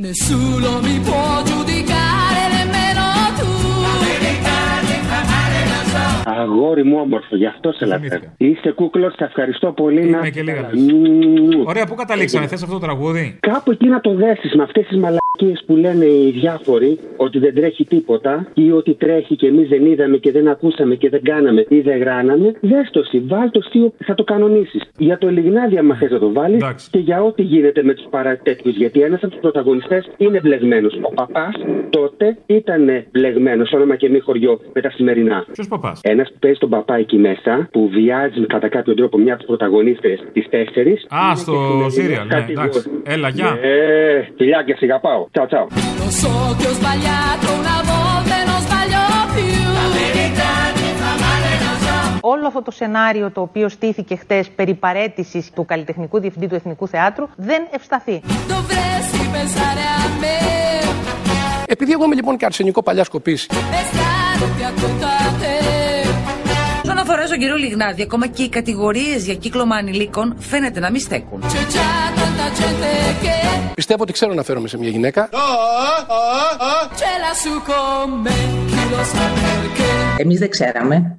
Αγόρι 6.35 6.83
μου 6.83 6.97
όμορφο, 7.01 7.35
γι' 7.35 7.45
αυτό 7.45 7.71
σε 7.71 7.85
λατρεύω. 7.85 8.25
Είσαι 8.37 8.71
κούκλος, 8.71 9.13
σε 9.13 9.23
ευχαριστώ 9.23 9.71
πολύ. 9.71 10.01
Είμαι 10.01 10.17
να- 10.17 10.29
και 10.29 10.41
λίγα. 10.43 10.69
Μμμ. 10.73 11.61
Ωραία, 11.65 11.85
πού 11.85 11.95
καταλήξαμε, 11.95 12.47
θε 12.47 12.53
αυτό 12.55 12.73
το 12.73 12.79
τραγούδι. 12.79 13.37
Κάπου 13.39 13.71
εκεί 13.71 13.87
να 13.87 13.99
το 14.01 14.13
δέσει 14.13 14.57
με 14.57 14.63
αυτέ 14.63 14.81
τι 14.89 14.95
μαλακίε 14.97 15.53
που 15.65 15.75
λένε 15.75 16.05
οι 16.05 16.31
διάφοροι 16.39 16.99
ότι 17.17 17.39
δεν 17.39 17.55
τρέχει 17.55 17.85
τίποτα 17.85 18.47
ή 18.53 18.71
ότι 18.71 18.93
τρέχει 18.93 19.35
και 19.35 19.47
εμείς 19.47 19.67
δεν 19.69 19.85
είδαμε 19.85 20.17
και 20.17 20.31
δεν 20.31 20.47
ακούσαμε 20.47 20.95
και 20.95 21.09
δεν 21.09 21.21
κάναμε 21.23 21.65
ή 21.69 21.79
δεν 21.81 21.97
γράναμε. 21.97 22.51
Δες 22.61 22.89
το 22.91 22.99
εσύ, 22.99 23.19
βάλ 23.19 23.51
το 23.51 23.61
εσύ, 23.65 23.93
θα 24.05 24.13
το 24.13 24.23
κανονίσεις. 24.23 24.81
Για 24.97 25.17
το 25.17 25.29
Λιγνάδι, 25.29 25.77
άμα 25.77 25.95
θες 25.95 26.11
να 26.11 26.19
το 26.19 26.31
βάλεις 26.33 26.87
και 26.91 26.99
για 26.99 27.23
ό,τι 27.23 27.41
γίνεται 27.41 27.83
με 27.83 27.93
τους 27.93 28.05
παρατέτοιους. 28.09 28.75
Γιατί 28.75 29.01
ένας 29.01 29.21
από 29.23 29.31
τους 29.31 29.41
πρωταγωνιστές 29.41 30.09
είναι 30.17 30.39
μπλεγμένος. 30.43 30.99
Ο 31.01 31.13
παπάς 31.13 31.53
τότε 31.89 32.37
ήταν 32.45 33.05
μπλεγμένος, 33.11 33.71
όνομα 33.71 33.95
και 33.95 34.09
μη 34.09 34.19
χωριό 34.19 34.59
με 34.73 34.81
τα 34.81 34.89
σημερινά. 34.89 35.45
Ποιος 35.51 35.67
παπάς; 35.67 35.99
Ένας 36.17 36.31
που 36.31 36.39
παίζει 36.39 36.59
τον 36.59 36.69
παπά 36.69 36.95
εκεί 36.95 37.17
μέσα, 37.17 37.53
που 37.71 37.89
βιάζει 37.95 38.45
κατά 38.45 38.69
κάποιο 38.75 38.93
τρόπο 38.93 39.17
μια 39.17 39.33
από 39.33 39.41
τις 39.41 39.47
πρωταγωνίστε 39.51 40.09
τι 40.33 40.41
τέσσερι. 40.49 40.93
Α, 41.21 41.35
στο 41.35 41.55
Σύριαλ, 41.95 42.27
ναι, 42.27 42.45
εντάξει. 42.49 42.79
Έλα, 43.03 43.29
γεια. 43.29 43.57
Ε, 43.61 44.31
φιλιά 44.37 44.63
και 44.67 44.75
σιγά 44.77 44.99
πάω. 44.99 45.27
Τσαου, 45.31 45.47
τσαου. 45.51 45.67
Lo 46.01 46.09
so 46.21 46.33
che 46.57 46.65
ho 46.69 46.73
sbagliato 46.79 47.47
una 47.61 47.77
volta 47.91 48.33
e 48.41 48.43
non 48.49 48.59
sbaglio 48.65 49.03
più. 49.35 49.59
La 49.79 49.87
verità 49.97 50.51
ti 50.77 50.87
fa 51.01 51.11
male, 51.23 51.49
lo 51.65 51.73
so. 51.85 51.95
Όλο 52.21 52.47
αυτό 52.47 52.61
το 52.61 52.71
σενάριο 52.71 53.31
το 53.31 53.41
οποίο 53.41 53.69
στήθηκε 53.69 54.15
χτες 54.15 54.49
περί 54.49 54.73
παρέτησης 54.73 55.51
του 55.55 55.65
καλλιτεχνικού 55.65 56.19
διευθυντή 56.19 56.47
του 56.47 56.55
Εθνικού 56.55 56.87
Θεάτρου 56.87 57.27
δεν 57.35 57.61
ευσταθεί. 57.71 58.21
Dovresti 58.25 59.23
pensare 59.33 59.85
a 59.99 60.05
me. 60.21 60.35
Επειδή 61.69 61.91
εγώ 61.91 62.03
είμαι 62.05 62.15
λοιπόν 62.15 62.37
και 62.37 62.45
αρσενικό 62.45 62.83
παλιά 62.83 63.03
σκοπής, 63.03 63.49
Όσον 66.99 67.09
αφορά 67.09 67.27
στον 67.27 67.39
κύριο 67.39 67.55
Λιγνάδη, 67.55 68.01
ακόμα 68.01 68.27
και 68.27 68.43
οι 68.43 68.49
κατηγορίες 68.49 69.25
για 69.25 69.35
κύκλωμα 69.35 69.75
ανηλίκων 69.75 70.35
φαίνεται 70.39 70.79
να 70.79 70.91
μην 70.91 70.99
στέκουν. 70.99 71.41
C'è 71.41 71.63
già 71.73 71.89
tanta 72.17 72.47
gente 72.59 72.89
che 73.23 73.35
πιστεύω 73.73 74.01
ότι 74.01 74.13
ξέρω 74.13 74.33
να 74.33 74.43
φέρομαι 74.43 74.67
σε 74.67 74.77
μια 74.77 74.89
γυναίκα. 74.89 75.29
ce 76.99 77.11
l'ha 77.21 77.33
su 77.41 77.53
con 77.69 78.21
me. 78.23 78.35
Chi 78.71 78.81
lo 78.91 79.01
sa 79.13 79.25
perché. 79.37 80.21
Εμείς 80.21 80.39
δεν 80.39 80.49
ξέραμε. 80.49 81.17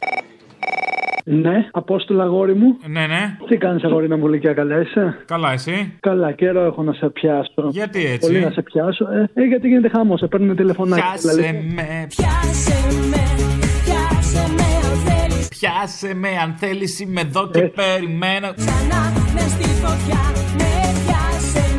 Ναι, 1.25 1.69
Απόστολα 1.73 2.23
αγόρι 2.25 2.55
μου. 2.55 2.77
Ναι, 2.87 3.07
ναι. 3.07 3.37
Τι 3.49 3.57
κάνεις, 3.57 3.85
αγόρι 3.85 4.17
μου, 4.17 4.29
Λυκιά, 4.29 4.53
καλά 4.53 4.81
είσαι; 4.81 5.17
Καλά, 5.27 5.53
εσύ; 5.53 5.97
Καλά, 6.01 6.33
καιρό 6.33 6.61
έχω 6.65 6.83
να 6.83 6.93
σε 6.93 7.09
πιάσω. 7.09 7.69
Γιατί 7.71 8.05
έτσι; 8.05 8.19
Πολύ 8.19 8.41
να 8.41 8.51
σε 8.51 8.63
πιάσω. 8.63 9.05
Ε, 9.05 9.31
ε, 9.35 9.45
γιατί 9.45 9.69
γίνεται 9.69 9.89
χάμος, 9.89 10.19
σε 10.19 10.27
παίρνουν 10.27 10.57
τηλεφωνάκι. 10.57 11.03
Πιάσε 11.03 11.29
δηλαδή. 11.29 11.73
με. 11.75 12.07
Πιάσε 12.09 12.79
με, 13.11 13.23
πιάσε 13.85 14.53
με 14.57 14.59
αν 14.59 14.59
θέλεις. 14.59 14.68
Πιάσε 15.49 16.15
με 16.15 16.29
αν 16.29 16.55
θέλεις, 16.59 17.01
είμαι 17.01 17.21
εδώ 17.21 17.51
και 17.51 17.61
περιμένω. 17.61 18.55
Ξανά 18.57 19.13
μες 19.35 19.51
στη 19.51 19.65
φωτιά, 19.65 20.33
με 20.57 20.95
πιάσε 21.05 21.67
με. 21.75 21.77
Πω, 21.77 21.77
πω, 21.77 21.78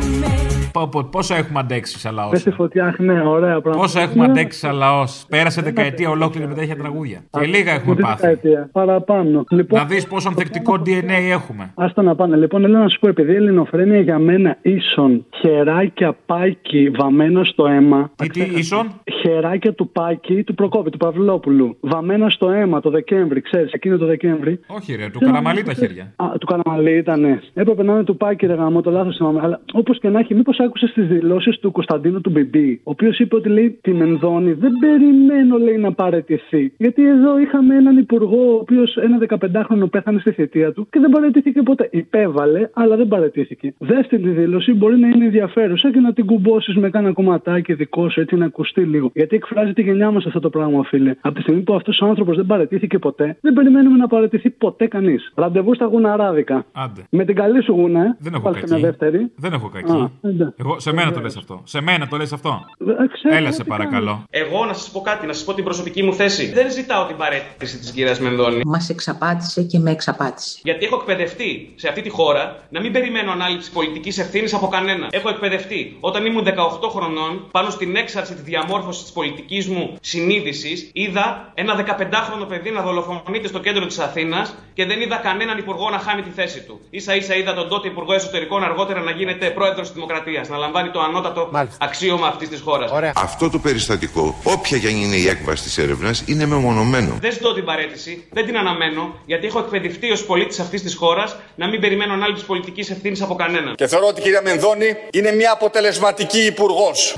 Πόσο 1.10 1.34
έχουμε 1.34 1.58
αντέξει 1.58 1.98
σαν 1.98 2.14
λαός. 2.14 2.30
Πες 2.30 2.40
στη 2.40 2.50
φωτιά, 2.50 2.84
αχ, 2.86 2.98
ναι, 2.98 3.20
ωραία 3.26 3.60
πράγματα. 3.60 3.78
Πόσο 3.84 4.00
έχουμε 4.00 4.24
Ναι, 4.24 4.30
αντέξει 4.30 4.58
σαν 4.58 4.74
λαός. 4.74 5.24
Πέρασε 5.28 5.62
δεκαετία 5.62 6.10
ολόκληρη 6.10 6.46
με 6.48 6.54
τέτοια 6.54 6.76
τραγούδια. 6.76 7.20
Και 7.30 7.46
λίγα 7.46 7.72
έχουμε 7.72 7.90
αυτή 7.92 7.94
τη 8.02 8.02
πάθει. 8.02 8.20
δεκαετία. 8.26 8.68
Παραπάνω. 8.72 9.44
Λοιπόν, 9.50 9.78
Να 9.78 9.84
δεις 9.84 10.06
πόσο 10.06 10.28
ανθεκτικό 10.28 10.74
DNA 10.86 11.30
έχουμε. 11.30 11.72
Άστα 11.74 12.02
να 12.02 12.14
πάνε. 12.14 12.36
Λοιπόν, 12.36 12.60
θέλω 12.62 12.78
να 12.78 12.88
σου 12.88 12.98
πω, 13.00 13.08
επειδή 13.08 13.32
η 13.32 13.34
ελληνοφρένεια 13.34 14.00
για 14.00 14.18
μένα 14.18 14.56
ίσον 14.62 15.26
χεράκια 15.40 16.16
πάκι 16.26 16.90
βαμμένο 16.98 17.44
στο 17.44 17.66
αίμα. 17.66 18.10
Τι, 18.16 18.28
τι, 18.28 18.40
ίσον; 18.54 18.86
Χεράκια 19.20 19.72
του 19.74 19.88
πάκι 19.90 20.42
του 20.42 20.54
Προκόπη, 20.54 20.90
του 20.90 20.98
Παυλόπουλου. 20.98 21.76
Βαμμένα 21.80 22.30
στο 22.30 22.50
αίμα 22.50 22.80
το 22.80 22.90
Δεκέμβρη, 22.90 23.40
ξέρεις, 23.40 23.72
εκείνο 23.72 23.96
το 23.96 24.06
Δεκέμβρη. 24.06 24.60
Όχι, 24.66 24.94
ρε, 24.94 25.08
του 25.08 25.18
Θέλω 25.18 25.30
να 25.30 25.36
καραμαλί 25.36 25.58
μου 25.58 25.64
τα 25.64 25.70
πεις- 25.70 25.78
χέρια. 25.80 26.12
Α, 26.16 26.26
του 26.40 26.46
Καραμαλή 26.46 26.96
ήταν. 26.96 27.40
Έπρεπε 27.54 27.82
να 27.82 27.92
είναι 27.92 28.04
του 28.04 28.16
Πάκη, 28.16 28.46
ρε 28.46 28.54
γαμό, 28.54 28.80
το 28.80 28.90
λάθος 28.90 29.16
θυμάμαι. 29.16 29.40
Αλλά 29.42 29.60
όπως 29.72 29.98
και 29.98 30.08
να 30.08 30.18
έχει, 30.18 30.34
μήπως 30.34 30.58
άκουσε 30.62 30.92
τι 30.94 31.00
δηλώσεις 31.02 31.58
του 31.58 31.70
Κωνσταντίνου 31.72 32.20
του 32.20 32.30
Μπιμπί, 32.30 32.80
ο 32.84 32.90
οποίος 32.90 33.18
είπε 33.18 33.36
ότι 33.36 33.48
λέει 33.48 33.78
τη 33.80 33.92
Μενδώνη 33.92 34.52
δεν 34.52 34.72
περιμένω 34.80 35.58
λέει 35.58 35.76
να 35.76 35.92
παραιτηθεί. 35.92 36.72
Γιατί 36.76 37.06
εδώ 37.08 37.38
είχαμε 37.38 37.74
έναν 37.76 37.96
υπουργό, 37.98 38.52
ο 38.54 38.58
οποίος 38.60 38.96
ένα 38.96 39.18
15χρονο 39.28 39.90
πέθανε 39.90 40.18
στη 40.20 40.30
θητεία 40.32 40.72
του 40.72 40.86
και 40.90 41.00
δεν 41.00 41.10
παραιτήθηκε 41.10 41.62
ποτέ. 41.62 41.88
Υπέβαλε, 41.92 42.68
αλλά 42.72 42.96
δεν 42.96 43.08
παραιτήθηκε. 43.08 43.74
Δε 43.78 44.00
τη 44.08 44.16
δήλωση, 44.16 44.72
μπορεί 44.72 44.98
να 44.98 45.08
είναι 45.08 45.24
ενδιαφέρουσα 45.24 45.90
και 45.92 46.00
να 46.00 46.12
την 46.12 46.26
κουμπώσεις 46.26 46.76
με 46.76 46.90
κάνα 46.90 47.12
κομματάκι 47.12 47.74
δικό 47.74 48.08
σου, 48.10 48.20
έτσι 48.20 48.36
να 48.36 48.44
ακουστεί 48.44 48.80
λίγο. 48.80 49.10
Γιατί 49.14 49.36
εκφράζει 49.36 49.72
τη 49.72 49.82
γενιά 49.82 50.10
μας 50.10 50.26
αυτό 50.26 50.40
το 50.40 50.50
πράγμα, 50.50 50.82
φίλε. 50.84 51.14
Από 51.20 51.34
τη 51.34 51.40
στιγμή 51.42 51.60
που 51.60 51.74
αυτός 51.74 52.00
ο 52.00 52.06
άνθρωπος 52.06 52.36
δεν 52.36 52.46
παραιτήθηκε 52.46 52.98
ποτέ, 52.98 53.36
δεν 53.40 53.52
περιμένουμε 53.52 53.96
να 53.96 54.06
παραιτηθεί 54.06 54.50
ποτέ 54.50 54.86
κανείς. 54.86 55.32
Ραντεβού 55.34 55.74
στα 55.74 55.84
γουναράδικα. 55.86 56.64
Άντε. 56.72 57.00
Με 57.10 57.24
την 57.24 57.34
καλή 57.34 57.62
σου 57.62 57.72
γούνα, 57.72 58.00
ε. 58.04 58.16
Δεν 58.20 58.32
έχω 58.34 58.42
Πάλι 58.42 58.54
σε 58.56 58.60
κακή. 58.60 58.72
μια 58.74 58.82
δεύτερη. 58.90 59.30
Δεν 59.36 59.52
έχω 59.52 59.66
Α, 59.66 59.70
κακή. 59.72 60.10
εντάξει. 60.22 60.49
Εγώ, 60.56 60.80
σε 60.80 60.92
μένα 60.92 61.12
το 61.12 61.20
λες 61.20 61.36
αυτό. 61.36 61.60
Σε 61.64 61.80
μένα 61.80 62.08
το 62.08 62.16
λες 62.16 62.32
αυτό. 62.32 62.60
Ε, 62.80 63.06
ξέρω 63.12 63.34
Έλα 63.36 63.48
τι 63.48 63.54
σε 63.54 63.62
κάνω. 63.62 63.76
παρακαλώ. 63.76 64.24
Εγώ 64.30 64.64
να 64.64 64.72
σας 64.72 64.90
πω 64.90 65.00
κάτι, 65.00 65.26
να 65.26 65.32
σας 65.32 65.44
πω 65.44 65.54
την 65.54 65.64
προσωπική 65.64 66.02
μου 66.02 66.14
θέση. 66.14 66.52
Δεν 66.52 66.70
ζητάω 66.72 67.06
την 67.06 67.16
παρέτηση 67.16 67.78
της 67.78 67.90
κυρίας 67.90 68.20
Μενδώνη. 68.20 68.60
Μας 68.66 68.88
εξαπάτησε 68.88 69.62
και 69.62 69.78
με 69.78 69.90
εξαπάτησε. 69.90 70.60
Γιατί 70.62 70.84
έχω 70.84 70.96
εκπαιδευτεί 70.96 71.72
σε 71.76 71.88
αυτή 71.88 72.02
τη 72.02 72.08
χώρα 72.08 72.56
να 72.70 72.80
μην 72.80 72.92
περιμένω 72.92 73.32
ανάληψη 73.32 73.72
πολιτικής 73.72 74.18
ευθύνης 74.18 74.54
από 74.54 74.68
κανένα. 74.68 75.06
Έχω 75.10 75.28
εκπαιδευτεί 75.28 75.96
όταν 76.00 76.26
ήμουν 76.26 76.44
18 76.44 76.88
χρονών, 76.90 77.48
πάνω 77.50 77.70
στην 77.70 77.96
έξαρση 77.96 78.34
τη 78.34 78.42
διαμόρφωσης 78.42 79.02
της 79.02 79.12
πολιτικής 79.12 79.68
μου 79.68 79.96
συνείδησης, 80.00 80.90
είδα 80.92 81.52
ένα 81.54 81.74
15χρονο 81.76 82.48
παιδί 82.48 82.70
να 82.70 82.82
δολοφονείται 82.82 83.48
στο 83.48 83.58
κέντρο 83.58 83.86
της 83.86 83.98
Αθήνας 83.98 84.54
και 84.74 84.84
δεν 84.86 85.00
είδα 85.00 85.16
κανέναν 85.16 85.58
υπουργό 85.58 85.90
να 85.90 85.98
χάνει 85.98 86.22
τη 86.22 86.30
θέση 86.30 86.60
του. 86.66 86.80
σα 86.96 87.14
ίσα 87.14 87.34
είδα 87.34 87.54
τον 87.54 87.68
τότε 87.68 87.88
Υπουργό 87.88 88.12
Εσωτερικών 88.12 88.62
αργότερα 88.64 89.00
να 89.00 89.10
γίνεται 89.10 89.50
πρόεδρος 89.50 89.86
της 89.86 89.94
Δημοκρατίας, 89.94 90.39
να 90.48 90.56
λαμβάνει 90.56 90.90
το 90.90 91.00
ανώτατο 91.00 91.50
αξίωμα 91.78 92.26
αυτής 92.26 92.48
της 92.48 92.60
χώρας. 92.60 92.90
Αυτό 93.14 93.50
το 93.50 93.58
περιστατικό, 93.58 94.34
όποια 94.42 94.78
και 94.78 94.86
αν 94.86 94.96
είναι 94.96 95.16
η 95.16 95.28
έκβαση 95.28 95.62
της 95.62 95.78
έρευνας, 95.78 96.22
είναι 96.26 96.46
μεμονωμένο. 96.46 97.16
Δεν 97.20 97.32
ζητώ 97.32 97.54
την 97.54 97.64
παρέτηση, 97.64 98.24
δεν 98.30 98.46
την 98.46 98.56
αναμένω, 98.56 99.14
γιατί 99.26 99.46
έχω 99.46 99.58
εκπαιδευτεί 99.58 100.10
ως 100.10 100.24
πολίτης 100.24 100.60
αυτής 100.60 100.82
της 100.82 100.94
χώρας 100.94 101.36
να 101.56 101.68
μην 101.68 101.80
περιμένω 101.80 102.12
ανάληψη 102.12 102.44
πολιτικής 102.44 102.90
ευθύνης 102.90 103.22
από 103.22 103.34
κανέναν. 103.34 103.74
Και 103.74 103.86
θεωρώ 103.86 104.06
ότι 104.06 104.20
η 104.20 104.22
κυρία 104.22 104.42
Μενδώνη 104.42 104.96
είναι 105.12 105.32
μια 105.32 105.52
αποτελεσματική 105.52 106.40
υπουργός. 106.46 107.14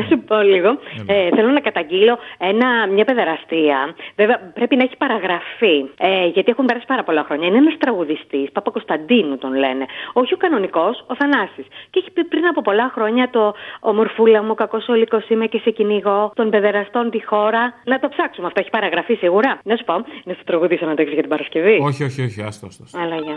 Να 0.00 0.06
σου 0.08 0.18
πω 0.28 0.36
λίγο. 0.40 0.70
Ε, 1.06 1.28
θέλω 1.36 1.48
να 1.48 1.60
καταγγείλω 1.60 2.18
ένα, 2.38 2.68
μια 2.86 3.04
παιδεραστία. 3.04 3.94
Βέβαια, 4.16 4.38
πρέπει 4.54 4.76
να 4.76 4.82
έχει 4.82 4.96
παραγραφεί. 4.96 5.76
Ε, 5.98 6.26
γιατί 6.26 6.50
έχουν 6.50 6.66
περάσει 6.66 6.86
πάρα 6.86 7.02
πολλά 7.02 7.22
χρόνια. 7.26 7.46
Είναι 7.48 7.56
ένας 7.56 7.76
τραγουδιστής, 7.78 8.52
Παπα-Κωνσταντίνου 8.52 9.38
τον 9.38 9.52
λένε. 9.54 9.84
Όχι 10.12 10.34
ο 10.34 10.36
κανονικός, 10.36 11.04
ο 11.06 11.14
Θανάσης. 11.16 11.66
Και 11.90 11.98
έχει 11.98 12.10
πει 12.10 12.24
πριν 12.24 12.46
από 12.46 12.60
πολλά 12.62 12.90
χρόνια 12.94 13.30
το 13.30 13.54
Ομορφούλα 13.80 14.42
μου, 14.42 14.54
κακός 14.54 14.88
ολικό 14.88 15.22
είμαι 15.28 15.46
και 15.46 15.58
σε 15.58 15.70
κυνηγώ 15.70 16.32
των 16.34 16.50
παιδεραστών 16.50 17.10
τη 17.10 17.24
χώρα. 17.24 17.62
Να 17.84 17.98
το 17.98 18.08
ψάξουμε. 18.08 18.46
Αυτό 18.46 18.60
έχει 18.60 18.70
παραγραφεί 18.70 19.14
σίγουρα. 19.14 19.60
Να 19.62 19.76
σου 19.76 19.84
πω, 19.84 19.94
να 20.24 20.34
σου 20.34 20.44
τραγουδήσω 20.44 20.86
να 20.86 20.94
το 20.94 21.00
έχεις 21.02 21.12
για 21.12 21.22
την 21.22 21.30
Παρασκευή. 21.30 21.78
Όχι, 21.82 22.04
όχι, 22.04 22.22
όχι, 22.22 22.42
άστο, 22.42 22.66
άστο. 22.66 22.84
Αλλά 23.02 23.16
για. 23.16 23.36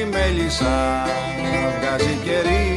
Η 0.00 0.04
μέλισσα 0.12 0.74
βγάζει 1.78 2.14
κερί 2.24 2.68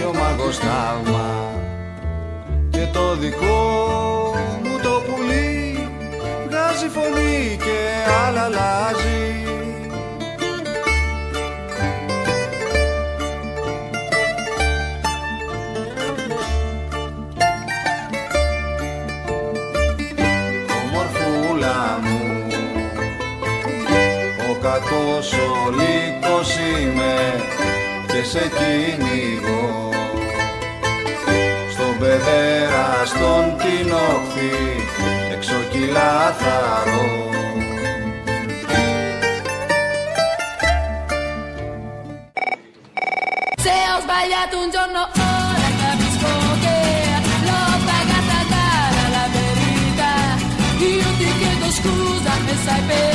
και 0.00 0.06
ο 0.06 0.12
μάγος 0.12 0.58
τάλμα 0.58 1.52
και 2.70 2.86
το 2.92 3.16
δικό 3.16 4.34
μου 4.62 4.78
το 4.82 5.02
πουλί 5.06 5.88
βγάζει 6.46 6.88
φωνή 6.88 7.56
και 7.56 8.10
άλλα 8.26 8.44
αλλάζει 8.44 9.44
Ομορφούλα 20.82 22.00
μου 22.02 22.46
ο 24.50 24.54
κακός 24.62 25.32
ο 25.32 25.70
λύκος 25.70 26.56
είμαι 26.56 27.44
και 28.06 28.24
σε 28.24 28.50
κυνηγώ 28.58 29.59
νησί 34.40 34.86
έξω 35.32 35.54
κυλάθαρο 35.70 37.02
Se 43.64 43.76
ho 43.90 43.96
sbagliato 44.04 44.54
un 44.64 44.68
giorno 44.74 45.02
ora 45.34 45.68
capisco 45.82 46.32
che 46.64 46.78
l'ho 47.46 47.64
pagata 47.88 48.40
cara 48.52 49.04
la 49.16 49.26
verità 49.36 50.14
Io 50.92 51.08
ti 51.18 51.28
chiedo 51.38 51.68
scusa 51.78 52.32
e 52.52 52.56
sai 52.64 52.82
perché 52.88 53.09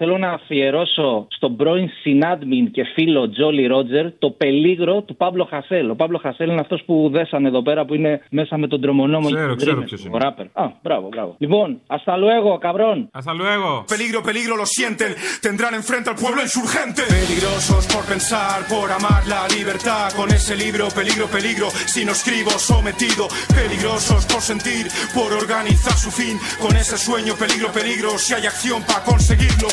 Θέλω 0.00 0.18
να 0.18 0.30
αφιερώσω 0.30 1.26
στον 1.30 1.56
πρώην 1.56 1.88
συνάδμιν 2.02 2.70
και 2.70 2.84
φίλο 2.94 3.30
Τζόλι 3.30 3.66
Ρότζερ 3.66 4.06
το 4.18 4.30
πελίγρο 4.30 5.00
του 5.02 5.16
Παύλο 5.16 5.44
Χασέλ. 5.50 5.90
Ο 5.90 5.94
Παύλο 5.94 6.18
Χασέλ 6.22 6.50
είναι 6.50 6.60
αυτό 6.60 6.78
που 6.86 7.08
δέσανε 7.12 7.48
εδώ 7.48 7.62
πέρα 7.62 7.84
που 7.84 7.94
είναι 7.94 8.20
μέσα 8.30 8.58
με 8.58 8.66
τον 8.68 8.80
τρομονόμο 8.80 9.28
Ξέρω, 9.30 9.48
και 9.54 9.56
ξέρω 9.56 9.74
τον 9.76 9.84
ποιος 9.84 10.00
Ο 10.04 10.06
είναι. 10.08 10.18
ράπερ. 10.24 10.46
Α, 10.52 10.64
μπράβο, 10.82 11.08
μπράβο. 11.08 11.34
Λοιπόν, 11.38 11.80
hasta 11.96 12.14
luego, 12.24 12.50
cabrón. 12.66 12.98
Hasta 13.18 13.34
luego. 13.40 13.70
Peligro, 13.94 14.18
peligro, 14.28 14.52
lo 14.62 14.66
sienten. 14.76 15.10
Tendrán 15.46 15.72
enfrente 15.80 16.06
al 16.12 16.18
pueblo 16.24 16.40
insurgente. 16.48 17.02
Peligrosos 17.20 17.82
por 17.94 18.04
pensar, 18.12 18.56
por 18.74 18.86
amar 18.98 19.22
la 19.34 19.42
libertad. 19.56 20.06
Con 20.20 20.28
ese 20.38 20.54
libro, 20.64 20.84
peligro, 21.00 21.26
peligro. 21.36 21.66
Si 21.92 22.00
no 22.08 22.12
escribo, 22.18 22.50
sometido. 22.72 23.24
Peligrosos 23.60 24.22
por 24.32 24.42
sentir, 24.50 24.84
por 25.16 25.28
organizar 25.44 25.96
su 26.04 26.10
fin. 26.20 26.34
Con 26.64 26.72
ese 26.82 26.96
sueño, 27.06 27.32
peligro, 27.42 27.68
peligro. 27.78 28.10
Si 28.24 28.30
hay 28.36 28.46
acción 28.52 28.80
para 28.88 29.02
conseguirlo. 29.10 29.68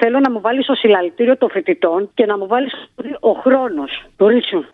Θέλω 0.00 0.20
να 0.20 0.30
μου 0.30 0.40
βάλεις 0.40 0.64
στο 0.64 0.74
συλλαλητήριο 0.74 1.36
των 1.36 1.50
φοιτητών 1.50 2.10
και 2.14 2.26
να 2.26 2.38
μου 2.38 2.46
βάλεις 2.46 2.72
ο 3.20 3.30
χρόνος. 3.30 4.04
Του 4.16 4.28
Ρίτσου. 4.28 4.64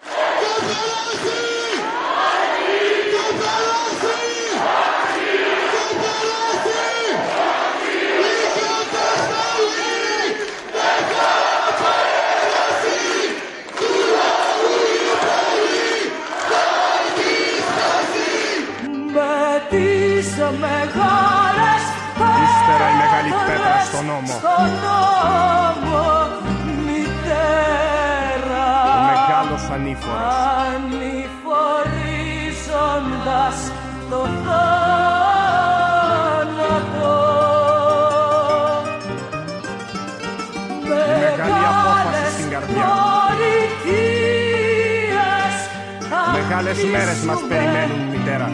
Μεγάλη 23.29 23.49
πέτρα 23.51 23.77
στον 23.91 24.05
νόμο. 24.11 24.33
στον 24.39 24.67
νόμο 24.87 26.03
μητέρα 26.87 28.67
Ο 28.91 28.93
μεγάλος 29.13 29.63
ανήφορος. 29.77 30.35
ανηφορίζοντας 30.69 33.57
το 34.11 34.21
θάνατο 34.45 35.13
Η 40.85 40.87
μεγάλη 41.27 41.63
απόφαση 41.73 42.27
στην 42.37 42.49
καρδιά. 42.51 42.87
πολιτείες 43.25 45.55
Μεγάλες 46.33 46.79
μέρες 46.93 47.19
μας 47.29 47.41
περιμένουν, 47.49 48.01
μητέρα. 48.13 48.47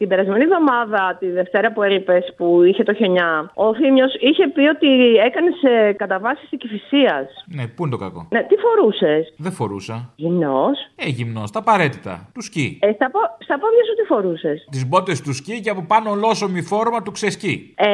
Την 0.00 0.08
περασμένη 0.08 0.42
εβδομάδα, 0.44 1.16
τη 1.20 1.26
Δευτέρα 1.30 1.72
που 1.72 1.82
έλειπες, 1.82 2.34
που 2.36 2.62
είχε 2.62 2.82
το 2.82 2.94
χιονιά, 2.94 3.50
ο 3.54 3.74
Θήμιος 3.74 4.14
είχε 4.20 4.48
πει 4.48 4.60
ότι 4.60 4.88
έκανες 5.26 5.56
καταβάσεις 5.96 6.48
κυφυσία. 6.58 7.28
Ναι, 7.56 7.66
πού 7.66 7.82
είναι 7.82 7.90
το 7.90 7.96
κακό; 7.96 8.26
Ναι, 8.30 8.42
τι 8.42 8.54
φορούσες; 8.64 9.34
Δεν 9.36 9.52
φορούσα. 9.52 10.12
Γυμνός. 10.16 10.78
Ε, 10.96 11.08
γυμνός, 11.08 11.50
τα 11.50 11.58
απαραίτητα. 11.58 12.28
Του 12.34 12.42
σκι. 12.42 12.78
Ε, 12.82 12.92
στα, 12.92 13.10
πο- 13.10 13.36
στα 13.38 13.58
πόδια 13.58 13.82
σου 13.86 13.94
τι 13.98 14.04
φορούσες. 14.12 14.66
Τις 14.70 14.86
μπότες 14.88 15.20
του 15.22 15.34
σκι 15.34 15.60
και 15.60 15.70
από 15.70 15.84
πάνω 15.86 16.10
ολόσωμη 16.10 16.62
φόρμα 16.62 17.02
του 17.02 17.10
ξεσκι. 17.10 17.74
Ε, 17.76 17.88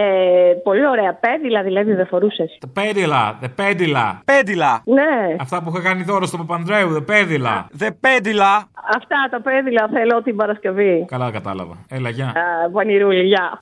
πολύ 0.62 0.86
ωραία. 0.86 1.14
Πέδιλα 1.14 1.62
δηλαδή 1.62 1.92
δεν 1.94 2.06
φορούσες. 2.06 2.58
Τα 2.60 2.68
πέντιλα, 2.72 3.36
δε 3.40 3.48
πέντιλα. 3.48 4.22
Πέντιλα. 4.24 4.82
Ναι. 4.84 5.36
Αυτά 5.40 5.62
που 5.62 5.70
είχα 5.74 5.82
κάνει 5.88 6.02
δώρο 6.02 6.26
στον 6.26 6.38
Παπανδρέου, 6.46 6.88
δε 6.88 7.00
πέντιλα. 7.00 7.66
Δε 7.70 7.90
πέντιλα. 7.90 8.68
Αυτά 8.96 9.16
τα 9.30 9.40
πέδιλα 9.40 9.88
θέλω 9.92 10.22
την 10.22 10.36
Παρασκευή. 10.36 11.04
Καλά, 11.08 11.30
κατάλαβα. 11.30 11.74
Έλα, 11.96 12.08
γεια. 12.08 12.26
Α, 12.26 12.70
Πανηρούλη, 12.72 13.22
γεια. 13.22 13.60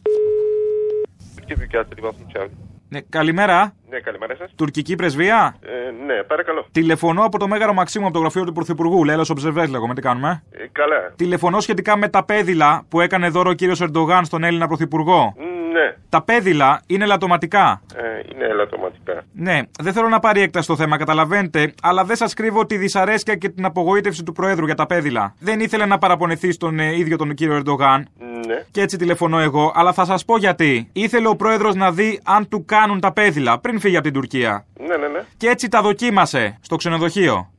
Ναι, 2.88 3.00
καλημέρα. 3.08 3.72
Ναι, 3.90 3.98
καλημέρα 4.00 4.34
σας. 4.36 4.52
Τουρκική 4.56 4.94
πρεσβεία; 4.94 5.56
Ε, 5.62 6.04
ναι, 6.06 6.22
παρακαλώ. 6.22 6.66
Τηλεφωνώ 6.72 7.24
από 7.24 7.38
το 7.38 7.48
Μέγαρο 7.48 7.72
Μαξίμου 7.72 8.04
από 8.04 8.14
το 8.14 8.20
γραφείο 8.20 8.44
του 8.44 8.52
Πρωθυπουργού. 8.52 9.04
Λέλο 9.04 9.26
Οψερβέ, 9.30 9.66
λέγομαι. 9.66 9.94
Τι 9.94 10.00
κάνουμε; 10.00 10.42
Ε, 10.50 10.64
καλά. 10.72 11.12
Τηλεφωνώ 11.16 11.60
σχετικά 11.60 11.96
με 11.96 12.08
τα 12.08 12.24
πέδιλα 12.24 12.84
που 12.88 13.00
έκανε 13.00 13.28
δώρο 13.28 13.50
ο 13.50 13.52
κύριος 13.52 13.80
Ερντογάν 13.80 14.24
στον 14.24 14.44
Έλληνα 14.44 14.66
Πρωθυπουργό. 14.66 15.34
Ναι, 15.72 15.96
Τα 16.08 16.22
πέδιλα 16.22 16.80
είναι 16.86 17.06
λατωματικά. 17.06 17.80
ε, 17.96 18.02
είναι 18.34 18.44
ελαττωματικά. 18.44 19.22
Ναι, 19.32 19.60
δεν 19.80 19.92
θέλω 19.92 20.08
να 20.08 20.20
πάρει 20.20 20.40
έκταση 20.40 20.66
το 20.66 20.76
θέμα, 20.76 20.96
καταλαβαίνετε, 20.96 21.72
αλλά 21.82 22.04
δεν 22.04 22.16
σας 22.16 22.34
κρύβω 22.34 22.66
τη 22.66 22.76
δυσαρέσκεια 22.76 23.34
και 23.34 23.48
την 23.48 23.64
απογοήτευση 23.64 24.22
του 24.22 24.32
Προέδρου 24.32 24.64
για 24.66 24.74
τα 24.74 24.86
πέδιλα. 24.86 25.34
Δεν 25.38 25.60
ήθελε 25.60 25.86
να 25.86 25.98
παραπονεθεί 25.98 26.52
στον 26.52 26.78
ε, 26.78 26.96
ίδιο 26.98 27.16
τον 27.16 27.34
κύριο 27.34 27.54
Ερντογάν. 27.54 28.08
Ναι. 28.46 28.64
Και 28.70 28.80
έτσι 28.80 28.96
τηλεφωνώ 28.96 29.38
εγώ, 29.38 29.72
αλλά 29.74 29.92
θα 29.92 30.04
σας 30.04 30.24
πω 30.24 30.38
γιατί. 30.38 30.88
Ήθελε 30.92 31.28
ο 31.28 31.36
Πρόεδρος 31.36 31.74
να 31.74 31.92
δει 31.92 32.20
αν 32.24 32.48
του 32.48 32.64
κάνουν 32.64 33.00
τα 33.00 33.12
πέδιλα 33.12 33.58
πριν 33.58 33.80
φύγει 33.80 33.94
από 33.96 34.04
την 34.04 34.12
Τουρκία. 34.14 34.64
Ναι, 34.80 34.96
ναι, 34.96 35.06
ναι. 35.08 35.20
Και 35.36 35.48
έτσι 35.48 35.68
τα 35.68 35.82
δοκίμασε 35.82 36.58
στο 36.60 36.76
ξενοδοχείο. 36.76 37.50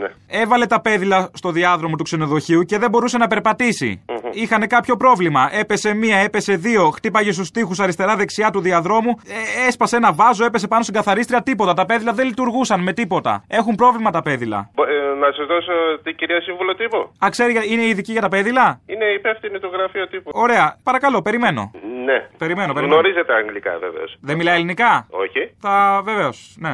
ναι. 0.00 0.08
Έβαλε 0.26 0.66
τα 0.66 0.80
πέδιλα 0.80 1.30
στο 1.32 1.50
διάδρομο 1.50 1.96
του 1.96 2.02
ξενοδοχείου 2.02 2.62
και 2.62 2.78
δεν 2.78 2.90
μπορούσε 2.90 3.18
να 3.18 3.26
περπατήσει. 3.26 4.00
Είχαν 4.32 4.66
κάποιο 4.66 4.96
πρόβλημα. 4.96 5.48
Έπεσε 5.52 5.94
μία, 5.94 6.16
έπεσε 6.16 6.56
δύο, 6.56 6.90
χτύπαγε 6.90 7.32
στους 7.32 7.50
τοίχου 7.50 7.74
αριστερά-δεξιά 7.78 8.50
του 8.50 8.60
διαδρόμου, 8.60 9.10
ε, 9.28 9.66
έσπασε 9.66 9.96
ένα 9.96 10.12
βάζο, 10.12 10.44
έπεσε 10.44 10.66
πάνω 10.66 10.82
στην 10.82 10.94
καθαρίστρια, 10.94 11.42
τίποτα. 11.42 11.74
Τα 11.74 11.84
πέδιλα 11.84 12.12
δεν 12.12 12.26
λειτουργούσαν 12.26 12.82
με 12.82 12.92
τίποτα. 12.92 13.44
Έχουν 13.46 13.74
πρόβλημα 13.74 14.10
τα 14.10 14.22
πέδιλα. 14.22 14.70
Μπο- 15.24 15.30
ε, 15.30 15.30
να 15.30 15.32
σα 15.36 15.44
δώσω 15.54 15.72
την 16.02 16.16
κυρία 16.16 16.40
σύμβουλο 16.40 16.74
τύπου. 16.74 17.12
Α, 17.24 17.28
ξέρει, 17.30 17.52
για- 17.52 17.64
είναι 17.64 17.82
ειδική 17.82 18.12
για 18.12 18.20
τα 18.20 18.28
πέδιλα. 18.28 18.80
Είναι 18.86 19.04
υπεύθυνη 19.04 19.58
του 19.58 19.70
γραφείου 19.72 20.06
τύπου. 20.10 20.30
Ωραία, 20.34 20.76
παρακαλώ, 20.82 21.22
περιμένω. 21.22 21.70
Ναι. 22.04 22.28
Περιμένω, 22.38 22.72
περιμένω. 22.72 22.94
Γνωρίζετε 23.00 23.34
αγγλικά 23.34 23.78
βεβαίως. 23.78 24.16
Δεν 24.20 24.36
μιλάει 24.36 24.54
ελληνικά; 24.54 25.06
Όχι. 25.10 25.54
Θα 25.60 26.02
βεβαίως, 26.04 26.54
ναι. 26.58 26.72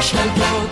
Social 0.00 0.30
Club. 0.36 0.67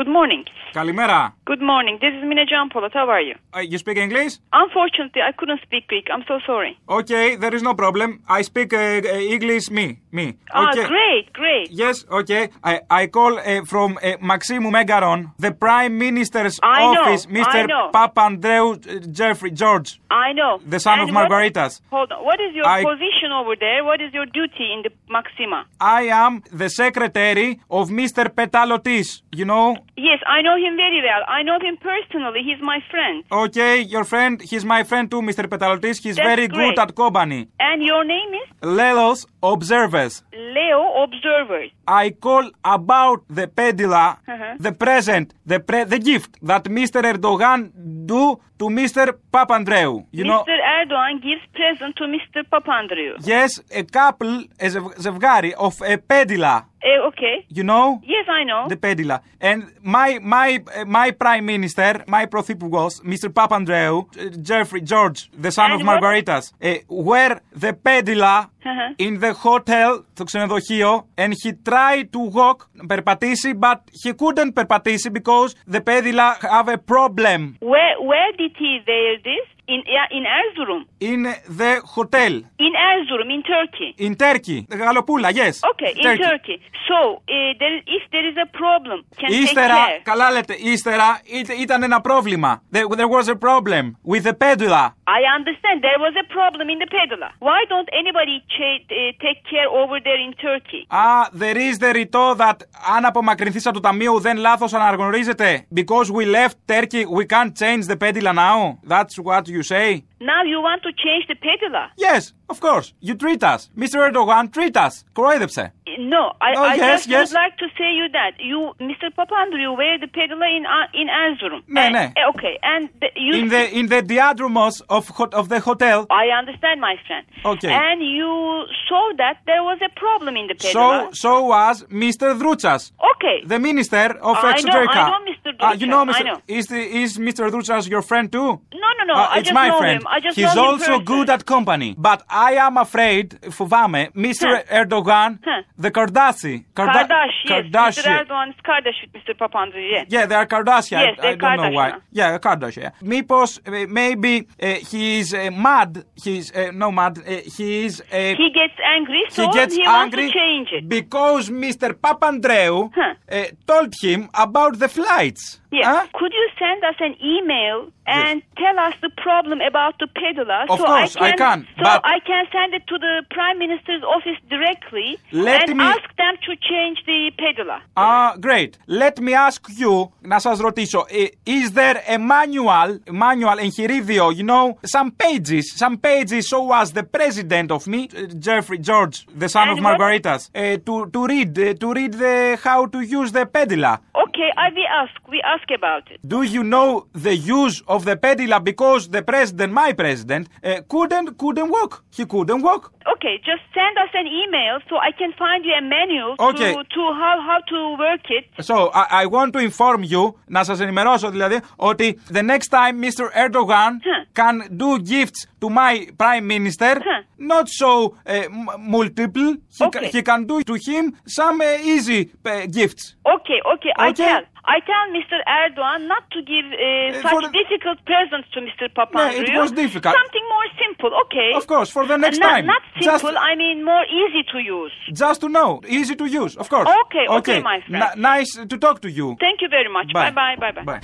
Good 0.00 0.08
morning. 0.08 0.46
Kalimera. 0.72 1.34
Good 1.44 1.60
morning. 1.60 1.98
This 2.00 2.14
is 2.14 2.22
Mine 2.24 2.46
Giampolot. 2.50 2.94
How 2.94 3.10
are 3.10 3.20
you? 3.20 3.34
Uh, 3.54 3.60
you 3.60 3.76
speak 3.76 3.98
English? 3.98 4.38
Unfortunately, 4.50 5.20
I 5.20 5.32
couldn't 5.32 5.60
speak 5.60 5.88
Greek. 5.88 6.06
I'm 6.10 6.24
so 6.26 6.38
sorry. 6.46 6.78
Okay, 6.88 7.36
there 7.36 7.54
is 7.54 7.62
no 7.62 7.74
problem. 7.74 8.22
I 8.26 8.40
speak 8.42 8.72
uh, 8.72 8.78
uh 8.78 9.34
English, 9.36 9.68
me. 9.70 9.98
me. 10.10 10.38
Ah, 10.52 10.70
okay. 10.70 10.84
Ah, 10.84 10.88
great, 10.88 11.32
great. 11.34 11.70
Yes, 11.70 12.06
okay. 12.10 12.48
I, 12.64 12.80
I 12.88 13.08
call 13.08 13.38
uh, 13.38 13.64
from 13.66 13.98
uh, 14.02 14.16
Maximum 14.22 14.72
Megaron, 14.72 15.32
the 15.38 15.52
Prime 15.52 15.98
Minister's 15.98 16.58
I 16.62 16.82
office, 16.82 17.26
know, 17.26 17.40
Mr. 17.40 17.62
I 17.62 17.66
know. 17.66 17.90
Papandreou 17.92 18.68
uh, 18.72 19.06
Jeffrey 19.18 19.50
George. 19.50 20.00
I 20.10 20.32
know. 20.32 20.60
The 20.66 20.80
son 20.80 21.00
and 21.00 21.10
of 21.10 21.14
Margaritas. 21.14 21.82
Hold 21.90 22.12
on. 22.12 22.24
What 22.24 22.40
is 22.40 22.54
your 22.54 22.66
I, 22.66 22.84
position 22.84 23.32
over 23.32 23.54
there? 23.54 23.84
What 23.84 24.00
is 24.00 24.14
your 24.14 24.26
duty 24.26 24.72
in 24.74 24.80
the 24.84 24.90
Maxima? 25.10 25.66
I 25.78 26.02
am 26.04 26.42
the 26.52 26.70
secretary 26.70 27.60
of 27.68 27.90
Mr. 27.90 28.30
Petalotis, 28.34 29.22
you 29.32 29.44
know? 29.44 29.76
Yes, 29.96 30.18
I 30.26 30.42
know 30.42 30.56
him 30.56 30.76
very 30.76 31.00
well. 31.02 31.22
I 31.28 31.42
know 31.42 31.58
him 31.60 31.76
personally. 31.76 32.40
He's 32.44 32.60
my 32.62 32.78
friend. 32.90 33.24
Okay, 33.30 33.80
your 33.80 34.04
friend. 34.04 34.40
He's 34.40 34.64
my 34.64 34.82
friend 34.84 35.10
too, 35.10 35.20
Mr. 35.22 35.48
Petalotis. 35.48 35.98
He's 36.02 36.16
That's 36.16 36.28
very 36.28 36.48
great. 36.48 36.76
good 36.76 36.78
at 36.78 36.94
Kobani. 36.94 37.48
And 37.58 37.82
your 37.82 38.04
name 38.04 38.30
is? 38.34 38.48
Lelos 38.62 39.26
Observers. 39.42 40.22
Leo 40.32 41.02
Observers. 41.04 41.70
I 41.86 42.10
call 42.10 42.50
about 42.64 43.24
the 43.28 43.46
pedila, 43.48 44.18
uh-huh. 44.28 44.56
the 44.58 44.72
present, 44.72 45.34
the 45.46 45.60
pre- 45.60 45.84
the 45.84 45.98
gift 45.98 46.38
that 46.42 46.64
Mr. 46.64 47.02
Erdogan 47.02 47.70
do 48.06 48.40
to 48.58 48.66
Mr. 48.68 49.14
Papandreou. 49.32 50.06
You 50.12 50.24
Mr. 50.24 50.28
know, 50.28 50.44
Erdogan 50.44 51.22
gives 51.22 51.42
present 51.54 51.96
to 51.96 52.04
Mr. 52.04 52.44
Papandreou. 52.52 53.16
Yes, 53.26 53.60
a 53.70 53.82
couple, 53.84 54.44
a 54.60 54.66
zevgari 54.68 55.52
of 55.54 55.80
a 55.82 55.96
pedila. 55.96 56.66
Eh, 56.89 56.99
okay. 57.09 57.35
You 57.57 57.63
know? 57.71 57.85
Yes, 58.15 58.25
I 58.39 58.41
know. 58.49 58.61
The 58.73 58.79
pedila. 58.85 59.17
And 59.49 59.59
my 59.97 60.09
my 60.35 60.49
uh, 60.79 60.85
my 60.99 61.07
prime 61.23 61.45
minister, 61.53 61.91
my 62.15 62.23
πρωθυπουργός, 62.33 62.91
Mr. 63.11 63.27
Papandreou, 63.37 63.97
uh, 63.97 64.29
Jeffrey 64.49 64.81
George, 64.91 65.19
the 65.45 65.51
son 65.57 65.65
And 65.71 65.73
of 65.75 65.79
what- 65.81 65.87
Margaritas, 65.89 66.43
uh, 66.61 66.77
were 67.09 67.33
the 67.63 67.71
pedila 67.85 68.35
Uh-huh. 68.71 69.05
in 69.05 69.13
the 69.23 69.31
hotel, 69.47 69.89
το 70.13 70.23
ξενοδοχείο, 70.23 70.91
and 71.23 71.31
he 71.43 71.51
tried 71.69 72.05
to 72.15 72.21
walk, 72.39 72.59
περπατήσει, 72.87 73.51
but 73.65 73.79
he 74.03 74.11
couldn't 74.13 74.51
περπατήσει 74.59 75.09
because 75.19 75.49
the 75.75 75.81
pedila 75.89 76.27
have 76.55 76.67
a 76.77 76.79
problem 76.93 77.39
Where 77.73 77.95
where 78.11 78.31
did 78.41 78.53
he 78.63 78.71
wear 78.89 79.11
this? 79.29 79.45
In 79.73 79.81
yeah, 79.95 80.17
in 80.17 80.23
Erzurum. 80.39 80.81
in 81.11 81.21
the 81.61 81.73
hotel 81.95 82.33
In 82.67 82.73
Erzurum, 82.91 83.29
in 83.35 83.41
Turkey. 83.53 83.89
in 84.05 84.13
Turkey. 84.25 84.59
Γαλοπούλα, 84.83 85.29
yes. 85.41 85.55
Okay, 85.71 85.91
in 86.03 86.17
Turkey. 86.27 86.57
So, 86.89 86.97
uh, 87.15 87.51
there, 87.61 87.77
if 87.97 88.03
there 88.13 88.25
is 88.31 88.37
a 88.45 88.49
problem, 88.61 88.97
can 89.19 89.29
take 89.29 89.41
Ύστερα, 89.41 89.75
care. 89.85 89.99
καλά 90.03 90.31
λέτε, 90.31 90.53
ύστερα 90.73 91.19
είτε- 91.33 91.53
ήταν 91.53 91.83
ένα 91.83 92.01
πρόβλημα. 92.01 92.61
There, 92.73 92.87
there 92.99 93.11
was 93.17 93.27
a 93.35 93.37
problem 93.47 93.83
with 94.11 94.23
the 94.29 94.35
pedula. 94.43 94.83
I 95.19 95.21
understand 95.37 95.75
there 95.89 95.99
was 96.07 96.13
a 96.23 96.27
problem 96.37 96.65
in 96.73 96.77
the 96.83 96.89
pedala. 96.97 97.27
Why 97.49 97.59
don't 97.73 97.89
anybody 98.01 98.35
cha- 98.55 98.83
uh, 98.99 99.11
take 99.25 99.39
care 99.53 99.69
over 99.81 99.95
there 100.07 100.19
in 100.27 100.31
Turkey? 100.47 100.81
Ah, 101.03 101.25
there 101.43 101.57
is 101.67 101.75
the 101.83 101.91
ρητό 101.99 102.25
that 102.43 102.57
αν 102.95 103.05
απομακρυνθείς 103.05 103.65
από 103.65 103.75
το 103.75 103.81
ταμείο 103.87 104.19
δεν 104.19 104.37
λάθος 104.37 104.73
αναγνωρίζεται. 104.73 105.65
Because 105.79 106.07
we 106.17 106.23
left 106.39 106.55
Turkey, 106.73 107.03
we 107.17 107.23
can't 107.33 107.53
change 107.63 107.83
the 107.91 107.97
pedula 108.03 108.33
now. 108.33 108.59
That's 108.93 109.15
what 109.27 109.43
you 109.55 109.58
you 109.60 109.64
say? 109.64 110.04
Now 110.20 110.42
you 110.42 110.60
want 110.60 110.82
to 110.82 110.92
change 110.92 111.26
the 111.28 111.34
pedula? 111.34 111.88
Yes, 111.96 112.34
of 112.50 112.60
course. 112.60 112.92
You 113.00 113.14
treat 113.14 113.42
us. 113.42 113.70
Mr. 113.74 114.06
Erdogan, 114.06 114.52
treat 114.52 114.76
us. 114.76 115.04
Koraydepse. 115.14 115.72
No, 115.98 116.32
I, 116.40 116.52
no, 116.52 116.62
I 116.62 116.74
yes, 116.74 117.00
just 117.00 117.08
yes. 117.08 117.28
would 117.30 117.34
like 117.34 117.56
to 117.58 117.66
say 117.76 117.92
you 117.92 118.08
that. 118.12 118.32
You, 118.38 118.72
Mr. 118.80 119.10
Papandreou, 119.16 119.76
wear 119.76 119.98
the 119.98 120.06
pedula 120.06 120.46
in, 120.56 120.64
uh, 120.66 120.86
in 120.94 121.08
Erzurum. 121.08 121.62
No, 121.68 121.88
no. 121.88 121.98
Eh, 121.98 122.12
okay, 122.28 122.58
and 122.62 122.88
the, 123.00 123.08
you... 123.16 123.34
In 123.34 123.48
the, 123.48 123.78
in 123.78 123.86
the 123.86 124.02
diadromos 124.02 124.82
of, 124.88 125.10
of 125.32 125.48
the 125.48 125.60
hotel. 125.60 126.06
I 126.10 126.26
understand, 126.38 126.80
my 126.80 126.96
friend. 127.06 127.26
Okay. 127.44 127.72
And 127.72 128.02
you 128.02 128.64
saw 128.88 129.12
that 129.16 129.40
there 129.46 129.62
was 129.62 129.78
a 129.84 129.88
problem 129.98 130.36
in 130.36 130.46
the 130.46 130.54
pedula. 130.54 131.08
So, 131.12 131.12
so 131.12 131.44
was 131.44 131.84
Mr. 131.84 132.38
Druchas. 132.38 132.92
Okay. 133.16 133.42
The 133.46 133.58
minister 133.58 134.16
of 134.20 134.36
uh, 134.36 134.54
Exoterica. 134.54 134.88
I 134.88 134.94
know, 134.94 135.00
I 135.00 135.10
know 135.10 135.32
Mr. 135.32 135.58
Druchas. 135.58 135.70
Uh, 135.70 135.74
you 135.74 135.86
know, 135.86 136.04
Mr. 136.04 136.24
Know. 136.24 136.42
Is, 136.46 136.66
the, 136.66 136.78
is 136.78 137.18
Mr. 137.18 137.50
Druchas 137.50 137.88
your 137.88 138.02
friend 138.02 138.30
too? 138.30 138.38
No, 138.38 138.88
no, 138.98 139.04
no. 139.06 139.14
Uh, 139.14 139.16
I 139.16 139.38
it's 139.38 139.48
just 139.48 139.54
my 139.54 139.68
know 139.68 139.78
friend. 139.78 140.02
Him. 140.02 140.06
I 140.15 140.19
just 140.25 140.35
He's 140.37 140.53
know 140.55 140.63
him 140.63 140.69
also 140.71 140.77
personally. 140.99 141.05
good 141.13 141.29
at 141.35 141.41
company. 141.45 141.89
But 141.97 142.19
I 142.29 142.51
am 142.67 142.75
afraid, 142.85 143.25
φοβάμαι, 143.57 144.01
Mr. 144.27 144.49
Erdogan, 144.79 145.31
Huh. 145.47 145.61
the 145.83 145.91
Kardashian. 145.97 146.65
Karda- 146.77 147.07
Kardash, 147.07 147.37
yes. 147.45 147.65
Mr. 147.65 147.71
Kardashian. 147.71 148.19
Erdogan 148.19 148.47
is 148.53 148.59
Kardash 148.69 148.99
with 149.03 149.13
Mr. 149.17 149.31
Papandreou, 149.41 149.87
yeah. 149.95 150.03
Yeah, 150.15 150.25
they 150.29 150.35
are 150.41 150.47
Kardashian. 150.53 151.01
Yes, 151.07 151.15
I, 151.17 151.21
I 151.21 151.23
they're 151.23 151.35
don't 151.37 151.57
know 151.63 151.71
why. 151.79 151.89
Kardashian. 151.91 152.01
Yeah, 152.19 152.37
Kardashian. 152.45 152.91
Mipos, 153.11 153.51
uh, 153.59 153.87
maybe 154.01 154.33
uh, 154.61 154.67
he's 154.91 155.27
uh, 155.33 155.49
mad. 155.67 155.91
He's 156.25 156.45
uh, 156.51 156.71
no 156.83 156.89
mad. 156.99 157.13
Uh, 157.19 157.23
he's 157.57 157.93
uh, 158.01 158.05
He 158.43 158.47
gets 158.61 158.77
angry, 158.97 159.23
so 159.35 159.41
he 159.43 159.47
gets 159.59 159.75
wants 159.77 159.89
angry 160.03 160.27
to 160.27 160.33
change 160.41 160.69
it. 160.77 160.83
because 160.97 161.49
Mr. 161.65 161.87
Papandreou 162.03 162.77
uh, 162.95 163.43
told 163.67 163.93
him 164.01 164.29
about 164.33 164.73
the 164.79 164.89
flights. 164.97 165.43
Yeah. 165.71 165.85
Huh? 165.93 166.07
Could 166.19 166.33
you 166.39 166.47
send 166.63 166.79
us 166.91 166.97
an 167.07 167.13
email 167.35 167.77
and 168.19 168.35
tell 168.63 168.77
us 168.87 168.93
the 169.05 169.11
problem 169.27 169.59
about 169.71 169.93
the 170.01 170.07
pedala? 170.19 170.59
Of 170.73 170.79
so 170.79 170.85
course, 170.85 171.13
I 171.17 171.25
I 171.27 171.31
can, 171.31 171.37
can, 171.43 171.59
So 171.79 171.83
but- 171.87 172.01
I 172.15 172.17
can 172.29 172.43
send 172.55 172.69
it 172.77 172.83
to 172.91 172.95
the 173.05 173.13
Prime 173.37 173.57
Minister's 173.65 174.03
office 174.15 174.39
directly 174.53 175.09
Let 175.49 175.69
and 175.69 175.77
me- 175.79 175.83
ask 175.93 176.07
them 176.23 176.35
to 176.47 176.51
change 176.71 176.97
the 177.11 177.19
pedala. 177.41 177.77
Ah, 177.97 178.31
great. 178.47 178.71
Let 179.03 179.15
me 179.25 179.33
ask 179.47 179.61
you, 179.81 179.93
να 180.21 180.39
σας 180.39 180.59
ρωτήσω, 180.59 181.05
ε, 181.09 181.25
is 181.59 181.67
there 181.79 181.97
a 182.15 182.17
manual, 182.17 182.89
manual 183.25 183.57
εγχειρίδιο, 183.65 184.25
you 184.39 184.45
know, 184.51 184.65
some 184.97 185.09
pages, 185.23 185.65
some 185.83 185.95
pages 186.09 186.43
so 186.53 186.59
as 186.81 186.87
the 186.99 187.03
president 187.17 187.67
of 187.77 187.81
me, 187.93 188.01
uh, 188.03 188.17
Jeffrey 188.45 188.79
George, 188.89 189.17
the 189.43 189.49
son 189.55 189.63
And 189.67 189.71
of 189.71 189.77
what- 189.83 189.85
Margaritas, 189.99 190.41
uh, 190.49 190.77
to, 190.87 190.93
to 191.15 191.19
read, 191.33 191.51
uh, 191.59 191.73
to 191.83 191.87
read 191.99 192.13
the, 192.23 192.35
how 192.67 192.79
to 192.93 192.99
use 193.19 193.29
the 193.37 193.45
pedila. 193.55 193.93
Okay, 194.25 194.49
I 194.63 194.67
we 194.79 194.85
ask. 195.01 195.15
We 195.35 195.39
ask 195.53 195.58
about 195.77 196.11
it. 196.11 196.19
Do 196.27 196.41
you 196.43 196.63
know 196.63 197.07
the 197.13 197.35
use 197.35 197.81
of 197.87 198.05
the 198.05 198.15
pedila 198.15 198.63
because 198.63 199.09
the 199.09 199.21
president, 199.21 199.73
my 199.73 199.93
president, 199.93 200.47
uh, 200.63 200.81
couldn't, 200.89 201.37
couldn't 201.37 201.69
walk. 201.69 202.03
He 202.11 202.25
couldn't 202.25 202.61
walk. 202.61 202.93
Okay, 203.15 203.37
just 203.37 203.61
send 203.73 203.97
us 203.97 204.09
an 204.13 204.27
email 204.27 204.79
so 204.89 204.97
I 204.97 205.11
can 205.11 205.31
find 205.33 205.63
you 205.65 205.73
a 205.73 205.81
manual 205.81 206.35
Okay. 206.39 206.73
to, 206.73 206.83
to 206.83 207.01
how, 207.21 207.35
how 207.47 207.59
to 207.69 207.97
work 207.99 208.21
it. 208.29 208.45
So, 208.63 208.89
I, 208.93 209.05
I 209.21 209.25
want 209.25 209.53
to 209.53 209.59
inform 209.59 210.03
you, 210.03 210.33
να 210.47 210.63
σας 210.63 210.79
ενημερώσω 210.79 211.29
δηλαδή, 211.29 211.59
ότι 211.75 212.19
the 212.31 212.41
next 212.43 212.69
time 212.69 212.99
Mr. 213.01 213.29
Erdogan 213.35 213.91
can 214.33 214.55
do 214.77 214.99
gifts 214.99 215.47
to 215.60 215.70
my 215.70 216.08
prime 216.18 216.46
minister, 216.46 217.00
not 217.38 217.68
so 217.68 218.16
uh, 218.26 218.30
m- 218.30 218.68
multiple, 218.78 219.56
he, 219.68 219.90
ca- 219.90 220.00
he 220.12 220.22
can 220.22 220.46
do 220.46 220.62
to 220.62 220.74
him 220.74 221.16
some 221.26 221.60
uh, 221.60 221.78
easy 221.82 222.30
uh, 222.44 222.66
gifts. 222.66 223.14
Okay, 223.26 223.60
okay, 223.74 223.92
I 223.96 224.12
tell. 224.12 224.42
I 224.62 224.78
tell 224.80 225.06
Mr. 225.18 225.38
Erdogan 225.48 226.06
not 226.06 226.30
to 226.32 226.42
give 226.42 226.66
uh, 226.66 226.76
such 227.22 227.52
difficult 227.52 227.98
presents 228.04 228.46
to 228.52 228.60
Mr. 228.60 228.88
Papandreou. 228.94 229.14
No, 229.14 229.42
it 229.42 229.54
was 229.58 229.72
difficult. 229.72 230.14
Something 230.14 230.46
more 230.54 230.66
simple, 230.78 231.10
okay? 231.24 231.52
Of 231.56 231.66
course, 231.66 231.90
for 231.90 232.06
the 232.06 232.16
next 232.18 232.38
not, 232.38 232.50
time. 232.50 232.66
Not 232.66 232.82
Just- 233.00 233.24
simple, 233.24 233.38
I 233.38 233.54
mean 233.56 233.84
more 233.84 234.04
easy 234.04 234.42
to 234.52 234.58
use. 234.58 234.92
Just 235.12 235.40
to 235.40 235.48
know, 235.48 235.80
easy 235.88 236.14
to 236.14 236.26
use, 236.26 236.56
of 236.56 236.68
course. 236.68 236.88
Okay, 237.06 237.26
okay, 237.38 237.62
my 237.62 237.80
friend. 237.88 238.02
N- 238.04 238.20
nice 238.20 238.52
to 238.54 238.76
talk 238.78 239.00
to 239.00 239.10
you. 239.10 239.36
Thank 239.40 239.62
you 239.62 239.68
very 239.68 239.88
much. 239.90 240.12
Bye. 240.12 240.30
Bye 240.30 240.56
bye, 240.56 240.72
bye 240.72 240.84
bye. 240.84 241.00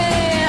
Bye. 0.00 0.39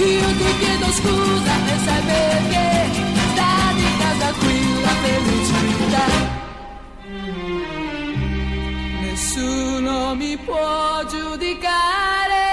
Io 0.00 0.28
ti 0.38 0.50
chiedo 0.60 0.90
scusa 0.92 1.54
e 1.66 1.78
sai 1.84 2.02
perché 2.08 2.68
sta 3.32 3.52
di 3.74 3.88
casa 3.98 4.32
qui 4.38 4.80
la 4.80 4.94
felicità. 5.02 6.06
Nessuno 9.02 10.14
mi 10.14 10.38
può 10.38 11.04
giudicare, 11.06 12.44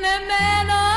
nemmeno 0.00 0.89